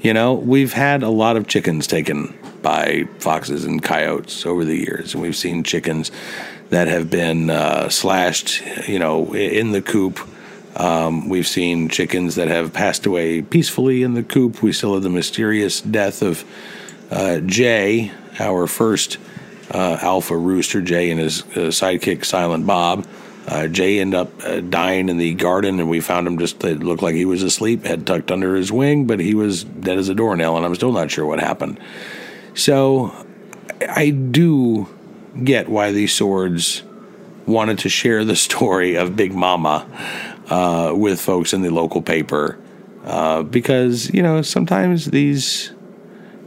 You 0.00 0.14
know, 0.14 0.34
we've 0.34 0.72
had 0.72 1.02
a 1.02 1.08
lot 1.08 1.36
of 1.36 1.48
chickens 1.48 1.88
taken 1.88 2.38
by 2.62 3.08
foxes 3.18 3.64
and 3.64 3.82
coyotes 3.82 4.46
over 4.46 4.64
the 4.64 4.76
years, 4.76 5.14
and 5.14 5.22
we've 5.22 5.34
seen 5.34 5.64
chickens 5.64 6.12
that 6.70 6.86
have 6.86 7.10
been 7.10 7.50
uh, 7.50 7.88
slashed, 7.88 8.62
you 8.88 9.00
know, 9.00 9.34
in 9.34 9.72
the 9.72 9.82
coop. 9.82 10.20
Um, 10.76 11.28
we've 11.28 11.46
seen 11.46 11.88
chickens 11.88 12.36
that 12.36 12.48
have 12.48 12.72
passed 12.72 13.06
away 13.06 13.42
peacefully 13.42 14.02
in 14.04 14.14
the 14.14 14.22
coop. 14.22 14.62
We 14.62 14.72
still 14.72 14.94
have 14.94 15.02
the 15.02 15.10
mysterious 15.10 15.80
death 15.80 16.22
of 16.22 16.44
uh, 17.10 17.40
Jay, 17.40 18.12
our 18.38 18.66
first 18.66 19.18
uh, 19.76 19.98
alpha 20.00 20.34
rooster, 20.34 20.80
Jay, 20.80 21.10
and 21.10 21.20
his 21.20 21.42
uh, 21.42 21.68
sidekick, 21.68 22.24
Silent 22.24 22.66
Bob. 22.66 23.06
Uh, 23.46 23.68
Jay 23.68 24.00
ended 24.00 24.18
up 24.18 24.30
uh, 24.42 24.60
dying 24.60 25.10
in 25.10 25.18
the 25.18 25.34
garden, 25.34 25.78
and 25.78 25.90
we 25.90 26.00
found 26.00 26.26
him 26.26 26.38
just, 26.38 26.64
it 26.64 26.80
looked 26.80 27.02
like 27.02 27.14
he 27.14 27.26
was 27.26 27.42
asleep, 27.42 27.84
head 27.84 28.06
tucked 28.06 28.30
under 28.30 28.56
his 28.56 28.72
wing, 28.72 29.06
but 29.06 29.20
he 29.20 29.34
was 29.34 29.64
dead 29.64 29.98
as 29.98 30.08
a 30.08 30.14
doornail, 30.14 30.56
and 30.56 30.64
I'm 30.64 30.74
still 30.74 30.92
not 30.92 31.10
sure 31.10 31.26
what 31.26 31.40
happened. 31.40 31.78
So 32.54 33.12
I 33.86 34.10
do 34.10 34.88
get 35.44 35.68
why 35.68 35.92
these 35.92 36.14
swords 36.14 36.82
wanted 37.44 37.78
to 37.80 37.90
share 37.90 38.24
the 38.24 38.36
story 38.48 38.94
of 38.94 39.14
Big 39.14 39.34
Mama 39.34 39.86
uh, 40.48 40.92
with 40.96 41.20
folks 41.20 41.52
in 41.52 41.60
the 41.60 41.70
local 41.70 42.00
paper. 42.00 42.58
Uh, 43.04 43.42
because, 43.42 44.12
you 44.14 44.22
know, 44.22 44.40
sometimes 44.40 45.10
these 45.10 45.70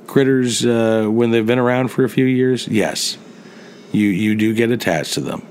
critters 0.09 0.65
uh, 0.65 1.07
when 1.07 1.29
they've 1.29 1.45
been 1.45 1.59
around 1.59 1.89
for 1.89 2.03
a 2.03 2.09
few 2.09 2.25
years, 2.25 2.67
yes, 2.67 3.15
you 3.91 4.07
you 4.07 4.35
do 4.35 4.55
get 4.55 4.71
attached 4.71 5.13
to 5.13 5.21
them, 5.21 5.45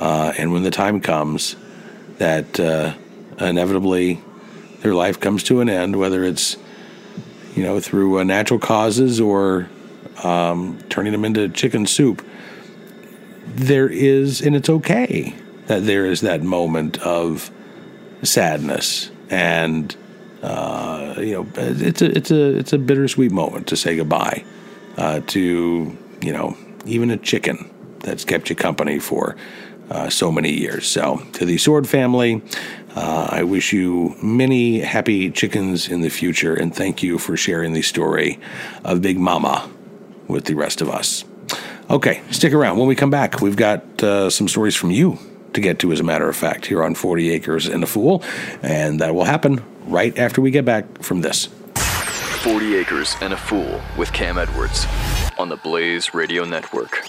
uh, 0.00 0.32
and 0.36 0.52
when 0.52 0.64
the 0.64 0.72
time 0.72 1.00
comes 1.00 1.54
that 2.18 2.58
uh, 2.58 2.94
inevitably 3.38 4.20
their 4.80 4.92
life 4.92 5.20
comes 5.20 5.44
to 5.44 5.60
an 5.60 5.68
end, 5.68 5.96
whether 5.96 6.24
it's 6.24 6.56
you 7.54 7.62
know 7.62 7.78
through 7.78 8.18
uh, 8.18 8.24
natural 8.24 8.58
causes 8.58 9.20
or 9.20 9.68
um, 10.24 10.82
turning 10.88 11.12
them 11.12 11.24
into 11.24 11.48
chicken 11.48 11.86
soup, 11.86 12.26
there 13.46 13.88
is, 13.88 14.40
and 14.40 14.56
it's 14.56 14.68
okay 14.68 15.32
that 15.68 15.86
there 15.86 16.06
is 16.06 16.22
that 16.22 16.42
moment 16.42 16.98
of 16.98 17.52
sadness 18.24 19.12
and 19.30 19.96
uh, 20.42 21.14
you 21.18 21.32
know, 21.32 21.46
it's 21.56 22.02
a 22.02 22.16
it's 22.16 22.30
a 22.30 22.56
it's 22.56 22.72
a 22.72 22.78
bittersweet 22.78 23.30
moment 23.30 23.68
to 23.68 23.76
say 23.76 23.96
goodbye 23.96 24.44
uh, 24.96 25.20
to 25.28 25.96
you 26.20 26.32
know 26.32 26.56
even 26.84 27.10
a 27.10 27.16
chicken 27.16 27.70
that's 28.00 28.24
kept 28.24 28.50
you 28.50 28.56
company 28.56 28.98
for 28.98 29.36
uh, 29.90 30.10
so 30.10 30.32
many 30.32 30.52
years. 30.52 30.86
So 30.86 31.22
to 31.34 31.44
the 31.44 31.58
Sword 31.58 31.88
family, 31.88 32.42
uh, 32.96 33.28
I 33.30 33.44
wish 33.44 33.72
you 33.72 34.16
many 34.22 34.80
happy 34.80 35.30
chickens 35.30 35.88
in 35.88 36.00
the 36.00 36.08
future, 36.08 36.54
and 36.54 36.74
thank 36.74 37.02
you 37.02 37.18
for 37.18 37.36
sharing 37.36 37.72
the 37.72 37.82
story 37.82 38.40
of 38.84 39.00
Big 39.00 39.18
Mama 39.18 39.70
with 40.26 40.46
the 40.46 40.54
rest 40.54 40.80
of 40.80 40.88
us. 40.88 41.24
Okay, 41.88 42.22
stick 42.30 42.52
around. 42.52 42.78
When 42.78 42.88
we 42.88 42.94
come 42.94 43.10
back, 43.10 43.40
we've 43.40 43.56
got 43.56 44.02
uh, 44.02 44.30
some 44.30 44.48
stories 44.48 44.74
from 44.74 44.90
you 44.90 45.18
to 45.52 45.60
get 45.60 45.78
to, 45.80 45.92
as 45.92 46.00
a 46.00 46.04
matter 46.04 46.28
of 46.28 46.34
fact, 46.34 46.66
here 46.66 46.82
on 46.82 46.94
40 46.94 47.30
Acres 47.30 47.66
and 47.66 47.82
a 47.84 47.86
Fool. 47.86 48.22
And 48.62 49.00
that 49.00 49.14
will 49.14 49.24
happen 49.24 49.62
right 49.86 50.16
after 50.18 50.40
we 50.40 50.50
get 50.50 50.64
back 50.64 50.84
from 51.02 51.20
this. 51.20 51.46
40 52.42 52.74
Acres 52.76 53.14
and 53.20 53.32
a 53.32 53.36
Fool 53.36 53.80
with 53.96 54.12
Cam 54.12 54.36
Edwards 54.38 54.86
on 55.38 55.48
the 55.48 55.56
Blaze 55.56 56.12
Radio 56.14 56.44
Network. 56.44 57.06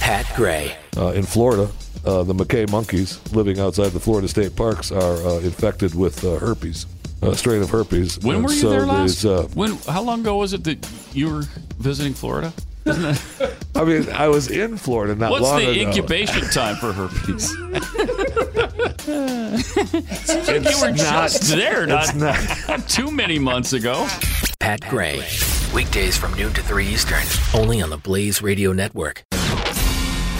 Pat 0.00 0.26
Gray. 0.36 0.76
Uh, 0.96 1.08
in 1.08 1.22
Florida, 1.22 1.70
uh, 2.04 2.22
the 2.22 2.34
macaque 2.34 2.70
monkeys 2.70 3.20
living 3.32 3.58
outside 3.58 3.90
the 3.90 4.00
Florida 4.00 4.28
state 4.28 4.54
parks 4.54 4.92
are 4.92 5.16
uh, 5.26 5.38
infected 5.38 5.94
with 5.94 6.24
uh, 6.24 6.36
herpes, 6.38 6.86
a 7.22 7.34
strain 7.36 7.62
of 7.62 7.70
herpes. 7.70 8.18
When 8.20 8.36
And 8.36 8.44
were 8.44 8.52
you 8.52 8.58
so 8.60 8.70
there 8.70 8.86
last? 8.86 9.24
uh, 9.24 9.42
when? 9.54 9.76
How 9.88 10.02
long 10.02 10.20
ago 10.20 10.36
was 10.36 10.52
it 10.52 10.64
that 10.64 10.86
you 11.14 11.30
were 11.32 11.42
visiting 11.78 12.14
Florida? 12.14 12.52
I 12.86 13.84
mean, 13.84 14.08
I 14.10 14.26
was 14.28 14.50
in 14.50 14.76
Florida 14.76 15.14
not 15.14 15.30
What's 15.30 15.42
long 15.44 15.60
the 15.60 15.80
incubation 15.80 16.42
time 16.50 16.76
for 16.76 16.92
herpes? 16.92 17.54
It's 19.04 20.38
you 20.76 20.80
were 20.80 20.90
not- 20.90 20.96
just 20.96 21.42
there 21.54 21.86
not, 21.86 22.14
not 22.16 22.38
too 22.88 23.10
many 23.10 23.38
months 23.38 23.72
ago. 23.72 24.06
Pat 24.60 24.80
Gray. 24.88 25.22
Weekdays 25.74 26.16
from 26.16 26.34
noon 26.34 26.52
to 26.54 26.62
3 26.62 26.86
Eastern. 26.86 27.22
Only 27.54 27.82
on 27.82 27.90
the 27.90 27.96
Blaze 27.96 28.42
Radio 28.42 28.72
Network. 28.72 29.24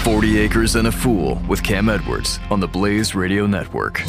40 0.05 0.39
Acres 0.39 0.75
and 0.77 0.89
a 0.89 0.93
Fool 0.93 1.41
with 1.49 1.63
Cam 1.63 1.89
Edwards 1.89 2.39
on 2.51 2.61
the 2.61 2.69
Blaze 2.69 3.15
Radio 3.15 3.47
Network. 3.47 4.03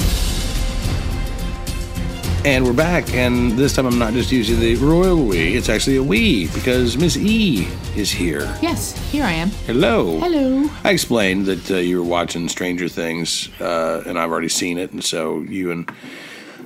And 2.45 2.65
we're 2.65 2.73
back, 2.73 3.13
and 3.13 3.53
this 3.53 3.73
time 3.73 3.85
I'm 3.85 3.97
not 3.97 4.11
just 4.11 4.29
using 4.29 4.59
the 4.59 4.75
royal 4.75 5.23
we, 5.23 5.55
it's 5.55 5.69
actually 5.69 5.95
a 5.95 6.03
we, 6.03 6.47
because 6.49 6.97
Miss 6.97 7.15
E 7.15 7.65
is 7.95 8.11
here. 8.11 8.41
Yes, 8.61 8.97
here 9.13 9.23
I 9.23 9.31
am. 9.31 9.49
Hello. 9.65 10.19
Hello. 10.19 10.69
I 10.83 10.91
explained 10.91 11.45
that 11.45 11.71
uh, 11.71 11.75
you 11.77 11.99
were 12.01 12.05
watching 12.07 12.49
Stranger 12.49 12.89
Things, 12.89 13.49
uh, 13.61 14.03
and 14.05 14.19
I've 14.19 14.29
already 14.29 14.49
seen 14.49 14.77
it, 14.77 14.91
and 14.91 15.01
so 15.01 15.39
you 15.39 15.71
and 15.71 15.89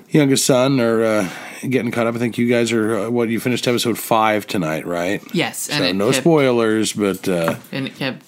youngest 0.10 0.48
son 0.48 0.80
are 0.80 1.04
uh, 1.04 1.30
getting 1.70 1.92
caught 1.92 2.08
up. 2.08 2.16
I 2.16 2.18
think 2.18 2.40
you 2.40 2.50
guys 2.50 2.72
are, 2.72 2.98
uh, 2.98 3.10
what, 3.12 3.30
you 3.30 3.40
finished 3.40 3.68
episode 3.68 4.00
five 4.00 4.48
tonight, 4.48 4.88
right? 4.88 5.22
Yes, 5.32 5.70
and 5.70 5.86
So 5.86 5.92
no 5.92 6.06
kept- 6.08 6.24
spoilers, 6.24 6.94
but, 6.94 7.28
uh, 7.30 7.56
And 7.72 7.86
it 7.86 7.96
kept 7.96 8.26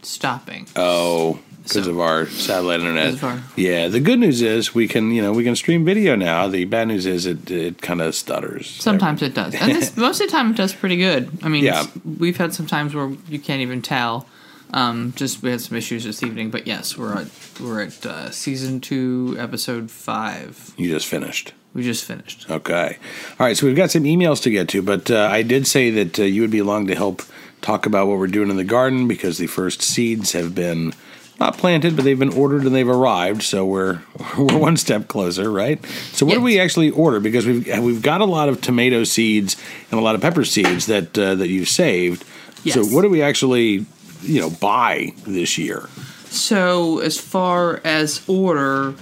stopping. 0.00 0.66
oh, 0.76 1.40
because 1.64 1.86
of 1.86 1.98
our 1.98 2.26
satellite 2.26 2.80
internet. 2.80 3.22
Our- 3.22 3.42
Yeah, 3.56 3.88
the 3.88 4.00
good 4.00 4.18
news 4.18 4.42
is 4.42 4.74
we 4.74 4.86
can, 4.86 5.10
you 5.10 5.22
know, 5.22 5.32
we 5.32 5.44
can 5.44 5.56
stream 5.56 5.84
video 5.84 6.14
now. 6.14 6.46
The 6.46 6.64
bad 6.66 6.88
news 6.88 7.06
is 7.06 7.26
it, 7.26 7.50
it 7.50 7.82
kind 7.82 8.00
of 8.00 8.14
stutters. 8.14 8.68
Sometimes 8.70 9.22
it 9.22 9.34
does. 9.34 9.54
And 9.54 9.72
this, 9.72 9.96
most 9.96 10.20
of 10.20 10.28
the 10.28 10.32
time 10.32 10.50
it 10.50 10.56
does 10.56 10.72
pretty 10.72 10.96
good. 10.96 11.30
I 11.42 11.48
mean, 11.48 11.64
Yeah. 11.64 11.86
we've 12.04 12.36
had 12.36 12.54
some 12.54 12.66
times 12.66 12.94
where 12.94 13.10
you 13.28 13.38
can't 13.38 13.60
even 13.62 13.82
tell. 13.82 14.26
Um, 14.72 15.12
just 15.16 15.42
we 15.42 15.50
had 15.50 15.60
some 15.60 15.76
issues 15.76 16.02
this 16.04 16.22
evening, 16.22 16.50
but 16.50 16.66
yes, 16.66 16.96
we're 16.98 17.14
at 17.16 17.28
we're 17.60 17.82
at 17.82 18.04
uh, 18.04 18.30
season 18.30 18.80
two, 18.80 19.36
episode 19.38 19.88
five. 19.88 20.72
You 20.76 20.88
just 20.88 21.06
finished. 21.06 21.52
We 21.74 21.82
just 21.84 22.04
finished. 22.04 22.50
Okay. 22.50 22.98
All 23.38 23.46
right. 23.46 23.56
So 23.56 23.66
we've 23.66 23.76
got 23.76 23.92
some 23.92 24.02
emails 24.02 24.42
to 24.42 24.50
get 24.50 24.68
to, 24.70 24.82
but 24.82 25.10
uh, 25.12 25.28
I 25.30 25.42
did 25.42 25.68
say 25.68 25.90
that 25.90 26.18
uh, 26.18 26.24
you 26.24 26.40
would 26.40 26.50
be 26.50 26.58
along 26.58 26.88
to 26.88 26.96
help 26.96 27.22
talk 27.62 27.86
about 27.86 28.08
what 28.08 28.18
we're 28.18 28.26
doing 28.26 28.50
in 28.50 28.56
the 28.56 28.64
garden 28.64 29.06
because 29.06 29.38
the 29.38 29.46
first 29.46 29.80
seeds 29.80 30.32
have 30.32 30.54
been 30.56 30.92
not 31.40 31.58
planted, 31.58 31.96
but 31.96 32.04
they've 32.04 32.18
been 32.18 32.32
ordered 32.32 32.64
and 32.64 32.74
they've 32.74 32.88
arrived. 32.88 33.42
So 33.42 33.64
we're 33.64 34.02
we're 34.38 34.58
one 34.58 34.76
step 34.76 35.08
closer, 35.08 35.50
right? 35.50 35.84
So 36.12 36.26
what 36.26 36.34
do 36.34 36.40
we 36.40 36.60
actually 36.60 36.90
order? 36.90 37.20
Because 37.20 37.46
we've 37.46 37.66
we've 37.80 38.02
got 38.02 38.20
a 38.20 38.24
lot 38.24 38.48
of 38.48 38.60
tomato 38.60 39.04
seeds 39.04 39.56
and 39.90 39.98
a 39.98 40.02
lot 40.02 40.14
of 40.14 40.20
pepper 40.20 40.44
seeds 40.44 40.86
that 40.86 41.18
uh, 41.18 41.34
that 41.36 41.48
you've 41.48 41.68
saved. 41.68 42.24
Yes. 42.62 42.74
So 42.74 42.84
what 42.84 43.02
do 43.02 43.10
we 43.10 43.22
actually 43.22 43.86
you 44.22 44.40
know 44.40 44.50
buy 44.50 45.12
this 45.26 45.58
year? 45.58 45.88
So 46.26 46.98
as 46.98 47.18
far 47.18 47.80
as 47.84 48.22
order, 48.28 48.94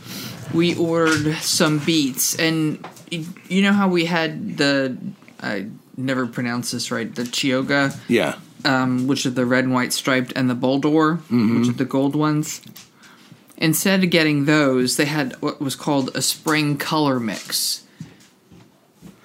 we 0.52 0.76
ordered 0.76 1.36
some 1.36 1.78
beets, 1.78 2.38
and 2.38 2.86
you 3.10 3.62
know 3.62 3.72
how 3.72 3.88
we 3.88 4.04
had 4.04 4.58
the 4.58 4.96
I 5.40 5.66
never 5.96 6.26
pronounce 6.26 6.70
this 6.70 6.90
right, 6.90 7.12
the 7.14 7.22
Chioga. 7.22 7.98
Yeah. 8.08 8.36
Um, 8.64 9.06
which 9.06 9.26
are 9.26 9.30
the 9.30 9.46
red 9.46 9.64
and 9.64 9.72
white 9.74 9.92
striped, 9.92 10.32
and 10.36 10.48
the 10.50 10.54
Boldor, 10.54 11.18
Mhm. 11.30 11.58
which 11.60 11.68
are 11.68 11.72
the 11.72 11.84
gold 11.84 12.14
ones. 12.16 12.60
Instead 13.58 14.02
of 14.02 14.10
getting 14.10 14.44
those, 14.46 14.96
they 14.96 15.04
had 15.04 15.34
what 15.40 15.60
was 15.60 15.76
called 15.76 16.10
a 16.14 16.22
spring 16.22 16.76
color 16.76 17.20
mix, 17.20 17.82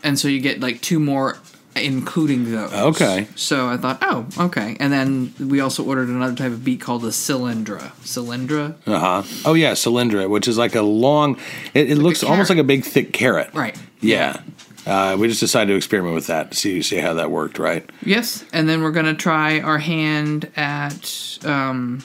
and 0.03 0.19
so 0.19 0.27
you 0.27 0.39
get 0.39 0.59
like 0.59 0.79
two 0.81 0.99
more, 0.99 1.37
including 1.75 2.51
those. 2.51 2.71
Okay. 2.71 3.27
So 3.35 3.67
I 3.67 3.77
thought, 3.77 3.97
oh, 4.01 4.25
okay. 4.39 4.77
And 4.79 4.93
then 4.93 5.33
we 5.39 5.59
also 5.59 5.83
ordered 5.83 6.07
another 6.09 6.35
type 6.35 6.51
of 6.51 6.63
beet 6.63 6.81
called 6.81 7.01
the 7.01 7.09
Cylindra. 7.09 7.91
Cylindra. 8.03 8.75
Uh 8.85 8.99
huh. 8.99 9.23
Oh 9.45 9.53
yeah, 9.55 9.71
cylindra, 9.73 10.29
which 10.29 10.47
is 10.47 10.57
like 10.57 10.75
a 10.75 10.81
long. 10.83 11.37
It, 11.73 11.91
it 11.91 11.97
looks 11.97 12.23
almost 12.23 12.49
like 12.49 12.59
a 12.59 12.63
big 12.63 12.83
thick 12.83 13.13
carrot. 13.13 13.49
Right. 13.53 13.75
Yeah. 14.01 14.41
Uh, 14.87 15.17
we 15.19 15.27
just 15.27 15.41
decided 15.41 15.71
to 15.71 15.75
experiment 15.75 16.15
with 16.15 16.27
that, 16.27 16.53
see 16.53 16.81
see 16.81 16.97
how 16.97 17.13
that 17.15 17.29
worked, 17.29 17.59
right? 17.59 17.87
Yes, 18.03 18.45
and 18.53 18.69
then 18.69 18.81
we're 18.81 18.91
gonna 18.91 19.13
try 19.13 19.59
our 19.59 19.79
hand 19.79 20.49
at 20.55 21.37
um, 21.43 22.03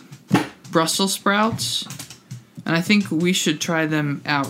Brussels 0.71 1.13
sprouts, 1.15 1.87
and 2.67 2.75
I 2.75 2.81
think 2.81 3.11
we 3.11 3.33
should 3.33 3.61
try 3.61 3.87
them 3.87 4.21
out 4.27 4.49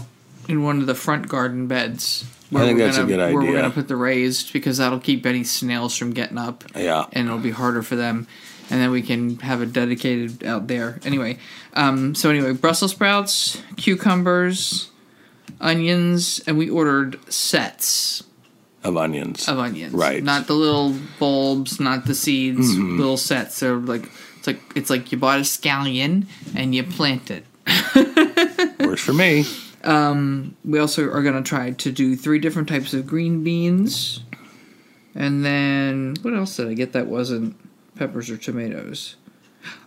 in 0.48 0.62
one 0.62 0.80
of 0.80 0.86
the 0.86 0.94
front 0.94 1.28
garden 1.28 1.66
beds. 1.66 2.24
I 2.54 2.60
think 2.66 2.78
that's 2.78 2.96
a 2.98 3.00
gonna- 3.00 3.16
good 3.16 3.34
Where 3.34 3.44
we're 3.46 3.56
gonna 3.56 3.70
put 3.70 3.88
the 3.88 3.96
raised 3.96 4.52
because 4.52 4.78
that'll 4.78 4.98
keep 5.00 5.24
any 5.24 5.42
snails 5.44 5.96
from 5.96 6.12
getting 6.12 6.38
up. 6.38 6.64
Yeah. 6.76 7.06
and 7.12 7.26
it'll 7.26 7.38
be 7.38 7.50
harder 7.50 7.82
for 7.82 7.96
them. 7.96 8.26
And 8.70 8.80
then 8.80 8.90
we 8.90 9.02
can 9.02 9.38
have 9.40 9.60
it 9.60 9.72
dedicated 9.72 10.44
out 10.44 10.66
there. 10.68 10.98
Anyway, 11.04 11.38
um, 11.74 12.14
so 12.14 12.30
anyway, 12.30 12.52
Brussels 12.52 12.92
sprouts, 12.92 13.60
cucumbers, 13.76 14.90
onions, 15.62 16.40
and 16.46 16.58
we 16.58 16.68
ordered 16.68 17.18
sets 17.32 18.22
Of 18.84 18.96
onions. 18.96 19.48
of 19.48 19.58
onions. 19.58 19.94
Right. 19.94 20.22
Not 20.22 20.46
the 20.46 20.54
little 20.54 20.94
bulbs, 21.18 21.80
not 21.80 22.04
the 22.06 22.14
seeds, 22.14 22.74
Mhm. 22.74 22.98
little 22.98 23.16
sets. 23.16 23.60
They're 23.60 23.76
like 23.76 24.10
it's 24.38 24.46
like 24.48 24.60
it's 24.74 24.90
like 24.90 25.12
you 25.12 25.18
bought 25.18 25.38
a 25.38 25.42
scallion 25.42 26.26
and 26.54 26.74
you 26.74 26.82
plant 26.82 27.30
it. 27.30 27.46
Works 28.80 29.00
for 29.02 29.12
me. 29.12 29.44
Um, 29.84 30.56
we 30.64 30.78
also 30.78 31.08
are 31.10 31.22
gonna 31.22 31.42
try 31.42 31.70
to 31.70 31.92
do 31.92 32.16
three 32.16 32.38
different 32.40 32.68
types 32.68 32.92
of 32.92 33.06
green 33.06 33.42
beans. 33.44 34.20
And 35.14 35.44
then 35.44 36.14
what 36.22 36.34
else 36.34 36.56
did 36.56 36.68
I 36.68 36.74
get 36.74 36.92
that 36.92 37.06
wasn't 37.06 37.54
peppers 37.96 38.30
or 38.30 38.36
tomatoes? 38.36 39.16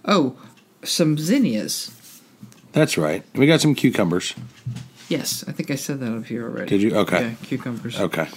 Oh, 0.05 0.35
some 0.83 1.17
zinnias. 1.17 1.91
That's 2.73 2.97
right. 2.97 3.23
We 3.33 3.47
got 3.47 3.59
some 3.61 3.73
cucumbers. 3.75 4.33
Yes, 5.09 5.43
I 5.47 5.51
think 5.51 5.71
I 5.71 5.75
said 5.75 5.99
that 5.99 6.15
up 6.15 6.25
here 6.25 6.43
already. 6.43 6.69
Did 6.69 6.81
you? 6.81 6.95
Okay. 6.95 7.21
Yeah, 7.21 7.33
cucumbers. 7.43 7.99
Okay. 7.99 8.27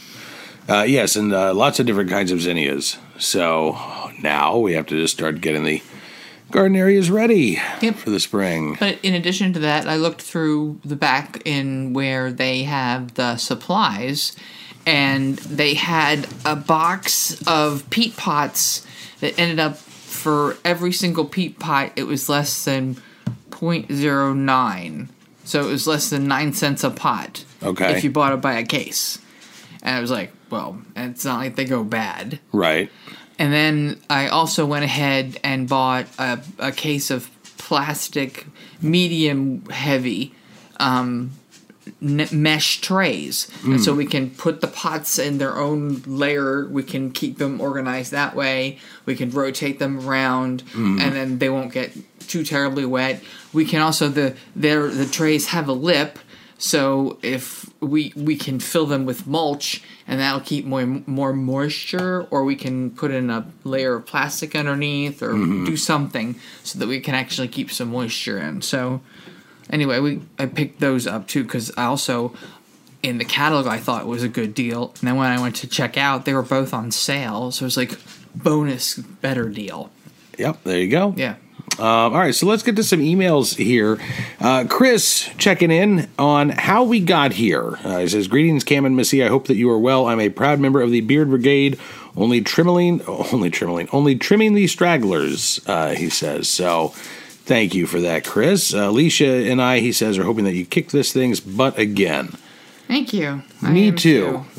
Uh, 0.69 0.83
yes, 0.83 1.17
and 1.17 1.33
uh, 1.33 1.55
lots 1.55 1.81
of 1.81 1.87
different 1.87 2.11
kinds 2.11 2.31
of 2.31 2.43
zinnias. 2.43 2.99
So 3.19 3.79
now 4.23 4.59
we 4.59 4.75
have 4.75 4.87
to 4.87 4.97
just 4.97 5.15
start 5.15 5.41
getting 5.41 5.65
the 5.65 5.83
garden 6.51 6.77
areas 6.77 7.11
ready 7.11 7.57
for 7.57 8.11
the 8.11 8.21
spring. 8.21 8.77
But 8.79 8.99
in 9.03 9.15
addition 9.15 9.53
to 9.55 9.61
that, 9.61 9.87
I 9.87 9.97
looked 9.97 10.21
through 10.21 10.81
the 10.85 10.97
back 10.97 11.43
in 11.47 11.95
where 11.95 12.31
they 12.31 12.65
have 12.65 13.15
the 13.15 13.37
supplies, 13.37 14.37
and 14.85 15.37
they 15.39 15.75
had 15.75 16.29
a 16.45 16.55
box 16.55 17.43
of 17.47 17.89
peat 17.89 18.17
pots 18.17 18.87
that 19.21 19.39
ended 19.39 19.59
up 19.59 19.79
for 20.19 20.57
every 20.65 20.93
single 20.93 21.25
peat 21.25 21.59
pot, 21.59 21.93
it 21.97 22.05
was 22.05 22.29
less 22.29 22.65
than 22.65 22.97
0.09. 23.51 25.09
So 25.49 25.67
it 25.67 25.71
was 25.71 25.87
less 25.87 26.11
than 26.11 26.29
nine 26.29 26.53
cents 26.53 26.85
a 26.85 26.91
pot. 26.91 27.45
Okay. 27.63 27.97
If 27.97 28.05
you 28.05 28.11
bought 28.11 28.33
it 28.33 28.41
by 28.41 28.55
a 28.59 28.65
case. 28.65 29.19
And 29.83 29.97
I 29.97 30.01
was 30.01 30.11
like, 30.11 30.33
well, 30.51 30.81
it's 30.97 31.25
not 31.25 31.39
like 31.39 31.57
they 31.57 31.65
go 31.65 31.83
bad. 31.85 32.39
Right. 32.53 32.91
And 33.39 33.53
then 33.53 34.01
I 34.11 34.29
also 34.29 34.67
went 34.67 34.85
ahead 34.85 35.39
and 35.45 35.69
bought 35.69 36.07
a, 36.19 36.41
a 36.59 36.73
case 36.73 37.11
of 37.11 37.31
plastic, 37.57 38.47
medium 38.83 39.65
heavy 39.71 40.35
um, 40.81 41.31
n- 42.03 42.29
mesh 42.33 42.81
trays. 42.81 43.49
And 43.65 43.81
so 43.81 43.95
Mm. 43.95 43.97
we 43.97 44.07
can 44.07 44.31
put 44.31 44.61
the 44.61 44.67
pots 44.69 45.19
in 45.19 45.39
their 45.39 45.57
own 45.57 46.03
layer. 46.07 46.67
We 46.69 46.83
can 46.83 47.11
keep 47.11 47.39
them 47.39 47.61
organized 47.61 48.11
that 48.13 48.35
way. 48.35 48.79
We 49.07 49.15
can 49.17 49.31
rotate 49.31 49.79
them 49.79 50.07
around, 50.07 50.65
Mm. 50.75 51.01
and 51.01 51.15
then 51.15 51.39
they 51.39 51.49
won't 51.49 51.73
get 51.73 51.93
too 52.29 52.45
terribly 52.45 52.85
wet. 52.85 53.23
We 53.53 53.65
can 53.65 53.81
also 53.81 54.09
the 54.09 54.37
there 54.55 54.89
the 54.89 55.07
trays 55.07 55.47
have 55.49 55.69
a 55.69 55.73
lip. 55.73 56.19
So 56.61 57.19
if 57.23 57.71
we 57.81 58.13
we 58.17 58.37
can 58.37 58.59
fill 58.59 58.87
them 58.87 59.07
with 59.07 59.27
mulch 59.27 59.81
and 60.09 60.19
that'll 60.21 60.41
keep 60.41 60.65
more 60.65 60.85
more 61.07 61.33
moisture, 61.33 62.27
or 62.31 62.45
we 62.45 62.57
can 62.57 62.91
put 62.91 63.11
in 63.13 63.31
a 63.31 63.47
layer 63.65 63.95
of 63.97 64.07
plastic 64.07 64.57
underneath, 64.57 65.23
or 65.23 65.35
Mhm. 65.35 65.67
do 65.67 65.77
something 65.77 66.35
so 66.65 66.79
that 66.81 66.89
we 66.89 66.99
can 67.01 67.15
actually 67.15 67.49
keep 67.49 67.71
some 67.71 67.91
moisture 67.91 68.39
in. 68.39 68.63
So 68.63 69.01
anyway, 69.71 70.01
we 70.01 70.21
I 70.39 70.47
picked 70.47 70.81
those 70.81 71.07
up 71.07 71.29
too 71.29 71.45
because 71.45 71.71
I 71.77 71.85
also 71.85 72.33
in 73.05 73.19
the 73.19 73.25
catalog 73.25 73.69
I 73.69 73.79
thought 73.79 74.03
it 74.03 74.09
was 74.09 74.25
a 74.25 74.29
good 74.29 74.53
deal, 74.55 74.93
and 74.99 75.07
then 75.09 75.15
when 75.17 75.31
I 75.31 75.41
went 75.41 75.55
to 75.57 75.69
check 75.69 75.97
out, 75.97 76.25
they 76.25 76.35
were 76.35 76.43
both 76.43 76.75
on 76.75 76.91
sale, 76.91 77.53
so 77.53 77.63
it 77.63 77.67
was 77.67 77.77
like 77.77 77.97
bonus 78.35 78.97
better 78.97 79.49
deal. 79.49 79.91
Yep, 80.37 80.65
there 80.65 80.81
you 80.81 80.89
go. 80.89 81.15
Yeah. 81.17 81.35
Um, 81.79 82.13
all 82.13 82.19
right, 82.19 82.35
so 82.35 82.47
let's 82.47 82.63
get 82.65 82.75
to 82.77 82.83
some 82.83 83.01
emails 83.01 83.57
here. 83.57 83.99
Uh, 84.41 84.65
Chris 84.69 85.31
checking 85.39 85.71
in 85.71 86.09
on 86.19 86.49
how 86.51 86.83
we 86.83 86.99
got 86.99 87.33
here. 87.33 87.79
Uh, 87.85 87.99
he 87.99 88.09
says, 88.09 88.27
Greetings, 88.27 88.65
Cam 88.65 88.85
and 88.85 88.97
Missy. 88.97 89.23
I 89.23 89.29
hope 89.29 89.47
that 89.47 89.55
you 89.57 89.71
are 89.71 89.79
well. 89.79 90.07
I'm 90.07 90.19
a 90.21 90.29
proud 90.29 90.59
member 90.59 90.83
of 90.83 90.91
the 90.91 91.01
Beard 91.03 91.29
Brigade, 91.29 91.79
only 92.17 92.41
trimming, 92.41 93.01
only 93.07 93.51
trimming, 93.51 93.89
only 93.93 94.17
trimming 94.17 94.55
the 94.55 94.67
stragglers, 94.67 95.61
uh, 95.69 95.95
he 95.95 96.11
says. 96.11 96.49
So 96.49 96.89
thank 97.45 97.75
you 97.75 97.87
for 97.87 98.01
that, 98.01 98.25
Chris. 98.25 98.75
Uh, 98.75 98.89
Alicia 98.89 99.49
and 99.49 99.63
I, 99.63 99.79
he 99.79 99.93
says, 99.93 100.19
are 100.19 100.25
hoping 100.25 100.45
that 100.45 100.55
you 100.55 100.67
kick 100.67 100.91
this 100.91 101.13
thing's 101.13 101.39
butt 101.39 101.79
again. 101.79 102.33
Thank 102.89 103.13
you. 103.13 103.43
I 103.63 103.71
Me 103.71 103.89
am 103.89 103.97
too. 103.97 104.45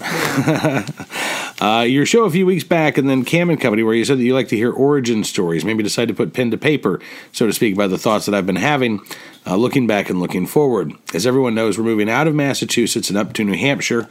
Uh, 1.62 1.82
your 1.82 2.06
show 2.06 2.24
a 2.24 2.30
few 2.32 2.46
weeks 2.46 2.64
back, 2.64 2.98
and 2.98 3.10
then 3.10 3.26
Cam 3.26 3.50
and 3.50 3.60
Company, 3.60 3.84
where 3.84 3.94
you 3.94 4.06
said 4.06 4.18
that 4.18 4.24
you 4.24 4.34
like 4.34 4.48
to 4.48 4.56
hear 4.56 4.72
origin 4.72 5.26
stories, 5.26 5.66
maybe 5.66 5.84
decide 5.84 6.08
to 6.08 6.14
put 6.14 6.32
pen 6.34 6.52
to 6.52 6.58
paper, 6.58 7.02
so 7.34 7.46
to 7.48 7.52
speak, 7.54 7.74
about 7.76 7.90
the 7.90 7.98
thoughts 7.98 8.26
that 8.26 8.34
I've 8.34 8.46
been 8.46 8.56
having, 8.56 9.02
uh, 9.46 9.58
looking 9.58 9.86
back 9.86 10.10
and 10.10 10.22
looking 10.22 10.48
forward. 10.48 10.94
As 11.14 11.28
everyone 11.28 11.56
knows, 11.56 11.78
we're 11.78 11.84
moving 11.84 12.10
out 12.10 12.28
of 12.28 12.36
Massachusetts 12.36 13.10
and 13.10 13.18
up 13.18 13.34
to 13.34 13.44
New 13.44 13.58
Hampshire. 13.58 14.08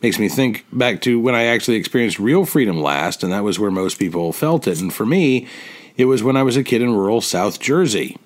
Makes 0.00 0.20
me 0.20 0.28
think 0.28 0.64
back 0.72 1.00
to 1.02 1.18
when 1.18 1.34
I 1.34 1.44
actually 1.44 1.76
experienced 1.76 2.20
real 2.20 2.44
freedom 2.44 2.80
last, 2.80 3.24
and 3.24 3.32
that 3.32 3.42
was 3.42 3.58
where 3.58 3.70
most 3.72 3.98
people 3.98 4.32
felt 4.32 4.68
it. 4.68 4.80
And 4.80 4.94
for 4.94 5.04
me, 5.04 5.48
it 5.96 6.04
was 6.04 6.22
when 6.22 6.36
I 6.36 6.44
was 6.44 6.56
a 6.56 6.62
kid 6.62 6.82
in 6.82 6.94
rural 6.94 7.20
South 7.20 7.58
Jersey. 7.58 8.16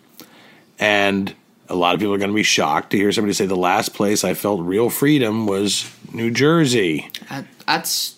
And 0.78 1.34
a 1.70 1.74
lot 1.74 1.94
of 1.94 2.00
people 2.00 2.14
are 2.14 2.18
going 2.18 2.30
to 2.30 2.34
be 2.36 2.42
shocked 2.42 2.90
to 2.90 2.98
hear 2.98 3.10
somebody 3.10 3.32
say 3.32 3.46
the 3.46 3.56
last 3.56 3.94
place 3.94 4.22
I 4.22 4.34
felt 4.34 4.60
real 4.60 4.90
freedom 4.90 5.46
was 5.46 5.90
New 6.12 6.30
Jersey. 6.30 7.10
That- 7.30 7.46
That's 7.66 8.16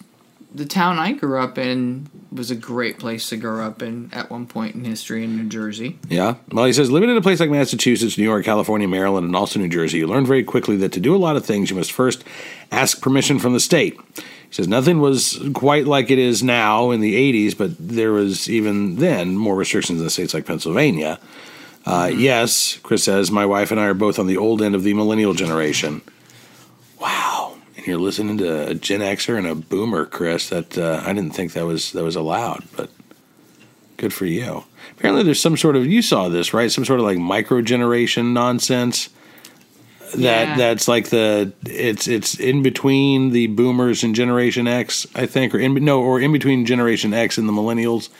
the 0.54 0.64
town 0.64 0.98
I 0.98 1.12
grew 1.12 1.38
up 1.38 1.58
in 1.58 2.08
was 2.32 2.50
a 2.50 2.54
great 2.56 2.98
place 2.98 3.28
to 3.28 3.36
grow 3.36 3.64
up 3.66 3.82
in 3.82 4.10
at 4.12 4.30
one 4.30 4.46
point 4.46 4.74
in 4.74 4.84
history 4.84 5.22
in 5.24 5.36
New 5.36 5.48
Jersey. 5.48 5.98
Yeah. 6.08 6.36
Well, 6.50 6.64
he 6.64 6.72
says 6.72 6.90
living 6.90 7.10
in 7.10 7.16
a 7.16 7.22
place 7.22 7.38
like 7.40 7.50
Massachusetts, 7.50 8.16
New 8.16 8.24
York, 8.24 8.44
California, 8.44 8.88
Maryland, 8.88 9.26
and 9.26 9.36
also 9.36 9.58
New 9.58 9.68
Jersey, 9.68 9.98
you 9.98 10.06
learn 10.06 10.26
very 10.26 10.42
quickly 10.42 10.76
that 10.78 10.92
to 10.92 11.00
do 11.00 11.14
a 11.14 11.18
lot 11.18 11.36
of 11.36 11.44
things, 11.44 11.70
you 11.70 11.76
must 11.76 11.92
first 11.92 12.24
ask 12.72 13.00
permission 13.02 13.38
from 13.38 13.52
the 13.52 13.60
state. 13.60 13.98
He 14.16 14.54
says 14.54 14.68
nothing 14.68 15.00
was 15.00 15.38
quite 15.54 15.86
like 15.86 16.10
it 16.10 16.18
is 16.18 16.42
now 16.42 16.90
in 16.90 17.00
the 17.00 17.14
80s, 17.48 17.56
but 17.56 17.72
there 17.78 18.12
was 18.12 18.48
even 18.48 18.96
then 18.96 19.36
more 19.36 19.54
restrictions 19.56 20.00
in 20.00 20.08
states 20.08 20.32
like 20.32 20.46
Pennsylvania. 20.46 21.20
Uh, 21.84 22.10
Yes, 22.14 22.78
Chris 22.82 23.04
says, 23.04 23.30
my 23.30 23.46
wife 23.46 23.70
and 23.70 23.78
I 23.78 23.84
are 23.86 23.94
both 23.94 24.18
on 24.18 24.26
the 24.26 24.36
old 24.38 24.62
end 24.62 24.74
of 24.74 24.82
the 24.82 24.94
millennial 24.94 25.34
generation. 25.34 26.00
Wow. 27.00 27.37
You're 27.88 27.98
listening 27.98 28.36
to 28.38 28.68
a 28.68 28.74
Gen 28.74 29.00
Xer 29.00 29.38
and 29.38 29.46
a 29.46 29.54
Boomer, 29.54 30.04
Chris. 30.04 30.50
That 30.50 30.76
uh, 30.76 31.02
I 31.06 31.14
didn't 31.14 31.34
think 31.34 31.54
that 31.54 31.64
was 31.64 31.92
that 31.92 32.04
was 32.04 32.16
allowed, 32.16 32.64
but 32.76 32.90
good 33.96 34.12
for 34.12 34.26
you. 34.26 34.64
Apparently, 34.92 35.22
there's 35.22 35.40
some 35.40 35.56
sort 35.56 35.74
of 35.74 35.86
you 35.86 36.02
saw 36.02 36.28
this 36.28 36.52
right, 36.52 36.70
some 36.70 36.84
sort 36.84 37.00
of 37.00 37.06
like 37.06 37.16
micro 37.16 37.62
generation 37.62 38.34
nonsense. 38.34 39.08
That 40.14 40.48
Yeah. 40.48 40.56
that's 40.56 40.86
like 40.86 41.08
the 41.08 41.52
it's 41.64 42.06
it's 42.06 42.34
in 42.38 42.62
between 42.62 43.30
the 43.30 43.46
Boomers 43.46 44.04
and 44.04 44.14
Generation 44.14 44.68
X, 44.68 45.06
I 45.14 45.24
think, 45.24 45.54
or 45.54 45.58
in 45.58 45.74
no, 45.82 46.02
or 46.02 46.20
in 46.20 46.30
between 46.30 46.66
Generation 46.66 47.14
X 47.14 47.38
and 47.38 47.48
the 47.48 47.52
Millennials. 47.52 48.10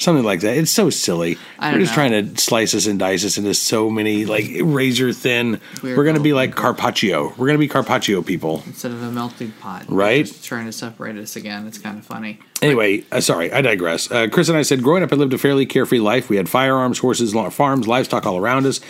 Something 0.00 0.24
like 0.24 0.40
that. 0.40 0.56
It's 0.56 0.70
so 0.70 0.88
silly. 0.88 1.36
I 1.58 1.72
We're 1.72 1.80
just 1.80 1.92
know. 1.92 2.08
trying 2.08 2.34
to 2.34 2.40
slice 2.40 2.74
us 2.74 2.86
and 2.86 2.98
dice 2.98 3.22
us 3.22 3.36
into 3.36 3.52
so 3.52 3.90
many 3.90 4.24
like 4.24 4.46
razor 4.62 5.12
thin. 5.12 5.60
Weird 5.82 5.98
We're 5.98 6.04
going 6.04 6.16
to 6.16 6.22
be 6.22 6.32
like 6.32 6.54
Carpaccio. 6.54 7.28
We're 7.36 7.46
going 7.46 7.52
to 7.52 7.58
be 7.58 7.68
Carpaccio 7.68 8.22
people. 8.22 8.62
instead 8.66 8.92
of 8.92 9.02
a 9.02 9.10
melting 9.10 9.52
pot. 9.60 9.84
Right. 9.88 10.24
Just 10.24 10.42
trying 10.42 10.64
to 10.64 10.72
separate 10.72 11.16
us 11.18 11.36
again. 11.36 11.66
It's 11.66 11.76
kind 11.76 11.98
of 11.98 12.06
funny. 12.06 12.40
Anyway, 12.62 13.04
uh, 13.12 13.20
sorry, 13.20 13.52
I 13.52 13.60
digress. 13.60 14.10
Uh, 14.10 14.28
Chris 14.28 14.48
and 14.48 14.56
I 14.56 14.62
said, 14.62 14.82
growing 14.82 15.02
up, 15.02 15.12
I 15.12 15.16
lived 15.16 15.34
a 15.34 15.38
fairly 15.38 15.66
carefree 15.66 16.00
life. 16.00 16.30
We 16.30 16.36
had 16.36 16.48
firearms, 16.48 17.00
horses, 17.00 17.34
farms, 17.52 17.86
livestock 17.86 18.24
all 18.24 18.38
around 18.38 18.64
us. 18.64 18.80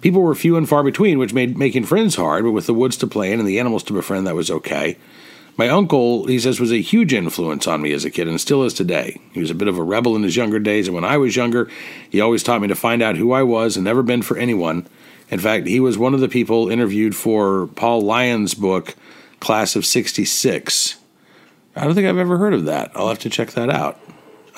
People 0.00 0.22
were 0.22 0.34
few 0.34 0.56
and 0.56 0.66
far 0.66 0.82
between, 0.82 1.18
which 1.18 1.34
made 1.34 1.58
making 1.58 1.84
friends 1.84 2.16
hard, 2.16 2.42
but 2.44 2.52
with 2.52 2.66
the 2.66 2.74
woods 2.74 2.96
to 2.98 3.06
play 3.06 3.32
in 3.32 3.38
and 3.38 3.46
the 3.46 3.58
animals 3.58 3.82
to 3.84 3.92
befriend, 3.92 4.26
that 4.26 4.34
was 4.34 4.50
okay. 4.50 4.96
My 5.56 5.68
uncle, 5.68 6.26
he 6.26 6.38
says, 6.40 6.58
was 6.58 6.72
a 6.72 6.80
huge 6.80 7.12
influence 7.12 7.66
on 7.66 7.80
me 7.80 7.92
as 7.92 8.04
a 8.04 8.10
kid 8.10 8.26
and 8.26 8.40
still 8.40 8.64
is 8.64 8.74
today. 8.74 9.20
He 9.32 9.40
was 9.40 9.50
a 9.50 9.54
bit 9.54 9.68
of 9.68 9.78
a 9.78 9.82
rebel 9.84 10.16
in 10.16 10.24
his 10.24 10.36
younger 10.36 10.58
days, 10.58 10.88
and 10.88 10.94
when 10.94 11.04
I 11.04 11.16
was 11.16 11.36
younger, 11.36 11.70
he 12.10 12.20
always 12.20 12.42
taught 12.42 12.60
me 12.60 12.68
to 12.68 12.74
find 12.74 13.02
out 13.02 13.16
who 13.16 13.32
I 13.32 13.42
was 13.44 13.76
and 13.76 13.84
never 13.84 14.02
bend 14.02 14.26
for 14.26 14.36
anyone. 14.36 14.86
In 15.30 15.38
fact, 15.38 15.66
he 15.66 15.78
was 15.80 15.96
one 15.96 16.12
of 16.12 16.20
the 16.20 16.28
people 16.28 16.68
interviewed 16.68 17.14
for 17.14 17.68
Paul 17.68 18.00
Lyons' 18.00 18.54
book, 18.54 18.94
Class 19.40 19.76
of 19.76 19.86
66. 19.86 20.96
I 21.76 21.84
don't 21.84 21.94
think 21.94 22.06
I've 22.08 22.18
ever 22.18 22.38
heard 22.38 22.54
of 22.54 22.64
that. 22.64 22.90
I'll 22.94 23.08
have 23.08 23.18
to 23.20 23.30
check 23.30 23.52
that 23.52 23.70
out. 23.70 24.00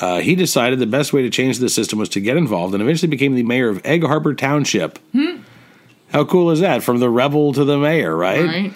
Uh, 0.01 0.21
he 0.21 0.35
decided 0.35 0.79
the 0.79 0.87
best 0.87 1.13
way 1.13 1.23
to 1.23 1.31
change 1.31 1.59
the 1.59 1.69
system 1.71 1.99
was 1.99 2.11
to 2.11 2.21
get 2.21 2.37
involved 2.37 2.75
and 2.75 2.83
eventually 2.83 3.09
became 3.09 3.35
the 3.35 3.43
mayor 3.43 3.69
of 3.69 3.85
Egg 3.85 4.05
Harbor 4.05 4.35
Township. 4.35 4.99
How 6.13 6.25
cool 6.25 6.51
is 6.51 6.61
that? 6.61 6.83
From 6.83 6.99
the 7.01 7.09
rebel 7.11 7.53
to 7.55 7.65
the 7.65 7.79
mayor, 7.79 8.15
right? 8.15 8.47
Right? 8.47 8.75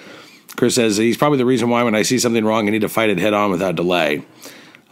Chris 0.56 0.74
says 0.74 0.96
he's 0.96 1.16
probably 1.16 1.38
the 1.38 1.46
reason 1.46 1.70
why 1.70 1.82
when 1.82 1.94
I 1.94 2.02
see 2.02 2.18
something 2.18 2.44
wrong, 2.44 2.66
I 2.66 2.70
need 2.70 2.80
to 2.82 2.88
fight 2.88 3.10
it 3.10 3.18
head 3.18 3.34
on 3.34 3.50
without 3.50 3.76
delay. 3.76 4.22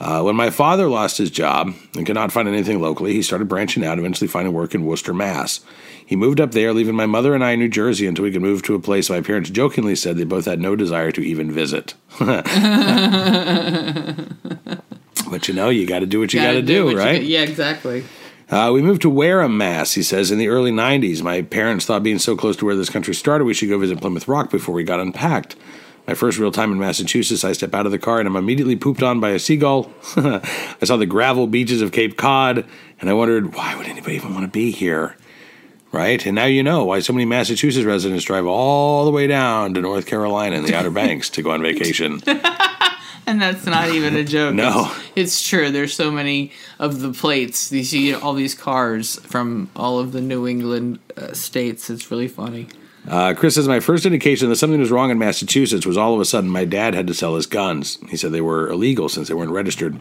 Uh, 0.01 0.23
when 0.23 0.37
my 0.37 0.49
father 0.49 0.89
lost 0.89 1.19
his 1.19 1.31
job 1.31 1.75
and 1.97 2.07
could 2.07 2.15
not 2.15 2.31
find 2.31 2.47
anything 2.47 2.81
locally, 2.81 3.13
he 3.15 3.23
started 3.23 3.49
branching 3.49 3.85
out, 3.85 3.99
eventually 3.99 4.29
finding 4.29 4.55
work 4.55 4.73
in 4.73 4.85
Worcester, 4.85 5.13
Mass. 5.13 5.59
He 6.07 6.15
moved 6.15 6.41
up 6.41 6.53
there, 6.53 6.73
leaving 6.73 6.95
my 6.95 7.07
mother 7.07 7.35
and 7.35 7.45
I 7.45 7.51
in 7.51 7.59
New 7.59 7.69
Jersey 7.69 8.07
until 8.07 8.23
we 8.25 8.31
could 8.31 8.41
move 8.41 8.63
to 8.63 8.77
a 8.77 8.79
place 8.79 9.11
my 9.11 9.21
parents 9.21 9.51
jokingly 9.51 9.97
said 9.97 10.17
they 10.17 10.23
both 10.25 10.45
had 10.47 10.61
no 10.61 10.77
desire 10.77 11.11
to 11.11 11.21
even 11.21 11.51
visit. 11.51 11.95
but 12.19 12.47
you 15.49 15.55
know, 15.55 15.69
you 15.69 15.85
got 15.87 15.99
to 15.99 16.07
do 16.07 16.21
what 16.21 16.33
you 16.33 16.41
got 16.41 16.53
to 16.53 16.63
do, 16.63 16.89
you 16.91 16.97
right? 16.97 17.15
got- 17.21 17.25
yeah, 17.25 17.43
exactly. 17.43 18.05
Uh, 18.51 18.71
we 18.73 18.81
moved 18.81 19.03
to 19.03 19.11
Wareham, 19.11 19.59
Mass. 19.59 19.93
He 19.93 20.03
says 20.03 20.31
in 20.31 20.39
the 20.39 20.49
early 20.49 20.71
'90s, 20.71 21.23
my 21.23 21.43
parents 21.43 21.85
thought 21.85 22.03
being 22.03 22.19
so 22.19 22.37
close 22.37 22.57
to 22.57 22.65
where 22.65 22.77
this 22.77 22.89
country 22.89 23.15
started, 23.15 23.45
we 23.45 23.53
should 23.53 23.69
go 23.69 23.79
visit 23.79 24.01
Plymouth 24.01 24.27
Rock 24.27 24.51
before 24.51 24.75
we 24.75 24.85
got 24.85 25.01
unpacked. 25.01 25.55
My 26.07 26.15
first 26.15 26.39
real 26.39 26.51
time 26.51 26.73
in 26.73 26.79
Massachusetts, 26.79 27.45
I 27.45 27.53
step 27.53 27.75
out 27.75 27.85
of 27.85 27.93
the 27.93 27.99
car 27.99 28.19
and 28.19 28.27
I'm 28.27 28.37
immediately 28.37 28.77
pooped 28.77 29.03
on 29.03 29.21
by 29.21 29.31
a 29.31 29.39
seagull. 29.39 29.93
I 30.17 30.41
saw 30.83 30.97
the 30.97 31.05
gravel 31.05 31.47
beaches 31.47 31.83
of 31.83 31.93
Cape 31.93 32.17
Cod, 32.17 32.65
and 32.99 33.11
I 33.11 33.13
wondered 33.13 33.55
why 33.55 33.77
would 33.77 33.87
anybody 33.87 34.17
even 34.17 34.33
want 34.33 34.47
to 34.47 34.51
be 34.51 34.71
here, 34.71 35.17
right? 35.93 36.25
And 36.25 36.35
now 36.35 36.47
you 36.47 36.63
know 36.63 36.87
why 36.87 37.01
so 37.01 37.13
many 37.13 37.27
Massachusetts 37.27 37.85
residents 37.85 38.25
drive 38.25 38.47
all 38.47 39.05
the 39.05 39.11
way 39.11 39.27
down 39.27 39.75
to 39.75 39.83
North 39.83 40.07
Carolina 40.07 40.57
and 40.57 40.67
the 40.67 40.75
Outer 40.75 40.91
Banks 41.03 41.29
to 41.31 41.43
go 41.43 41.51
on 41.51 41.61
vacation. 41.61 42.23
And 43.39 43.43
that's 43.43 43.67
not 43.67 43.91
even 43.91 44.17
a 44.17 44.25
joke. 44.25 44.55
No. 44.55 44.91
It's, 45.15 45.35
it's 45.35 45.47
true. 45.47 45.71
There's 45.71 45.93
so 45.93 46.11
many 46.11 46.51
of 46.79 47.01
the 47.01 47.13
plates. 47.13 47.71
You 47.71 47.85
see 47.85 48.15
all 48.15 48.33
these 48.33 48.55
cars 48.55 49.17
from 49.21 49.69
all 49.77 49.99
of 49.99 50.13
the 50.13 50.23
New 50.23 50.49
England 50.49 50.99
uh, 51.15 51.35
states. 51.35 51.91
It's 51.91 52.11
really 52.11 52.29
funny. 52.29 52.69
Uh, 53.07 53.35
Chris 53.35 53.57
says 53.57 53.69
my 53.69 53.81
first 53.81 54.07
indication 54.07 54.49
that 54.49 54.57
something 54.57 54.81
was 54.81 54.91
wrong 54.91 55.11
in 55.11 55.19
Massachusetts 55.19 55.85
was 55.85 55.99
all 55.99 56.15
of 56.15 56.21
a 56.21 56.25
sudden 56.25 56.49
my 56.49 56.65
dad 56.65 56.95
had 56.95 57.07
to 57.07 57.15
sell 57.15 57.37
his 57.37 57.45
guns. 57.45 57.99
He 58.09 58.17
said 58.17 58.33
they 58.33 58.41
were 58.41 58.71
illegal 58.71 59.11
since 59.11 59.29
they 59.29 59.35
weren't 59.35 59.51
registered. 59.51 60.01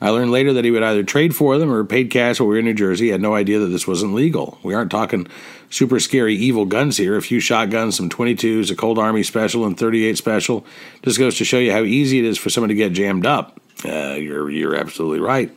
I 0.00 0.10
learned 0.10 0.30
later 0.30 0.52
that 0.52 0.64
he 0.64 0.70
would 0.70 0.82
either 0.82 1.02
trade 1.02 1.34
for 1.34 1.58
them 1.58 1.72
or 1.72 1.84
paid 1.84 2.10
cash 2.10 2.38
while 2.38 2.48
we 2.48 2.54
were 2.54 2.58
in 2.58 2.66
New 2.66 2.74
Jersey. 2.74 3.06
He 3.06 3.10
had 3.10 3.22
no 3.22 3.34
idea 3.34 3.58
that 3.58 3.68
this 3.68 3.86
wasn't 3.86 4.14
legal. 4.14 4.58
We 4.62 4.74
aren't 4.74 4.90
talking 4.90 5.26
super 5.70 5.98
scary 6.00 6.34
evil 6.34 6.66
guns 6.66 6.96
here. 6.96 7.16
A 7.16 7.22
few 7.22 7.40
shotguns, 7.40 7.96
some 7.96 8.10
22s, 8.10 8.70
a 8.70 8.76
Colt 8.76 8.98
Army 8.98 9.22
Special, 9.22 9.64
and 9.64 9.78
38 9.78 10.18
Special. 10.18 10.66
Just 11.02 11.18
goes 11.18 11.36
to 11.38 11.44
show 11.44 11.58
you 11.58 11.72
how 11.72 11.82
easy 11.82 12.18
it 12.18 12.24
is 12.24 12.38
for 12.38 12.50
someone 12.50 12.68
to 12.68 12.74
get 12.74 12.92
jammed 12.92 13.26
up. 13.26 13.60
Uh, 13.84 14.14
you're 14.14 14.50
you're 14.50 14.74
absolutely 14.74 15.20
right. 15.20 15.50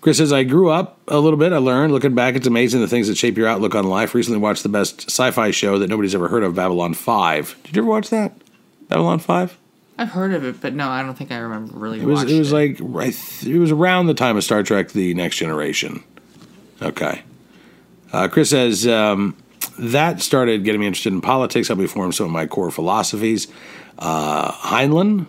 Chris 0.00 0.16
says, 0.16 0.32
I 0.32 0.44
grew 0.44 0.70
up 0.70 0.98
a 1.08 1.18
little 1.18 1.38
bit. 1.38 1.52
I 1.52 1.58
learned. 1.58 1.92
Looking 1.92 2.14
back, 2.14 2.34
it's 2.34 2.46
amazing 2.46 2.80
the 2.80 2.88
things 2.88 3.08
that 3.08 3.18
shape 3.18 3.36
your 3.36 3.48
outlook 3.48 3.74
on 3.74 3.84
life. 3.84 4.14
Recently 4.14 4.40
watched 4.40 4.62
the 4.62 4.70
best 4.70 5.10
sci 5.10 5.30
fi 5.30 5.50
show 5.50 5.78
that 5.78 5.88
nobody's 5.88 6.14
ever 6.14 6.28
heard 6.28 6.42
of, 6.42 6.54
Babylon 6.54 6.94
5. 6.94 7.56
Did 7.64 7.76
you 7.76 7.82
ever 7.82 7.90
watch 7.90 8.08
that? 8.08 8.32
Babylon 8.88 9.18
5? 9.18 9.58
I've 10.00 10.08
heard 10.08 10.32
of 10.32 10.44
it, 10.44 10.62
but 10.62 10.72
no, 10.72 10.88
I 10.88 11.02
don't 11.02 11.14
think 11.14 11.30
I 11.30 11.36
remember 11.36 11.76
really 11.76 12.00
It 12.00 12.06
was, 12.06 12.22
it 12.22 12.38
was 12.38 12.54
like, 12.54 12.78
right, 12.80 13.14
it 13.44 13.58
was 13.58 13.70
around 13.70 14.06
the 14.06 14.14
time 14.14 14.34
of 14.38 14.42
Star 14.42 14.62
Trek 14.62 14.92
The 14.92 15.12
Next 15.12 15.36
Generation. 15.36 16.02
Okay. 16.80 17.22
Uh, 18.10 18.26
Chris 18.26 18.48
says, 18.48 18.88
um, 18.88 19.36
that 19.78 20.22
started 20.22 20.64
getting 20.64 20.80
me 20.80 20.86
interested 20.86 21.12
in 21.12 21.20
politics, 21.20 21.68
helped 21.68 21.82
me 21.82 21.86
form 21.86 22.12
some 22.12 22.24
of 22.24 22.32
my 22.32 22.46
core 22.46 22.70
philosophies. 22.70 23.48
Uh, 23.98 24.50
Heinlein 24.52 25.26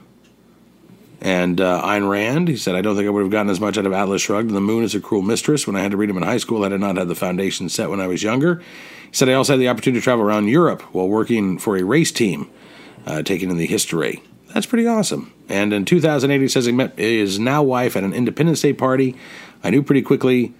and 1.19 1.59
uh, 1.59 1.81
Ayn 1.83 2.09
Rand. 2.09 2.47
He 2.47 2.55
said, 2.55 2.73
I 2.75 2.81
don't 2.81 2.95
think 2.95 3.07
I 3.07 3.09
would 3.09 3.23
have 3.23 3.29
gotten 3.29 3.49
as 3.49 3.59
much 3.59 3.77
out 3.77 3.85
of 3.85 3.91
Atlas 3.91 4.21
Shrugged 4.21 4.47
and 4.47 4.55
The 4.55 4.61
Moon 4.61 4.85
is 4.85 4.95
a 4.95 5.01
Cruel 5.01 5.21
Mistress 5.21 5.67
when 5.67 5.75
I 5.75 5.81
had 5.81 5.91
to 5.91 5.97
read 5.97 6.09
them 6.09 6.15
in 6.15 6.23
high 6.23 6.37
school. 6.37 6.63
I 6.63 6.69
did 6.69 6.79
not 6.79 6.95
have 6.95 7.09
the 7.09 7.15
foundation 7.15 7.67
set 7.67 7.89
when 7.89 7.99
I 7.99 8.07
was 8.07 8.23
younger. 8.23 8.63
He 9.09 9.17
said, 9.17 9.27
I 9.27 9.33
also 9.33 9.51
had 9.51 9.59
the 9.59 9.67
opportunity 9.67 9.99
to 9.99 10.03
travel 10.05 10.23
around 10.23 10.47
Europe 10.47 10.81
while 10.93 11.09
working 11.09 11.59
for 11.59 11.75
a 11.75 11.83
race 11.83 12.13
team, 12.13 12.49
uh, 13.05 13.21
taking 13.21 13.49
in 13.49 13.57
the 13.57 13.67
history. 13.67 14.23
That's 14.53 14.65
pretty 14.65 14.87
awesome. 14.87 15.33
And 15.49 15.71
in 15.73 15.85
2008, 15.85 16.41
he 16.41 16.47
says 16.47 16.65
he 16.65 16.71
met 16.71 16.97
his 16.97 17.39
now 17.39 17.63
wife 17.63 17.95
at 17.95 18.03
an 18.03 18.13
Independence 18.13 18.61
Day 18.61 18.73
party. 18.73 19.15
I 19.63 19.69
knew 19.69 19.81
pretty 19.83 20.01
quickly. 20.01 20.53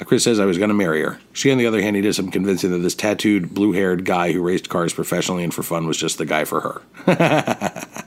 uh, 0.00 0.04
Chris 0.04 0.24
says 0.24 0.40
I 0.40 0.44
was 0.46 0.58
going 0.58 0.68
to 0.68 0.74
marry 0.74 1.00
her. 1.02 1.18
She, 1.32 1.50
on 1.52 1.58
the 1.58 1.66
other 1.66 1.80
hand, 1.80 1.96
he 1.96 2.02
did 2.02 2.14
some 2.14 2.30
convincing 2.30 2.70
that 2.72 2.78
this 2.78 2.94
tattooed, 2.94 3.54
blue 3.54 3.72
haired 3.72 4.04
guy 4.04 4.32
who 4.32 4.42
raced 4.42 4.68
cars 4.68 4.92
professionally 4.92 5.44
and 5.44 5.52
for 5.54 5.62
fun 5.62 5.86
was 5.86 5.96
just 5.96 6.18
the 6.18 6.26
guy 6.26 6.44
for 6.44 6.60
her. 6.60 6.82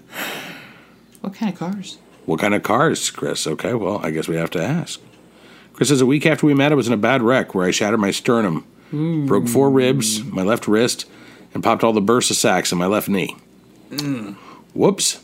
What 1.22 1.34
kind 1.34 1.52
of 1.54 1.60
cars? 1.60 1.98
What 2.26 2.40
kind 2.40 2.54
of 2.56 2.64
cars, 2.64 3.10
Chris? 3.12 3.46
Okay, 3.46 3.74
well, 3.74 4.00
I 4.04 4.12
guess 4.12 4.28
we 4.28 4.36
have 4.38 4.50
to 4.52 4.64
ask. 4.64 5.00
Chris 5.74 5.90
says 5.90 6.00
a 6.02 6.06
week 6.06 6.26
after 6.26 6.46
we 6.46 6.54
met, 6.54 6.72
I 6.72 6.76
was 6.76 6.88
in 6.88 6.94
a 6.94 6.98
bad 6.98 7.22
wreck 7.22 7.54
where 7.54 7.66
I 7.68 7.72
shattered 7.72 8.00
my 8.00 8.12
sternum, 8.12 8.66
broke 8.92 9.48
four 9.48 9.70
ribs, 9.70 10.24
my 10.24 10.44
left 10.44 10.68
wrist, 10.68 11.06
and 11.54 11.64
popped 11.64 11.84
all 11.84 11.94
the 11.94 12.02
bursa 12.02 12.34
sacs 12.34 12.72
in 12.72 12.78
my 12.78 12.86
left 12.86 13.10
knee. 13.10 13.36
Whoops. 14.74 15.22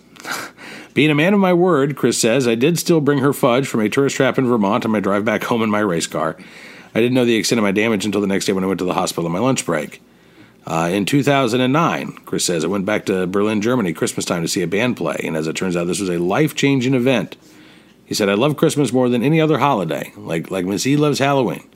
Being 0.93 1.11
a 1.11 1.15
man 1.15 1.33
of 1.33 1.39
my 1.39 1.53
word, 1.53 1.97
Chris 1.97 2.17
says, 2.17 2.47
I 2.47 2.55
did 2.55 2.79
still 2.79 3.01
bring 3.01 3.19
her 3.19 3.33
fudge 3.33 3.67
from 3.67 3.81
a 3.81 3.89
tourist 3.89 4.15
trap 4.15 4.37
in 4.37 4.47
Vermont 4.47 4.85
on 4.85 4.91
my 4.91 4.99
drive 4.99 5.25
back 5.25 5.43
home 5.43 5.61
in 5.61 5.69
my 5.69 5.79
race 5.79 6.07
car. 6.07 6.37
I 6.93 7.01
didn't 7.01 7.15
know 7.15 7.25
the 7.25 7.35
extent 7.35 7.59
of 7.59 7.63
my 7.63 7.73
damage 7.73 8.05
until 8.05 8.21
the 8.21 8.27
next 8.27 8.45
day 8.45 8.53
when 8.53 8.63
I 8.63 8.67
went 8.67 8.79
to 8.79 8.85
the 8.85 8.93
hospital 8.93 9.25
on 9.25 9.33
my 9.33 9.39
lunch 9.39 9.65
break. 9.65 10.01
Uh, 10.65 10.89
in 10.91 11.05
2009, 11.05 12.11
Chris 12.25 12.45
says, 12.45 12.63
I 12.63 12.67
went 12.67 12.85
back 12.85 13.05
to 13.05 13.27
Berlin, 13.27 13.61
Germany, 13.61 13.93
Christmas 13.93 14.25
time 14.25 14.41
to 14.41 14.47
see 14.47 14.61
a 14.61 14.67
band 14.67 14.97
play, 14.97 15.19
and 15.23 15.35
as 15.35 15.47
it 15.47 15.55
turns 15.55 15.75
out, 15.75 15.85
this 15.85 15.99
was 15.99 16.09
a 16.09 16.17
life 16.17 16.55
changing 16.55 16.93
event. 16.93 17.35
He 18.05 18.13
said, 18.13 18.29
I 18.29 18.33
love 18.35 18.57
Christmas 18.57 18.93
more 18.93 19.09
than 19.09 19.21
any 19.21 19.41
other 19.41 19.59
holiday, 19.59 20.13
like, 20.15 20.49
like 20.49 20.65
Miss 20.65 20.87
E 20.87 20.95
loves 20.95 21.19
Halloween. 21.19 21.69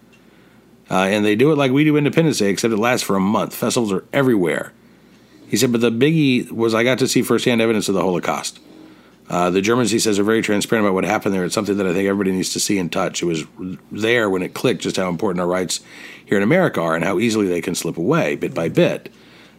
Uh, 0.90 1.04
and 1.04 1.24
they 1.24 1.36
do 1.36 1.52
it 1.52 1.58
like 1.58 1.72
we 1.72 1.84
do 1.84 1.98
Independence 1.98 2.40
Day, 2.40 2.50
except 2.50 2.74
it 2.74 2.78
lasts 2.78 3.06
for 3.06 3.16
a 3.16 3.20
month. 3.20 3.54
Festivals 3.54 3.92
are 3.92 4.06
everywhere. 4.12 4.74
He 5.50 5.58
said, 5.58 5.72
but 5.72 5.82
the 5.82 5.92
biggie 5.92 6.52
was 6.52 6.74
I 6.74 6.84
got 6.84 7.00
to 7.00 7.08
see 7.08 7.22
firsthand 7.22 7.62
evidence 7.62 7.90
of 7.90 7.96
the 7.96 8.02
Holocaust. 8.02 8.60
Uh, 9.30 9.50
the 9.50 9.62
Germans, 9.62 9.92
he 9.92 10.00
says, 10.00 10.18
are 10.18 10.24
very 10.24 10.42
transparent 10.42 10.88
about 10.88 10.96
what 10.96 11.04
happened 11.04 11.36
there. 11.36 11.46
It's 11.46 11.54
something 11.54 11.78
that 11.78 11.86
I 11.86 11.94
think 11.94 12.08
everybody 12.08 12.32
needs 12.36 12.52
to 12.54 12.60
see 12.60 12.80
and 12.80 12.92
touch. 12.92 13.22
It 13.22 13.26
was 13.26 13.46
there 13.92 14.30
when 14.30 14.42
it 14.42 14.56
clicked 14.56 14.82
just 14.82 14.98
how 14.98 15.08
important 15.08 15.40
our 15.40 15.48
rights 15.48 15.82
here 16.26 16.38
in 16.38 16.44
America 16.44 16.82
are 16.82 16.96
and 16.96 17.04
how 17.04 17.20
easily 17.20 17.48
they 17.48 17.62
can 17.62 17.76
slip 17.76 17.98
away 17.98 18.36
bit 18.36 18.54
by 18.54 18.70
bit. 18.70 19.12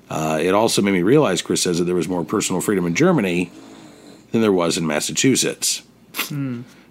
Uh, 0.08 0.40
it 0.42 0.54
also 0.54 0.82
made 0.82 0.92
me 0.92 1.02
realize, 1.02 1.40
Chris 1.40 1.62
says, 1.62 1.78
that 1.78 1.84
there 1.84 1.94
was 1.94 2.08
more 2.08 2.24
personal 2.24 2.60
freedom 2.60 2.84
in 2.84 2.96
Germany 2.96 3.52
than 4.32 4.40
there 4.40 4.52
was 4.52 4.76
in 4.76 4.86
Massachusetts. 4.86 5.82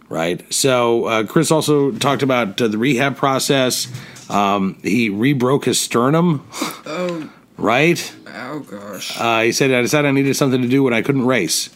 Right? 0.08 0.54
So, 0.54 1.06
uh, 1.06 1.24
Chris 1.26 1.52
also 1.52 1.92
talked 1.92 2.24
about 2.24 2.62
uh, 2.62 2.70
the 2.70 2.78
rehab 2.78 3.18
process. 3.18 3.88
Um, 4.30 4.80
he 4.82 5.10
re 5.10 5.34
broke 5.34 5.66
his 5.66 5.80
sternum. 5.80 6.48
Oh, 6.86 7.30
Right? 7.60 8.16
oh 8.28 8.60
gosh. 8.60 9.20
Uh, 9.20 9.42
he 9.42 9.52
said, 9.52 9.72
I 9.72 9.82
decided 9.82 10.08
I 10.08 10.12
needed 10.12 10.36
something 10.36 10.62
to 10.62 10.68
do 10.68 10.84
when 10.84 10.94
I 10.94 11.02
couldn't 11.02 11.26
race. 11.26 11.70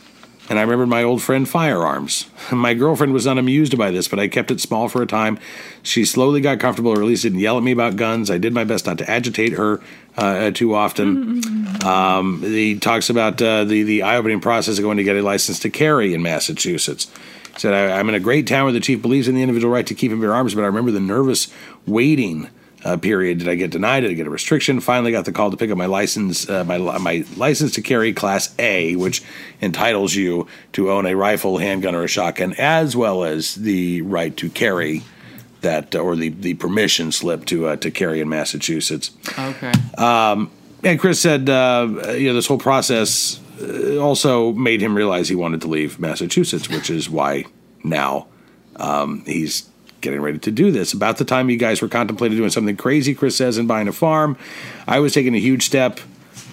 And 0.50 0.60
I 0.60 0.64
remembered 0.64 0.90
my 0.90 1.04
old 1.04 1.22
friend 1.22 1.48
firearms. 1.48 2.30
My 2.52 2.74
girlfriend 2.74 3.14
was 3.14 3.26
not 3.26 3.38
amused 3.38 3.78
by 3.78 3.92
this, 3.92 4.10
but 4.10 4.20
I 4.20 4.28
kept 4.28 4.52
it 4.52 4.60
small 4.60 4.90
for 4.90 5.02
a 5.02 5.06
time. 5.06 5.40
She 5.84 6.04
slowly 6.04 6.42
got 6.42 6.60
comfortable, 6.60 6.92
or 6.92 7.02
at 7.02 7.08
least 7.08 7.24
didn't 7.24 7.40
yell 7.40 7.58
at 7.58 7.64
me 7.64 7.72
about 7.72 7.96
guns. 7.96 8.30
I 8.30 8.38
did 8.40 8.54
my 8.54 8.66
best 8.66 8.86
not 8.86 8.98
to 8.98 9.10
agitate 9.10 9.54
her 9.54 9.82
uh, 10.18 10.52
too 10.52 10.76
often. 10.76 11.42
Um, 11.84 12.42
he 12.42 12.80
talks 12.80 13.10
about 13.10 13.42
uh, 13.42 13.66
the, 13.66 13.84
the 13.84 14.04
eye 14.04 14.16
opening 14.16 14.40
process 14.40 14.78
of 14.78 14.84
going 14.84 14.96
to 14.96 15.04
get 15.04 15.18
a 15.18 15.22
license 15.22 15.60
to 15.60 15.70
carry 15.70 16.14
in 16.14 16.22
Massachusetts. 16.22 17.12
He 17.56 17.60
said, 17.60 17.74
I, 17.74 18.00
I'm 18.00 18.08
in 18.08 18.16
a 18.16 18.22
great 18.22 18.48
town 18.48 18.64
where 18.64 18.72
the 18.72 18.80
chief 18.80 19.02
believes 19.02 19.28
in 19.28 19.36
the 19.36 19.42
individual 19.42 19.74
right 19.74 19.86
to 19.88 19.94
keep 19.94 20.10
and 20.14 20.22
bear 20.22 20.34
arms, 20.34 20.56
but 20.56 20.62
I 20.62 20.68
remember 20.68 20.92
the 20.92 21.02
nervous 21.02 21.52
waiting 21.86 22.50
uh, 22.84 22.98
period. 22.98 23.40
Did 23.40 23.48
I 23.48 23.56
get 23.56 23.72
denied? 23.72 24.02
Did 24.02 24.12
I 24.12 24.14
get 24.14 24.28
a 24.28 24.30
restriction? 24.30 24.80
Finally, 24.80 25.12
got 25.12 25.26
the 25.26 25.32
call 25.32 25.52
to 25.52 25.58
pick 25.58 25.72
up 25.72 25.78
my 25.78 25.86
license, 25.86 26.50
uh, 26.50 26.64
my 26.64 26.78
my 26.78 27.26
license 27.36 27.74
to 27.74 27.82
carry 27.82 28.14
Class 28.14 28.54
A, 28.60 28.96
which 28.96 29.24
entitles 29.62 30.16
you 30.16 30.48
to 30.74 30.92
own 30.92 31.06
a 31.06 31.16
rifle, 31.16 31.58
handgun, 31.58 31.96
or 31.96 32.04
a 32.04 32.08
shotgun, 32.08 32.54
as 32.58 32.96
well 32.96 33.24
as 33.24 33.56
the 33.56 34.02
right 34.02 34.36
to 34.38 34.50
carry 34.50 35.04
that 35.62 35.96
uh, 35.96 36.00
or 36.00 36.16
the, 36.16 36.30
the 36.30 36.54
permission 36.56 37.12
slip 37.12 37.46
to 37.46 37.68
uh, 37.68 37.76
to 37.78 37.92
carry 37.92 38.20
in 38.20 38.30
Massachusetts. 38.30 39.12
Okay. 39.38 39.72
And 40.84 41.00
Chris 41.00 41.22
said, 41.22 41.50
uh, 41.50 41.88
you 42.18 42.28
know, 42.28 42.34
this 42.34 42.48
whole 42.48 42.58
process 42.58 43.40
uh, 43.62 43.98
also 43.98 44.52
made 44.52 44.82
him 44.82 44.96
realize 44.96 45.30
he 45.30 45.36
wanted 45.36 45.62
to 45.62 45.68
leave 45.68 45.98
Massachusetts, 45.98 46.70
which 46.70 46.90
is 46.90 47.10
why 47.10 47.46
now 47.86 48.28
um, 48.76 49.24
he's 49.26 49.70
getting 50.04 50.22
ready 50.22 50.38
to 50.38 50.52
do 50.52 50.70
this. 50.70 50.94
About 50.94 51.18
the 51.18 51.26
time 51.26 51.50
you 51.50 51.58
guys 51.58 51.82
were 51.82 51.88
contemplating 51.88 52.38
doing 52.38 52.52
something 52.52 52.78
crazy, 52.78 53.16
Chris 53.16 53.36
says, 53.36 53.58
and 53.58 53.68
buying 53.68 53.88
a 53.88 53.94
farm, 53.94 54.38
I 54.88 55.00
was 55.00 55.14
taking 55.14 55.34
a 55.34 55.40
huge 55.40 55.64
step. 55.64 56.00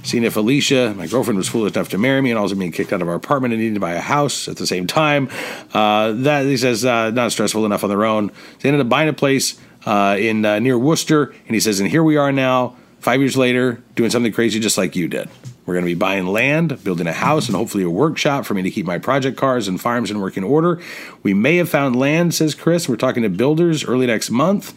Seeing 0.02 0.24
if 0.24 0.34
Alicia, 0.36 0.94
my 0.96 1.06
girlfriend, 1.06 1.36
was 1.36 1.48
foolish 1.48 1.74
enough 1.74 1.90
to 1.90 1.98
marry 1.98 2.22
me 2.22 2.30
and 2.30 2.38
also 2.38 2.54
being 2.54 2.72
kicked 2.72 2.90
out 2.90 3.02
of 3.02 3.08
our 3.08 3.14
apartment 3.14 3.52
and 3.52 3.60
needing 3.60 3.74
to 3.74 3.80
buy 3.80 3.92
a 3.92 4.00
house 4.00 4.48
at 4.48 4.56
the 4.56 4.66
same 4.66 4.86
time. 4.86 5.28
Uh, 5.74 6.12
that 6.12 6.46
he 6.46 6.56
says 6.56 6.86
uh, 6.86 7.10
not 7.10 7.32
stressful 7.32 7.66
enough 7.66 7.84
on 7.84 7.90
their 7.90 8.06
own. 8.06 8.30
They 8.60 8.70
ended 8.70 8.80
up 8.80 8.88
buying 8.88 9.10
a 9.10 9.12
place 9.12 9.60
uh, 9.84 10.16
in 10.18 10.46
uh, 10.46 10.58
near 10.58 10.78
Worcester, 10.78 11.24
and 11.24 11.54
he 11.54 11.60
says, 11.60 11.80
and 11.80 11.90
here 11.90 12.02
we 12.02 12.16
are 12.16 12.32
now, 12.32 12.76
five 13.00 13.20
years 13.20 13.36
later, 13.36 13.82
doing 13.94 14.10
something 14.10 14.32
crazy 14.32 14.60
just 14.60 14.78
like 14.78 14.94
you 14.94 15.08
did. 15.08 15.28
We're 15.66 15.74
going 15.74 15.84
to 15.84 15.90
be 15.90 15.94
buying 15.94 16.26
land, 16.26 16.82
building 16.82 17.06
a 17.06 17.12
house, 17.12 17.46
and 17.46 17.56
hopefully 17.56 17.84
a 17.84 17.90
workshop 17.90 18.44
for 18.44 18.54
me 18.54 18.62
to 18.62 18.70
keep 18.70 18.86
my 18.86 18.98
project 18.98 19.36
cars 19.36 19.68
and 19.68 19.80
farms 19.80 20.10
in 20.10 20.20
working 20.20 20.42
order. 20.42 20.80
We 21.22 21.34
may 21.34 21.56
have 21.56 21.68
found 21.68 21.96
land, 21.96 22.34
says 22.34 22.54
Chris. 22.54 22.88
We're 22.88 22.96
talking 22.96 23.22
to 23.22 23.28
builders 23.28 23.84
early 23.84 24.06
next 24.06 24.30
month. 24.30 24.74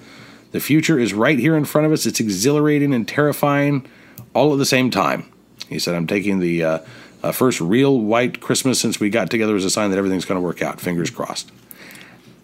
The 0.52 0.60
future 0.60 1.00
is 1.00 1.14
right 1.14 1.40
here 1.40 1.56
in 1.56 1.66
front 1.66 1.88
of 1.88 1.94
us. 1.94 2.06
It's 2.06 2.20
exhilarating 2.20 2.94
and 2.94 3.08
terrifying 3.08 3.88
all 4.36 4.54
at 4.54 4.60
the 4.60 4.66
same 4.66 4.92
time. 4.92 5.32
He 5.68 5.80
said, 5.80 5.96
I'm 5.96 6.06
taking 6.06 6.40
the 6.40 6.64
uh, 6.64 6.80
uh, 7.24 7.32
first 7.32 7.60
real 7.60 8.00
white 8.00 8.40
Christmas 8.40 8.80
since 8.80 9.00
we 9.00 9.10
got 9.10 9.32
together 9.32 9.56
as 9.56 9.66
a 9.66 9.70
sign 9.72 9.90
that 9.90 9.98
everything's 9.98 10.26
going 10.26 10.40
to 10.40 10.46
work 10.46 10.62
out. 10.62 10.80
Fingers 10.80 11.10
crossed. 11.10 11.52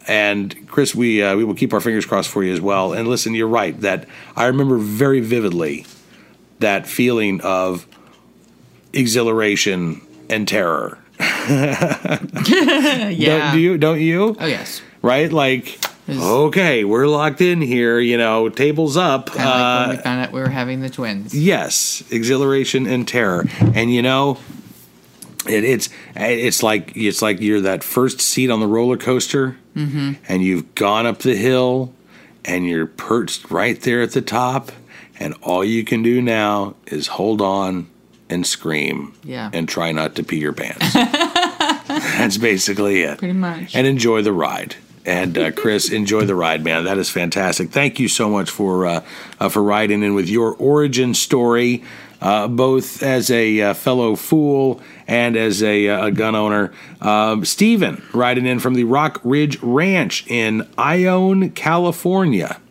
And 0.07 0.67
Chris, 0.67 0.95
we 0.95 1.21
uh, 1.21 1.35
we 1.35 1.43
will 1.43 1.53
keep 1.55 1.73
our 1.73 1.81
fingers 1.81 2.05
crossed 2.05 2.29
for 2.29 2.43
you 2.43 2.51
as 2.53 2.61
well. 2.61 2.93
And 2.93 3.07
listen, 3.07 3.35
you're 3.35 3.47
right 3.47 3.79
that 3.81 4.07
I 4.35 4.45
remember 4.47 4.77
very 4.77 5.19
vividly 5.19 5.85
that 6.59 6.87
feeling 6.87 7.41
of 7.41 7.85
exhilaration 8.93 10.01
and 10.29 10.47
terror. 10.47 10.97
yeah. 11.19 13.09
Don't, 13.11 13.53
do 13.53 13.59
you? 13.59 13.77
Don't 13.77 13.99
you? 13.99 14.35
Oh 14.39 14.45
yes. 14.45 14.81
Right? 15.01 15.31
Like, 15.31 15.79
okay, 16.09 16.83
we're 16.83 17.07
locked 17.07 17.41
in 17.41 17.61
here. 17.61 17.99
You 17.99 18.17
know, 18.17 18.49
tables 18.49 18.97
up. 18.97 19.27
Kind 19.27 19.39
of 19.41 19.45
like 19.45 19.55
Uh, 19.55 19.87
when 19.87 19.97
we 19.97 20.03
found 20.03 20.25
out 20.25 20.31
we 20.31 20.39
were 20.41 20.49
having 20.49 20.81
the 20.81 20.89
twins. 20.89 21.33
Yes, 21.35 22.03
exhilaration 22.09 22.87
and 22.87 23.07
terror, 23.07 23.45
and 23.59 23.93
you 23.93 24.01
know, 24.01 24.37
it, 25.49 25.63
it's 25.63 25.89
it's 26.15 26.61
like 26.63 26.95
it's 26.95 27.21
like 27.21 27.41
you're 27.41 27.61
that 27.61 27.83
first 27.83 28.21
seat 28.21 28.49
on 28.49 28.59
the 28.59 28.67
roller 28.67 28.97
coaster, 28.97 29.57
Mhm. 29.75 30.17
and 30.27 30.43
you've 30.43 30.75
gone 30.75 31.05
up 31.05 31.19
the 31.19 31.35
hill, 31.35 31.93
and 32.45 32.67
you're 32.67 32.85
perched 32.85 33.49
right 33.51 33.79
there 33.81 34.01
at 34.01 34.11
the 34.11 34.21
top, 34.21 34.71
and 35.19 35.33
all 35.41 35.63
you 35.65 35.83
can 35.83 36.01
do 36.03 36.21
now 36.21 36.75
is 36.87 37.07
hold 37.07 37.41
on 37.41 37.87
and 38.29 38.45
scream, 38.45 39.13
Yeah. 39.23 39.49
and 39.53 39.67
try 39.67 39.91
not 39.91 40.15
to 40.15 40.23
pee 40.23 40.37
your 40.37 40.53
pants. 40.53 40.93
That's 41.87 42.37
basically 42.37 43.01
it 43.01 43.17
Pretty 43.17 43.33
much. 43.33 43.75
and 43.75 43.87
enjoy 43.87 44.21
the 44.21 44.33
ride. 44.33 44.75
And 45.05 45.37
uh, 45.37 45.51
Chris, 45.51 45.89
enjoy 46.01 46.21
the 46.25 46.35
ride, 46.35 46.63
man. 46.63 46.83
That 46.83 46.97
is 46.97 47.09
fantastic. 47.09 47.71
Thank 47.71 47.99
you 47.99 48.07
so 48.07 48.29
much 48.29 48.49
for 48.49 48.85
uh, 48.85 49.03
uh, 49.39 49.49
for 49.49 49.63
riding 49.63 50.03
in 50.03 50.13
with 50.13 50.29
your 50.29 50.53
origin 50.55 51.13
story, 51.13 51.83
uh, 52.21 52.47
both 52.47 53.01
as 53.01 53.31
a 53.31 53.61
uh, 53.61 53.73
fellow 53.73 54.15
fool 54.15 54.81
and 55.09 55.35
as 55.35 55.63
a, 55.63 55.89
uh, 55.89 56.05
a 56.05 56.11
gun 56.11 56.35
owner. 56.35 56.71
Um, 57.01 57.43
Steven 57.43 58.03
riding 58.13 58.45
in 58.45 58.59
from 58.59 58.75
the 58.75 58.83
Rock 58.83 59.19
Ridge 59.23 59.61
Ranch 59.61 60.25
in 60.27 60.69
Ione, 60.77 61.49
California. 61.49 62.61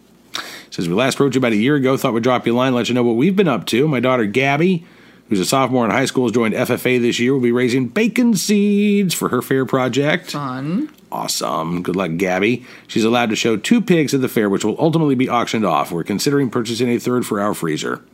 Says 0.70 0.88
we 0.88 0.94
last 0.94 1.18
wrote 1.18 1.34
you 1.34 1.40
about 1.40 1.52
a 1.52 1.56
year 1.56 1.74
ago. 1.74 1.96
Thought 1.96 2.14
we'd 2.14 2.22
drop 2.22 2.46
you 2.46 2.54
a 2.54 2.56
line, 2.56 2.74
let 2.74 2.88
you 2.88 2.94
know 2.94 3.02
what 3.02 3.16
we've 3.16 3.34
been 3.34 3.48
up 3.48 3.66
to. 3.66 3.88
My 3.88 3.98
daughter 3.98 4.24
Gabby, 4.24 4.86
who's 5.28 5.40
a 5.40 5.44
sophomore 5.44 5.84
in 5.84 5.90
high 5.90 6.04
school, 6.04 6.26
has 6.26 6.32
joined 6.32 6.54
FFA 6.54 7.00
this 7.00 7.18
year. 7.18 7.32
We'll 7.32 7.42
be 7.42 7.50
raising 7.50 7.88
bacon 7.88 8.34
seeds 8.34 9.14
for 9.14 9.30
her 9.30 9.42
fair 9.42 9.66
project. 9.66 10.30
Fun. 10.30 10.94
Awesome. 11.10 11.82
Good 11.82 11.96
luck, 11.96 12.12
Gabby. 12.18 12.64
She's 12.86 13.04
allowed 13.04 13.30
to 13.30 13.36
show 13.36 13.56
two 13.56 13.80
pigs 13.80 14.14
at 14.14 14.20
the 14.20 14.28
fair, 14.28 14.48
which 14.48 14.64
will 14.64 14.76
ultimately 14.78 15.16
be 15.16 15.28
auctioned 15.28 15.64
off. 15.64 15.90
We're 15.90 16.04
considering 16.04 16.50
purchasing 16.50 16.88
a 16.90 16.98
third 16.98 17.26
for 17.26 17.40
our 17.40 17.54
freezer. 17.54 18.04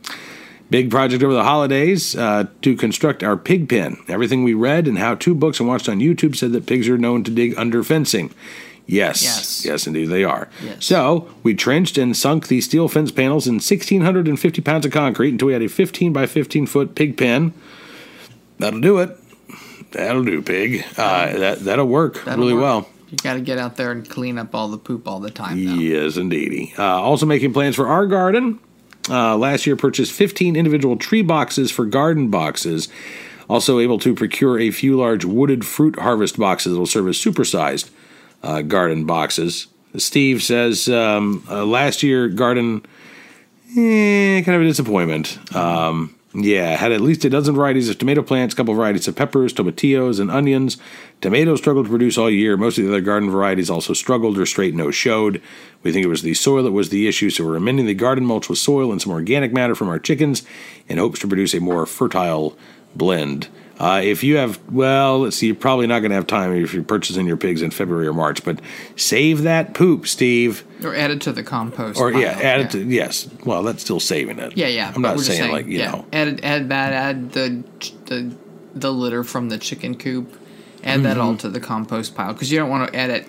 Big 0.69 0.89
project 0.89 1.21
over 1.23 1.33
the 1.33 1.43
holidays 1.43 2.15
uh, 2.15 2.47
to 2.63 2.75
construct 2.75 3.23
our 3.23 3.37
pig 3.37 3.69
pen. 3.69 3.97
Everything 4.07 4.43
we 4.43 4.53
read 4.55 4.87
and 4.87 4.97
how 4.97 5.13
to 5.15 5.35
books 5.35 5.59
and 5.59 5.69
watched 5.69 5.87
on 5.87 5.99
YouTube 5.99 6.35
said 6.35 6.51
that 6.53 6.65
pigs 6.65 6.89
are 6.89 6.97
known 6.97 7.23
to 7.23 7.31
dig 7.31 7.53
under 7.57 7.83
fencing. 7.83 8.33
Yes. 8.87 9.23
Yes. 9.23 9.65
Yes, 9.65 9.87
indeed, 9.87 10.05
they 10.05 10.23
are. 10.23 10.47
Yes. 10.63 10.85
So 10.85 11.29
we 11.43 11.53
trenched 11.55 11.97
and 11.97 12.15
sunk 12.17 12.47
the 12.47 12.61
steel 12.61 12.87
fence 12.87 13.11
panels 13.11 13.47
in 13.47 13.55
1,650 13.55 14.61
pounds 14.61 14.85
of 14.85 14.91
concrete 14.91 15.29
until 15.29 15.47
we 15.47 15.53
had 15.53 15.61
a 15.61 15.67
15 15.69 16.13
by 16.13 16.25
15 16.25 16.65
foot 16.65 16.95
pig 16.95 17.17
pen. 17.17 17.53
That'll 18.59 18.81
do 18.81 18.99
it. 18.99 19.17
That'll 19.91 20.23
do, 20.23 20.41
pig. 20.41 20.83
Uh, 20.97 21.37
that 21.37 21.59
that'll 21.61 21.87
work 21.87 22.23
That'll 22.25 22.39
really 22.43 22.53
work. 22.53 22.61
well. 22.63 22.89
You 23.09 23.17
got 23.17 23.35
to 23.35 23.41
get 23.41 23.57
out 23.57 23.77
there 23.77 23.91
and 23.91 24.07
clean 24.09 24.37
up 24.37 24.53
all 24.53 24.67
the 24.67 24.77
poop 24.77 25.07
all 25.07 25.19
the 25.19 25.29
time. 25.31 25.57
Yes, 25.57 26.17
indeedy. 26.17 26.73
Uh, 26.77 26.83
also 26.83 27.25
making 27.25 27.53
plans 27.53 27.75
for 27.75 27.87
our 27.87 28.05
garden. 28.07 28.59
Uh, 29.09 29.37
last 29.37 29.65
year 29.67 29.75
purchased 29.75 30.11
15 30.11 30.55
individual 30.55 30.97
tree 30.97 31.21
boxes 31.21 31.71
for 31.71 31.85
garden 31.85 32.29
boxes. 32.29 32.87
Also 33.47 33.79
able 33.79 33.99
to 33.99 34.15
procure 34.15 34.59
a 34.59 34.71
few 34.71 34.97
large 34.97 35.23
wooded 35.23 35.65
fruit 35.65 35.99
harvest 35.99 36.37
boxes 36.39 36.73
that 36.73 36.79
will 36.79 36.87
serve 36.87 37.07
as 37.07 37.17
supersized 37.17 37.91
uh, 38.41 38.61
garden 38.61 39.05
boxes. 39.05 39.67
Steve 39.97 40.41
says 40.41 40.89
um, 40.89 41.43
uh, 41.49 41.63
last 41.63 42.01
year 42.03 42.27
garden, 42.27 42.83
eh, 43.77 44.41
kind 44.41 44.55
of 44.55 44.61
a 44.61 44.65
disappointment. 44.65 45.37
Um, 45.55 46.14
yeah, 46.35 46.75
had 46.75 46.91
at 46.91 47.01
least 47.01 47.23
a 47.23 47.29
dozen 47.29 47.55
varieties 47.55 47.89
of 47.89 47.97
tomato 47.97 48.21
plants, 48.21 48.53
couple 48.53 48.73
varieties 48.73 49.07
of 49.07 49.15
peppers, 49.15 49.53
tomatillos, 49.53 50.19
and 50.19 50.29
onions. 50.29 50.77
Tomatoes 51.21 51.59
struggled 51.59 51.85
to 51.85 51.89
produce 51.89 52.17
all 52.17 52.29
year. 52.29 52.57
Most 52.57 52.77
of 52.77 52.83
the 52.83 52.89
other 52.89 53.01
garden 53.01 53.29
varieties 53.29 53.69
also 53.69 53.93
struggled 53.93 54.37
or 54.37 54.45
straight 54.45 54.75
no 54.75 54.91
showed. 54.91 55.41
We 55.81 55.93
think 55.93 56.05
it 56.05 56.09
was 56.09 56.23
the 56.23 56.33
soil 56.33 56.63
that 56.63 56.71
was 56.71 56.89
the 56.89 57.07
issue, 57.07 57.29
so 57.29 57.45
we're 57.45 57.55
amending 57.55 57.85
the 57.85 57.93
garden 57.93 58.25
mulch 58.25 58.49
with 58.49 58.59
soil 58.59 58.91
and 58.91 59.01
some 59.01 59.13
organic 59.13 59.53
matter 59.53 59.75
from 59.75 59.87
our 59.87 59.99
chickens 59.99 60.43
in 60.87 60.97
hopes 60.97 61.19
to 61.19 61.27
produce 61.27 61.53
a 61.53 61.61
more 61.61 61.85
fertile 61.85 62.57
blend. 62.95 63.47
Uh, 63.79 63.99
if 64.03 64.23
you 64.23 64.37
have, 64.37 64.59
well, 64.71 65.19
let's 65.19 65.35
see, 65.35 65.47
you're 65.47 65.55
probably 65.55 65.85
not 65.85 65.99
going 65.99 66.09
to 66.09 66.15
have 66.15 66.27
time 66.27 66.53
if 66.55 66.73
you're 66.73 66.83
purchasing 66.83 67.27
your 67.27 67.35
pigs 67.35 67.61
in 67.61 67.71
February 67.71 68.07
or 68.07 68.13
March, 68.13 68.43
but 68.45 68.59
save 68.95 69.41
that 69.43 69.73
poop, 69.73 70.07
Steve. 70.07 70.63
Or 70.83 70.95
add 70.95 71.11
it 71.11 71.19
to 71.21 71.33
the 71.33 71.43
compost. 71.43 71.99
Or, 71.99 72.11
yeah, 72.13 72.35
pile. 72.35 72.43
add 72.45 72.59
it 72.61 72.71
to, 72.71 72.79
yes. 72.83 73.27
Well, 73.45 73.63
that's 73.63 73.81
still 73.83 73.99
saving 73.99 74.39
it. 74.39 74.55
Yeah, 74.55 74.67
yeah. 74.67 74.93
I'm 74.95 75.01
not 75.01 75.17
we're 75.17 75.23
saying, 75.23 75.51
like, 75.51 75.65
you 75.65 75.79
yeah, 75.79 75.91
know. 75.91 76.05
add 76.13 76.39
add 76.43 76.69
that, 76.69 76.93
add 76.93 77.31
the 77.33 77.63
the 78.05 78.33
the 78.73 78.91
litter 78.93 79.23
from 79.23 79.49
the 79.49 79.57
chicken 79.57 79.95
coop, 79.95 80.33
add 80.83 81.03
that 81.03 81.17
all 81.17 81.33
Mhm. 81.33 81.39
to 81.39 81.49
the 81.49 81.59
compost 81.59 82.15
pile 82.15 82.31
because 82.33 82.51
you 82.51 82.57
don't 82.59 82.69
want 82.69 82.91
to 82.91 82.97
add 82.97 83.09
it 83.09 83.27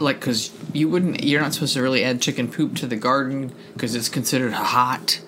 like 0.00 0.20
because 0.20 0.52
you 0.72 0.88
wouldn't. 0.88 1.22
You're 1.24 1.40
not 1.42 1.52
supposed 1.52 1.74
to 1.74 1.82
really 1.82 2.02
add 2.04 2.20
chicken 2.22 2.48
poop 2.50 2.76
to 2.76 2.86
the 2.86 2.96
garden 2.96 3.52
because 3.74 3.94
it's 3.94 4.08
considered 4.08 4.52
hot, 4.52 5.20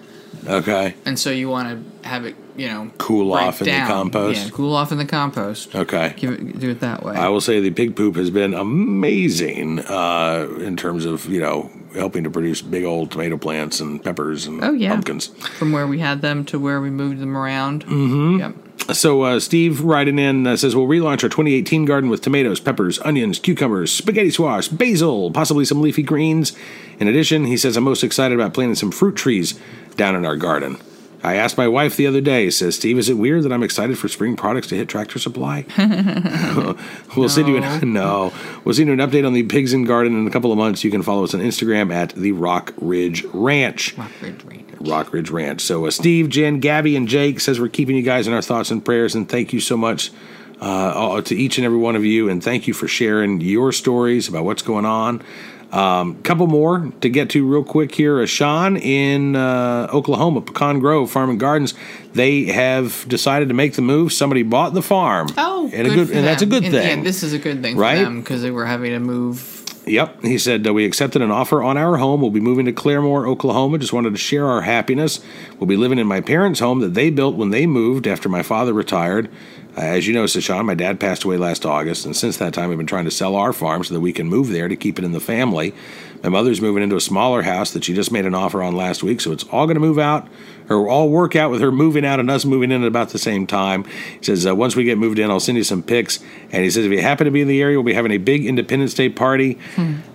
Okay. 0.46 0.94
and 1.04 1.18
so 1.18 1.30
you 1.30 1.48
want 1.48 1.68
to 2.02 2.08
have 2.08 2.24
it, 2.24 2.34
you 2.56 2.68
know, 2.68 2.90
Cool 2.98 3.32
off 3.32 3.60
in 3.60 3.66
the 3.66 3.86
compost? 3.86 4.44
Yeah, 4.44 4.50
cool 4.50 4.74
off 4.74 4.92
in 4.92 4.98
the 4.98 5.04
compost. 5.06 5.74
Okay. 5.74 6.14
Give 6.16 6.32
it, 6.32 6.58
do 6.58 6.70
it 6.70 6.80
that 6.80 7.02
way. 7.02 7.14
I 7.14 7.28
will 7.28 7.40
say 7.40 7.60
the 7.60 7.70
pig 7.70 7.96
poop 7.96 8.16
has 8.16 8.30
been 8.30 8.54
amazing 8.54 9.80
uh, 9.80 10.48
in 10.60 10.76
terms 10.76 11.04
of 11.04 11.26
you 11.26 11.40
know 11.40 11.70
helping 11.94 12.24
to 12.24 12.30
produce 12.30 12.60
big 12.62 12.84
old 12.84 13.10
tomato 13.10 13.36
plants 13.38 13.80
and 13.80 14.02
peppers 14.02 14.46
and 14.46 14.62
Oh, 14.62 14.72
yeah. 14.72 14.90
pumpkins. 14.90 15.28
From 15.58 15.72
where 15.72 15.86
we 15.86 15.98
had 15.98 16.20
them 16.20 16.44
to 16.46 16.58
where 16.58 16.80
we 16.80 16.90
moved 16.90 17.18
them 17.20 17.36
around. 17.36 17.84
Mm-hmm. 17.86 18.38
Yep. 18.40 18.54
So 18.94 19.22
uh, 19.22 19.40
Steve 19.40 19.80
writing 19.82 20.18
in 20.18 20.46
uh, 20.46 20.56
says 20.56 20.74
we'll 20.76 20.86
relaunch 20.86 21.22
our 21.22 21.28
2018 21.28 21.84
garden 21.84 22.08
with 22.08 22.22
tomatoes, 22.22 22.60
peppers, 22.60 22.98
onions, 23.00 23.38
cucumbers, 23.38 23.90
spaghetti 23.92 24.30
squash, 24.30 24.68
basil, 24.68 25.30
possibly 25.30 25.64
some 25.64 25.80
leafy 25.82 26.02
greens. 26.02 26.56
In 27.00 27.06
addition, 27.08 27.44
he 27.44 27.56
says 27.56 27.76
I'm 27.76 27.84
most 27.84 28.02
excited 28.04 28.34
about 28.38 28.54
planting 28.54 28.76
some 28.76 28.90
fruit 28.90 29.16
trees 29.16 29.58
down 29.98 30.14
in 30.14 30.24
our 30.24 30.36
garden. 30.36 30.78
I 31.22 31.34
asked 31.34 31.58
my 31.58 31.66
wife 31.66 31.96
the 31.96 32.06
other 32.06 32.20
day, 32.20 32.48
says 32.48 32.76
Steve, 32.76 32.96
is 32.96 33.08
it 33.08 33.14
weird 33.14 33.42
that 33.42 33.52
I'm 33.52 33.64
excited 33.64 33.98
for 33.98 34.08
spring 34.08 34.36
products 34.36 34.68
to 34.68 34.76
hit 34.76 34.88
Tractor 34.88 35.18
Supply? 35.18 35.64
we'll 37.16 37.28
send 37.28 37.48
you 37.48 37.56
an, 37.56 37.92
no. 37.92 38.32
We'll 38.64 38.74
send 38.74 38.86
you 38.86 38.92
an 38.92 39.00
update 39.00 39.26
on 39.26 39.32
the 39.32 39.42
pigs 39.42 39.72
in 39.72 39.84
garden 39.84 40.16
in 40.16 40.26
a 40.26 40.30
couple 40.30 40.52
of 40.52 40.58
months. 40.58 40.84
You 40.84 40.90
can 40.90 41.02
follow 41.02 41.24
us 41.24 41.34
on 41.34 41.40
Instagram 41.40 41.92
at 41.92 42.10
the 42.10 42.32
Rock 42.32 42.72
Ridge 42.78 43.24
Ranch. 43.34 43.98
Rock 43.98 44.12
Ridge 44.22 44.44
Ranch. 44.44 44.64
Rock 44.80 45.12
Ridge 45.12 45.30
Ranch. 45.30 45.60
So 45.60 45.86
uh, 45.86 45.90
Steve, 45.90 46.28
Jen, 46.28 46.60
Gabby, 46.60 46.94
and 46.94 47.08
Jake 47.08 47.40
says 47.40 47.58
we're 47.58 47.68
keeping 47.68 47.96
you 47.96 48.02
guys 48.02 48.28
in 48.28 48.32
our 48.32 48.42
thoughts 48.42 48.70
and 48.70 48.84
prayers, 48.84 49.16
and 49.16 49.28
thank 49.28 49.52
you 49.52 49.60
so 49.60 49.76
much 49.76 50.12
uh, 50.60 51.20
to 51.22 51.34
each 51.34 51.58
and 51.58 51.64
every 51.64 51.78
one 51.78 51.96
of 51.96 52.04
you, 52.04 52.28
and 52.28 52.42
thank 52.42 52.68
you 52.68 52.74
for 52.74 52.86
sharing 52.86 53.40
your 53.40 53.72
stories 53.72 54.28
about 54.28 54.44
what's 54.44 54.62
going 54.62 54.84
on. 54.84 55.22
Um, 55.70 56.22
couple 56.22 56.46
more 56.46 56.90
to 57.02 57.10
get 57.10 57.28
to 57.30 57.46
real 57.46 57.62
quick 57.62 57.94
here. 57.94 58.26
Sean 58.26 58.76
in 58.78 59.36
uh, 59.36 59.88
Oklahoma, 59.92 60.40
Pecan 60.40 60.78
Grove 60.78 61.10
Farm 61.10 61.28
and 61.28 61.38
Gardens, 61.38 61.74
they 62.14 62.44
have 62.44 63.04
decided 63.06 63.48
to 63.48 63.54
make 63.54 63.74
the 63.74 63.82
move. 63.82 64.12
Somebody 64.12 64.42
bought 64.42 64.72
the 64.72 64.80
farm. 64.82 65.28
Oh, 65.36 65.70
and, 65.72 65.86
a 65.86 65.90
good 65.90 66.08
good, 66.08 66.16
and 66.16 66.26
that's 66.26 66.40
a 66.42 66.46
good 66.46 66.64
And, 66.64 66.72
thing. 66.72 66.98
Yeah, 66.98 67.04
this 67.04 67.22
is 67.22 67.34
a 67.34 67.38
good 67.38 67.60
thing 67.62 67.76
Right? 67.76 67.98
for 67.98 68.04
them 68.04 68.20
because 68.20 68.40
they 68.40 68.50
were 68.50 68.64
having 68.64 68.92
to 68.92 68.98
move. 69.00 69.56
Yep. 69.86 70.22
He 70.22 70.38
said, 70.38 70.66
uh, 70.66 70.72
We 70.74 70.84
accepted 70.84 71.22
an 71.22 71.30
offer 71.30 71.62
on 71.62 71.76
our 71.76 71.96
home. 71.96 72.20
We'll 72.20 72.30
be 72.30 72.40
moving 72.40 72.66
to 72.66 72.72
Claremore, 72.72 73.26
Oklahoma. 73.26 73.78
Just 73.78 73.92
wanted 73.92 74.10
to 74.10 74.18
share 74.18 74.46
our 74.46 74.62
happiness. 74.62 75.20
We'll 75.58 75.66
be 75.66 75.76
living 75.78 75.98
in 75.98 76.06
my 76.06 76.20
parents' 76.20 76.60
home 76.60 76.80
that 76.80 76.94
they 76.94 77.10
built 77.10 77.36
when 77.36 77.50
they 77.50 77.66
moved 77.66 78.06
after 78.06 78.28
my 78.28 78.42
father 78.42 78.72
retired. 78.72 79.30
Uh, 79.78 79.82
as 79.82 80.08
you 80.08 80.12
know, 80.12 80.24
Sashan, 80.24 80.64
my 80.64 80.74
dad 80.74 80.98
passed 80.98 81.22
away 81.22 81.36
last 81.36 81.64
August, 81.64 82.04
and 82.04 82.16
since 82.16 82.36
that 82.38 82.52
time, 82.52 82.68
we've 82.68 82.76
been 82.76 82.88
trying 82.88 83.04
to 83.04 83.12
sell 83.12 83.36
our 83.36 83.52
farm 83.52 83.84
so 83.84 83.94
that 83.94 84.00
we 84.00 84.12
can 84.12 84.26
move 84.26 84.48
there 84.48 84.66
to 84.66 84.74
keep 84.74 84.98
it 84.98 85.04
in 85.04 85.12
the 85.12 85.20
family. 85.20 85.72
My 86.20 86.30
mother's 86.30 86.60
moving 86.60 86.82
into 86.82 86.96
a 86.96 87.00
smaller 87.00 87.42
house 87.42 87.70
that 87.74 87.84
she 87.84 87.94
just 87.94 88.10
made 88.10 88.26
an 88.26 88.34
offer 88.34 88.60
on 88.60 88.74
last 88.74 89.04
week, 89.04 89.20
so 89.20 89.30
it's 89.30 89.44
all 89.44 89.66
going 89.66 89.76
to 89.76 89.80
move 89.80 90.00
out 90.00 90.26
or 90.68 90.88
all 90.88 91.08
work 91.08 91.36
out 91.36 91.50
with 91.50 91.60
her 91.60 91.72
moving 91.72 92.04
out 92.04 92.20
and 92.20 92.30
us 92.30 92.44
moving 92.44 92.70
in 92.70 92.82
at 92.82 92.88
about 92.88 93.10
the 93.10 93.18
same 93.18 93.46
time. 93.46 93.84
He 93.84 94.24
says, 94.24 94.46
uh, 94.46 94.54
once 94.54 94.76
we 94.76 94.84
get 94.84 94.98
moved 94.98 95.18
in, 95.18 95.30
I'll 95.30 95.40
send 95.40 95.58
you 95.58 95.64
some 95.64 95.82
pics. 95.82 96.20
And 96.52 96.64
he 96.64 96.70
says, 96.70 96.84
if 96.84 96.92
you 96.92 97.02
happen 97.02 97.24
to 97.24 97.30
be 97.30 97.40
in 97.40 97.48
the 97.48 97.60
area, 97.60 97.76
we'll 97.76 97.84
be 97.84 97.94
having 97.94 98.12
a 98.12 98.18
big 98.18 98.46
Independence 98.46 98.94
Day 98.94 99.08
party. 99.08 99.58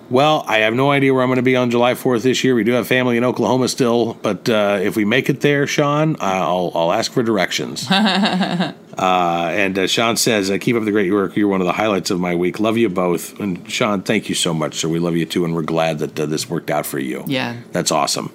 Well, 0.09 0.43
I 0.47 0.59
have 0.59 0.75
no 0.75 0.91
idea 0.91 1.13
where 1.13 1.23
I'm 1.23 1.29
going 1.29 1.37
to 1.37 1.41
be 1.41 1.55
on 1.55 1.71
July 1.71 1.93
4th 1.93 2.21
this 2.21 2.43
year. 2.43 2.53
We 2.53 2.63
do 2.63 2.73
have 2.73 2.85
family 2.87 3.17
in 3.17 3.23
Oklahoma 3.23 3.67
still, 3.67 4.13
but 4.21 4.47
uh, 4.47 4.79
if 4.81 4.95
we 4.95 5.05
make 5.05 5.29
it 5.29 5.41
there, 5.41 5.65
Sean, 5.65 6.17
I'll, 6.19 6.71
I'll 6.75 6.91
ask 6.91 7.11
for 7.11 7.23
directions. 7.23 7.87
Uh, 8.95 9.49
and 9.51 9.79
uh, 9.79 9.87
Sean 9.87 10.15
says, 10.17 10.51
uh, 10.51 10.57
"Keep 10.59 10.75
up 10.75 10.85
the 10.85 10.91
great 10.91 11.11
work. 11.11 11.35
You're 11.35 11.47
one 11.47 11.61
of 11.61 11.65
the 11.65 11.73
highlights 11.73 12.11
of 12.11 12.19
my 12.19 12.35
week. 12.35 12.59
Love 12.59 12.77
you 12.77 12.89
both." 12.89 13.39
And 13.39 13.67
Sean, 13.67 14.03
thank 14.03 14.29
you 14.29 14.35
so 14.35 14.53
much, 14.53 14.75
sir. 14.75 14.87
We 14.87 14.99
love 14.99 15.15
you 15.15 15.25
too, 15.25 15.45
and 15.45 15.55
we're 15.55 15.63
glad 15.63 15.97
that 15.97 16.19
uh, 16.19 16.27
this 16.27 16.47
worked 16.47 16.69
out 16.69 16.85
for 16.85 16.99
you. 16.99 17.23
Yeah. 17.25 17.57
that's 17.71 17.91
awesome. 17.91 18.31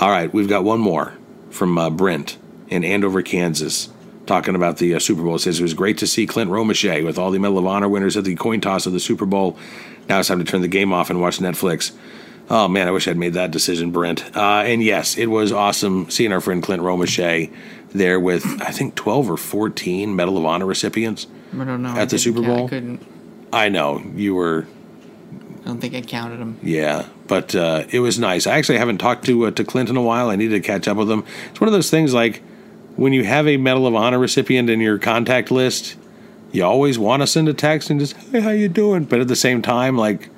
All 0.00 0.10
right, 0.10 0.32
we've 0.32 0.48
got 0.48 0.62
one 0.62 0.78
more 0.78 1.12
from 1.56 1.78
uh, 1.78 1.90
Brent 1.90 2.38
in 2.68 2.84
Andover, 2.84 3.22
Kansas, 3.22 3.88
talking 4.26 4.54
about 4.54 4.78
the 4.78 4.94
uh, 4.94 4.98
Super 4.98 5.22
Bowl. 5.22 5.36
It 5.36 5.40
says 5.40 5.58
it 5.58 5.62
was 5.62 5.74
great 5.74 5.98
to 5.98 6.06
see 6.06 6.26
Clint 6.26 6.50
Romesha 6.50 7.04
with 7.04 7.18
all 7.18 7.30
the 7.30 7.38
Medal 7.38 7.58
of 7.58 7.66
Honor 7.66 7.88
winners 7.88 8.16
at 8.16 8.24
the 8.24 8.34
coin 8.36 8.60
toss 8.60 8.86
of 8.86 8.92
the 8.92 9.00
Super 9.00 9.26
Bowl. 9.26 9.58
Now 10.08 10.18
it's 10.20 10.28
time 10.28 10.38
to 10.38 10.44
turn 10.44 10.62
the 10.62 10.68
game 10.68 10.92
off 10.92 11.10
and 11.10 11.20
watch 11.20 11.38
Netflix. 11.38 11.92
Oh 12.48 12.68
man, 12.68 12.86
I 12.86 12.92
wish 12.92 13.08
I'd 13.08 13.16
made 13.16 13.34
that 13.34 13.50
decision, 13.50 13.90
Brent. 13.90 14.36
Uh, 14.36 14.62
and 14.64 14.82
yes, 14.82 15.18
it 15.18 15.26
was 15.26 15.50
awesome 15.50 16.10
seeing 16.10 16.32
our 16.32 16.40
friend 16.40 16.62
Clint 16.62 16.82
Romesha 16.82 17.52
there 17.90 18.20
with 18.20 18.44
I 18.62 18.70
think 18.70 18.94
twelve 18.94 19.30
or 19.30 19.36
fourteen 19.36 20.14
Medal 20.14 20.38
of 20.38 20.44
Honor 20.44 20.66
recipients 20.66 21.26
I 21.52 21.64
don't 21.64 21.82
know. 21.82 21.90
I 21.90 22.02
at 22.02 22.10
the 22.10 22.18
Super 22.18 22.42
Bowl. 22.42 22.66
I 22.66 22.68
couldn't. 22.68 23.04
I 23.52 23.68
know 23.68 24.02
you 24.14 24.34
were, 24.34 24.66
I 25.66 25.68
don't 25.70 25.80
think 25.80 25.96
I 25.96 26.00
counted 26.00 26.38
them. 26.38 26.60
yeah, 26.62 27.08
but 27.26 27.52
uh, 27.56 27.86
it 27.90 27.98
was 27.98 28.20
nice. 28.20 28.46
I 28.46 28.56
actually 28.56 28.78
haven't 28.78 28.98
talked 28.98 29.24
to 29.26 29.46
uh, 29.46 29.50
to 29.50 29.64
Clint 29.64 29.88
in 29.90 29.96
a 29.96 30.02
while. 30.02 30.30
I 30.30 30.36
need 30.36 30.50
to 30.50 30.60
catch 30.60 30.86
up 30.86 30.96
with 30.96 31.10
him. 31.10 31.24
It's 31.50 31.60
one 31.60 31.66
of 31.66 31.72
those 31.72 31.90
things 31.90 32.14
like 32.14 32.40
when 32.94 33.12
you 33.12 33.24
have 33.24 33.48
a 33.48 33.56
Medal 33.56 33.88
of 33.88 33.96
Honor 33.96 34.20
recipient 34.20 34.70
in 34.70 34.80
your 34.80 34.96
contact 34.96 35.50
list, 35.50 35.96
you 36.52 36.64
always 36.64 37.00
want 37.00 37.22
to 37.22 37.26
send 37.26 37.48
a 37.48 37.52
text 37.52 37.90
and 37.90 37.98
just 37.98 38.16
hey, 38.30 38.38
how 38.40 38.50
you 38.50 38.68
doing? 38.68 39.06
But 39.06 39.18
at 39.18 39.26
the 39.26 39.34
same 39.34 39.60
time, 39.60 39.98
like 39.98 40.30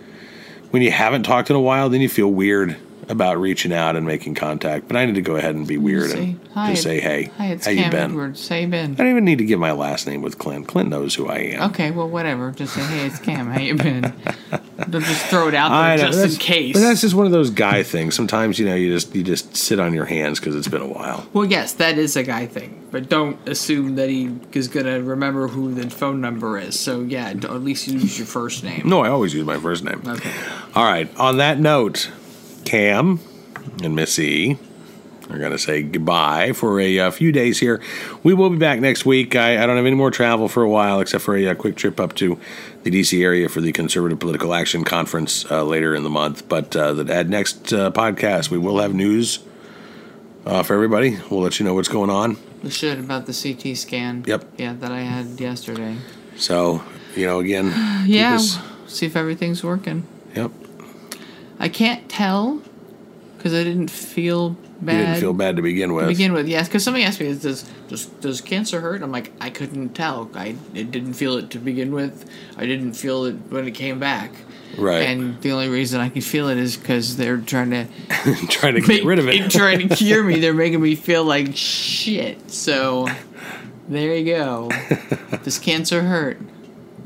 when 0.71 0.81
you 0.81 0.91
haven't 0.91 1.25
talked 1.25 1.51
in 1.51 1.57
a 1.57 1.61
while, 1.61 1.91
then 1.91 2.01
you 2.01 2.09
feel 2.09 2.33
weird 2.33 2.79
about 3.09 3.39
reaching 3.39 3.73
out 3.73 3.97
and 3.97 4.07
making 4.07 4.35
contact. 4.35 4.89
But 4.89 4.97
I 4.97 5.07
need 5.07 5.15
to 5.15 5.23
go 5.23 5.37
ahead 5.37 5.55
and 5.55 5.67
be 5.67 5.77
weird 5.79 6.11
Say, 6.11 6.19
and 6.19 6.41
hi, 6.55 6.71
just 6.71 6.83
say 6.83 7.01
hey, 7.01 7.31
Hi, 7.39 7.47
it's 7.47 7.67
how 7.67 7.73
Cam 7.73 7.85
you 7.85 7.91
been? 7.91 8.11
Edwards. 8.11 8.49
How 8.49 8.57
you 8.57 8.69
been? 8.69 8.93
I 8.93 8.95
don't 8.95 9.11
even 9.11 9.25
need 9.25 9.39
to 9.39 9.45
give 9.45 9.59
my 9.61 9.73
last 9.73 10.07
name 10.07 10.23
with 10.23 10.39
Clint. 10.39 10.69
Clint 10.69 10.89
knows 10.89 11.15
who 11.15 11.29
I 11.29 11.37
am. 11.39 11.71
Okay, 11.71 11.91
well, 11.91 12.09
whatever. 12.09 12.53
Just 12.53 12.75
say, 12.75 12.83
hey, 12.83 13.07
it's 13.07 13.19
Cam. 13.19 13.51
How 13.51 13.61
you 13.61 13.75
been? 13.75 14.13
Don't 14.91 15.05
just 15.05 15.27
throw 15.27 15.49
it 15.49 15.55
out 15.55 15.73
I 15.73 15.97
there 15.97 16.07
know, 16.07 16.13
just 16.13 16.35
in 16.35 16.41
case. 16.41 16.73
But 16.73 16.81
that's 16.81 17.01
just 17.01 17.15
one 17.15 17.27
of 17.27 17.33
those 17.33 17.51
guy 17.51 17.83
things. 17.83 18.15
Sometimes 18.15 18.61
you 18.61 18.67
know 18.67 18.77
you 18.77 18.93
just 18.93 19.13
you 19.15 19.25
just 19.25 19.57
sit 19.57 19.81
on 19.81 19.93
your 19.93 20.05
hands 20.05 20.39
because 20.39 20.55
it's 20.55 20.69
been 20.69 20.81
a 20.81 20.87
while. 20.87 21.27
Well, 21.33 21.45
yes, 21.45 21.73
that 21.75 21.99
is 21.99 22.17
a 22.17 22.23
guy 22.23 22.47
thing, 22.47 22.87
but 22.93 23.09
don't 23.09 23.47
assume 23.49 23.97
that 23.97 24.09
he 24.09 24.39
is 24.53 24.69
gonna 24.69 25.03
remember 25.03 25.49
who 25.49 25.75
the 25.75 25.91
phone 25.91 26.21
number 26.21 26.59
is. 26.59 26.79
So 26.79 27.01
yeah, 27.01 27.27
at 27.29 27.63
least 27.63 27.89
use 27.89 28.19
your 28.19 28.27
first 28.27 28.63
name. 28.63 28.89
No, 28.89 29.01
I 29.01 29.09
always 29.09 29.35
use 29.35 29.45
my 29.45 29.59
first 29.59 29.83
name. 29.83 30.01
Okay. 30.07 30.33
All 30.77 30.85
right. 30.85 31.15
On 31.19 31.39
that 31.39 31.59
note, 31.59 32.11
Cam 32.69 33.19
and 33.83 33.97
Miss 33.97 34.19
Missy 34.19 34.59
are 35.31 35.39
going 35.39 35.53
to 35.53 35.59
say 35.59 35.83
goodbye 35.83 36.53
for 36.53 36.79
a, 36.81 36.99
uh 36.99 37.11
few 37.11 37.33
days 37.33 37.59
here. 37.59 37.81
We 38.23 38.35
will 38.35 38.51
be 38.51 38.59
back 38.59 38.79
next 38.81 39.07
week. 39.07 39.35
I, 39.35 39.63
I 39.63 39.67
don't 39.67 39.77
have 39.77 39.87
any 39.87 39.97
more 39.97 40.11
travel 40.11 40.49
for 40.49 40.63
a 40.63 40.69
while, 40.69 41.01
except 41.01 41.25
for 41.25 41.35
a, 41.35 41.49
uh 41.49 41.55
quick 41.55 41.77
trip 41.77 41.99
up 41.99 42.15
to 42.17 42.39
the 42.83 42.91
D.C. 42.91 43.23
area 43.25 43.49
for 43.49 43.63
the 43.63 43.73
Conservative 43.73 44.21
Political 44.21 44.53
Action 44.53 44.85
Conference 44.85 45.51
uh, 45.51 45.65
later 45.65 45.95
in 45.95 46.03
the 46.03 46.11
month. 46.11 46.47
But 46.47 46.77
uh, 46.77 46.93
the 46.93 47.11
at 47.15 47.29
next 47.29 47.73
uh, 47.73 47.91
podcast, 47.91 48.51
we 48.51 48.59
will 48.59 48.81
have 48.81 48.93
news 48.95 49.39
uh, 50.45 50.63
for 50.63 50.75
everybody. 50.75 51.19
We'll 51.31 51.41
let 51.41 51.59
you 51.59 51.65
know 51.65 51.73
what's 51.73 51.89
going 51.89 52.11
on. 52.11 52.37
The 52.63 52.71
shit 52.71 52.99
about 52.99 53.25
the 53.25 53.33
CT 53.33 53.79
scan. 53.79 54.25
Yep. 54.27 54.45
Yeah, 54.59 54.75
that 54.75 54.93
I 54.93 55.01
had 55.01 55.41
yesterday. 55.41 55.97
So, 56.37 56.83
you 57.17 57.25
know, 57.25 57.39
again, 57.39 57.73
Yeah. 58.07 58.37
See 58.87 59.07
if 59.07 59.17
everything's 59.17 59.65
working. 59.65 60.07
Yep. 60.35 60.51
I 61.59 61.69
can't 61.69 62.09
tell 62.09 62.63
because 63.37 63.55
I 63.55 63.65
didn't 63.65 63.91
feel 63.91 64.57
bad. 64.81 64.93
You 64.99 65.07
didn't 65.07 65.21
feel 65.21 65.33
bad 65.33 65.57
to 65.57 65.63
begin 65.63 65.95
with. 65.95 66.05
To 66.05 66.09
begin 66.09 66.33
with, 66.33 66.49
yes, 66.49 66.69
because 66.69 66.85
somebody 66.85 67.05
asked 67.05 67.21
me, 67.21 67.35
"Does 67.35 67.69
does 67.89 68.07
does 68.07 68.41
cancer 68.41 68.81
hurt?" 68.81 69.03
I'm 69.03 69.13
like, 69.13 69.33
I 69.41 69.51
couldn't 69.51 69.91
tell. 69.91 70.31
I 70.35 70.57
it 70.75 70.91
didn't 70.91 71.15
feel 71.15 71.37
it 71.37 71.51
to 71.51 71.59
begin 71.59 71.93
with. 71.93 72.29
I 72.57 72.67
didn't 72.67 72.95
feel 72.95 73.25
it 73.25 73.37
when 73.49 73.67
it 73.67 73.73
came 73.73 73.99
back. 73.99 74.33
Right. 74.77 75.03
And 75.03 75.41
the 75.41 75.53
only 75.53 75.69
reason 75.69 76.01
I 76.01 76.09
can 76.09 76.21
feel 76.21 76.49
it 76.49 76.59
is 76.59 76.77
because 76.77 77.17
they're 77.17 77.39
trying 77.39 77.71
to 77.71 77.87
trying 78.49 78.75
to 78.75 78.81
get 78.81 79.05
rid 79.05 79.19
of 79.19 79.29
it. 79.29 79.51
trying 79.51 79.89
to 79.89 79.95
cure 79.97 80.23
me. 80.23 80.41
They're 80.41 80.55
making 80.55 80.81
me 80.81 80.95
feel 80.95 81.25
like 81.25 81.57
shit. 81.57 82.51
So 82.51 83.09
there 83.89 84.15
you 84.15 84.25
go. 84.25 84.71
Does 85.43 85.59
cancer 85.59 86.03
hurt? 86.03 86.39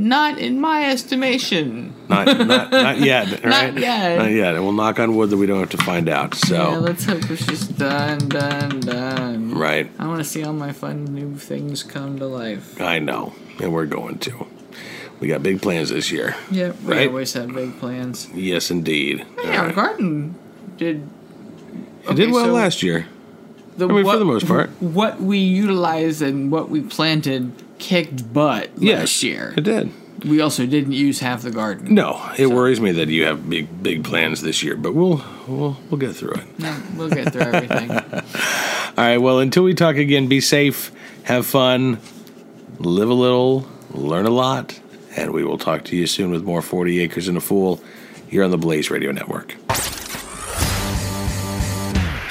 Not 0.03 0.38
in 0.38 0.61
my 0.61 0.86
estimation. 0.90 1.94
not, 2.09 2.26
not, 2.26 2.70
not 2.72 2.98
yet. 3.11 3.44
all 3.44 3.50
Not 3.50 3.62
right? 3.62 3.78
yet. 3.78 4.18
Not 4.18 4.30
yet. 4.32 4.55
And 4.57 4.64
we'll 4.64 4.72
knock 4.72 4.98
on 4.98 5.14
wood 5.14 5.30
that 5.30 5.36
we 5.36 5.46
don't 5.46 5.61
have 5.61 5.70
to 5.70 5.84
find 5.84 6.09
out. 6.09 6.34
So, 6.34 6.55
Yeah, 6.72 6.76
let's 6.78 7.05
hope 7.05 7.30
it's 7.30 7.46
just 7.46 7.78
done, 7.78 8.28
done, 8.28 8.80
done. 8.80 9.55
right. 9.55 9.88
I 10.00 10.07
want 10.09 10.18
to 10.18 10.24
see 10.24 10.42
all 10.42 10.53
my 10.55 10.72
fun 10.72 11.05
new 11.05 11.36
things 11.36 11.82
come 11.84 12.18
to 12.18 12.26
life. 12.26 12.80
I 12.80 12.98
know. 12.98 13.32
And 13.61 13.72
we're 13.72 13.86
going 13.86 14.18
to. 14.20 14.46
We 15.20 15.28
got 15.28 15.42
big 15.42 15.62
plans 15.62 15.90
this 15.90 16.11
year. 16.11 16.34
Yeah, 16.50 16.72
we 16.84 16.92
Right? 16.94 17.09
always 17.09 17.32
have 17.34 17.55
big 17.55 17.78
plans. 17.78 18.28
Yes, 18.34 18.72
indeed. 18.72 19.24
Hey, 19.40 19.57
our 19.57 19.70
garden 19.72 20.34
did. 20.78 21.09
It 22.11 22.16
did 22.16 22.32
well 22.32 22.46
so 22.46 22.53
last 22.53 22.82
year. 22.82 23.07
The, 23.76 23.88
I 23.88 23.92
mean, 23.92 24.05
for 24.05 24.16
the 24.18 24.24
most 24.24 24.48
part. 24.48 24.68
What 24.82 25.20
we 25.20 25.38
utilized 25.38 26.20
and 26.22 26.50
what 26.50 26.68
we 26.70 26.80
planted 26.80 27.53
kicked 27.83 28.33
butt 28.33 28.70
Yes, 28.78 28.99
last 29.01 29.22
year. 29.22 29.55
It 29.57 29.64
did. 29.64 29.91
We 30.24 30.41
also 30.41 30.66
didn't 30.66 30.93
use 30.93 31.18
half 31.18 31.43
the 31.43 31.51
garden. 31.51 31.93
No, 31.95 32.30
it 32.39 32.47
worries 32.47 32.80
me 32.80 32.93
that 32.93 33.09
you 33.09 33.24
have 33.24 33.51
big, 33.51 33.83
big 33.83 34.05
plans 34.05 34.41
this 34.41 34.62
year, 34.62 34.76
but 34.76 34.95
we'll, 34.95 35.20
we'll, 35.49 35.76
we'll 35.91 35.99
get 35.99 36.14
through 36.14 36.35
it. 36.35 36.59
No, 36.61 36.80
we'll 36.97 37.11
get 37.11 37.33
through 37.33 37.43
everything. 37.43 37.91
All 38.97 39.05
right. 39.05 39.18
Well, 39.18 39.41
until 39.41 39.64
we 39.64 39.74
talk 39.74 39.97
again, 39.97 40.28
be 40.28 40.41
safe, 40.41 40.93
have 41.24 41.45
fun, 41.45 41.99
live 42.78 43.09
a 43.11 43.14
little, 43.14 43.66
learn 43.91 44.26
a 44.26 44.30
lot, 44.30 44.78
And 45.16 45.33
we 45.33 45.43
will 45.43 45.59
talk 45.59 45.85
to 45.87 45.97
you 45.97 46.07
soon 46.07 46.30
with 46.30 46.45
more 46.45 46.62
40 46.62 47.01
Acres 47.01 47.26
and 47.26 47.37
a 47.37 47.41
Fool 47.41 47.80
here 48.28 48.45
on 48.45 48.53
the 48.53 48.59
Blaze 48.59 48.91
Radio 48.93 49.11
Network. 49.11 49.57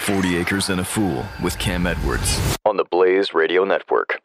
40 0.02 0.38
Acres 0.38 0.70
and 0.70 0.80
a 0.80 0.86
Fool 0.86 1.26
with 1.44 1.60
Cam 1.60 1.86
Edwards 1.86 2.58
on 2.66 2.78
the 2.78 2.86
Blaze 2.86 3.34
Radio 3.34 3.66
Network. 3.66 4.22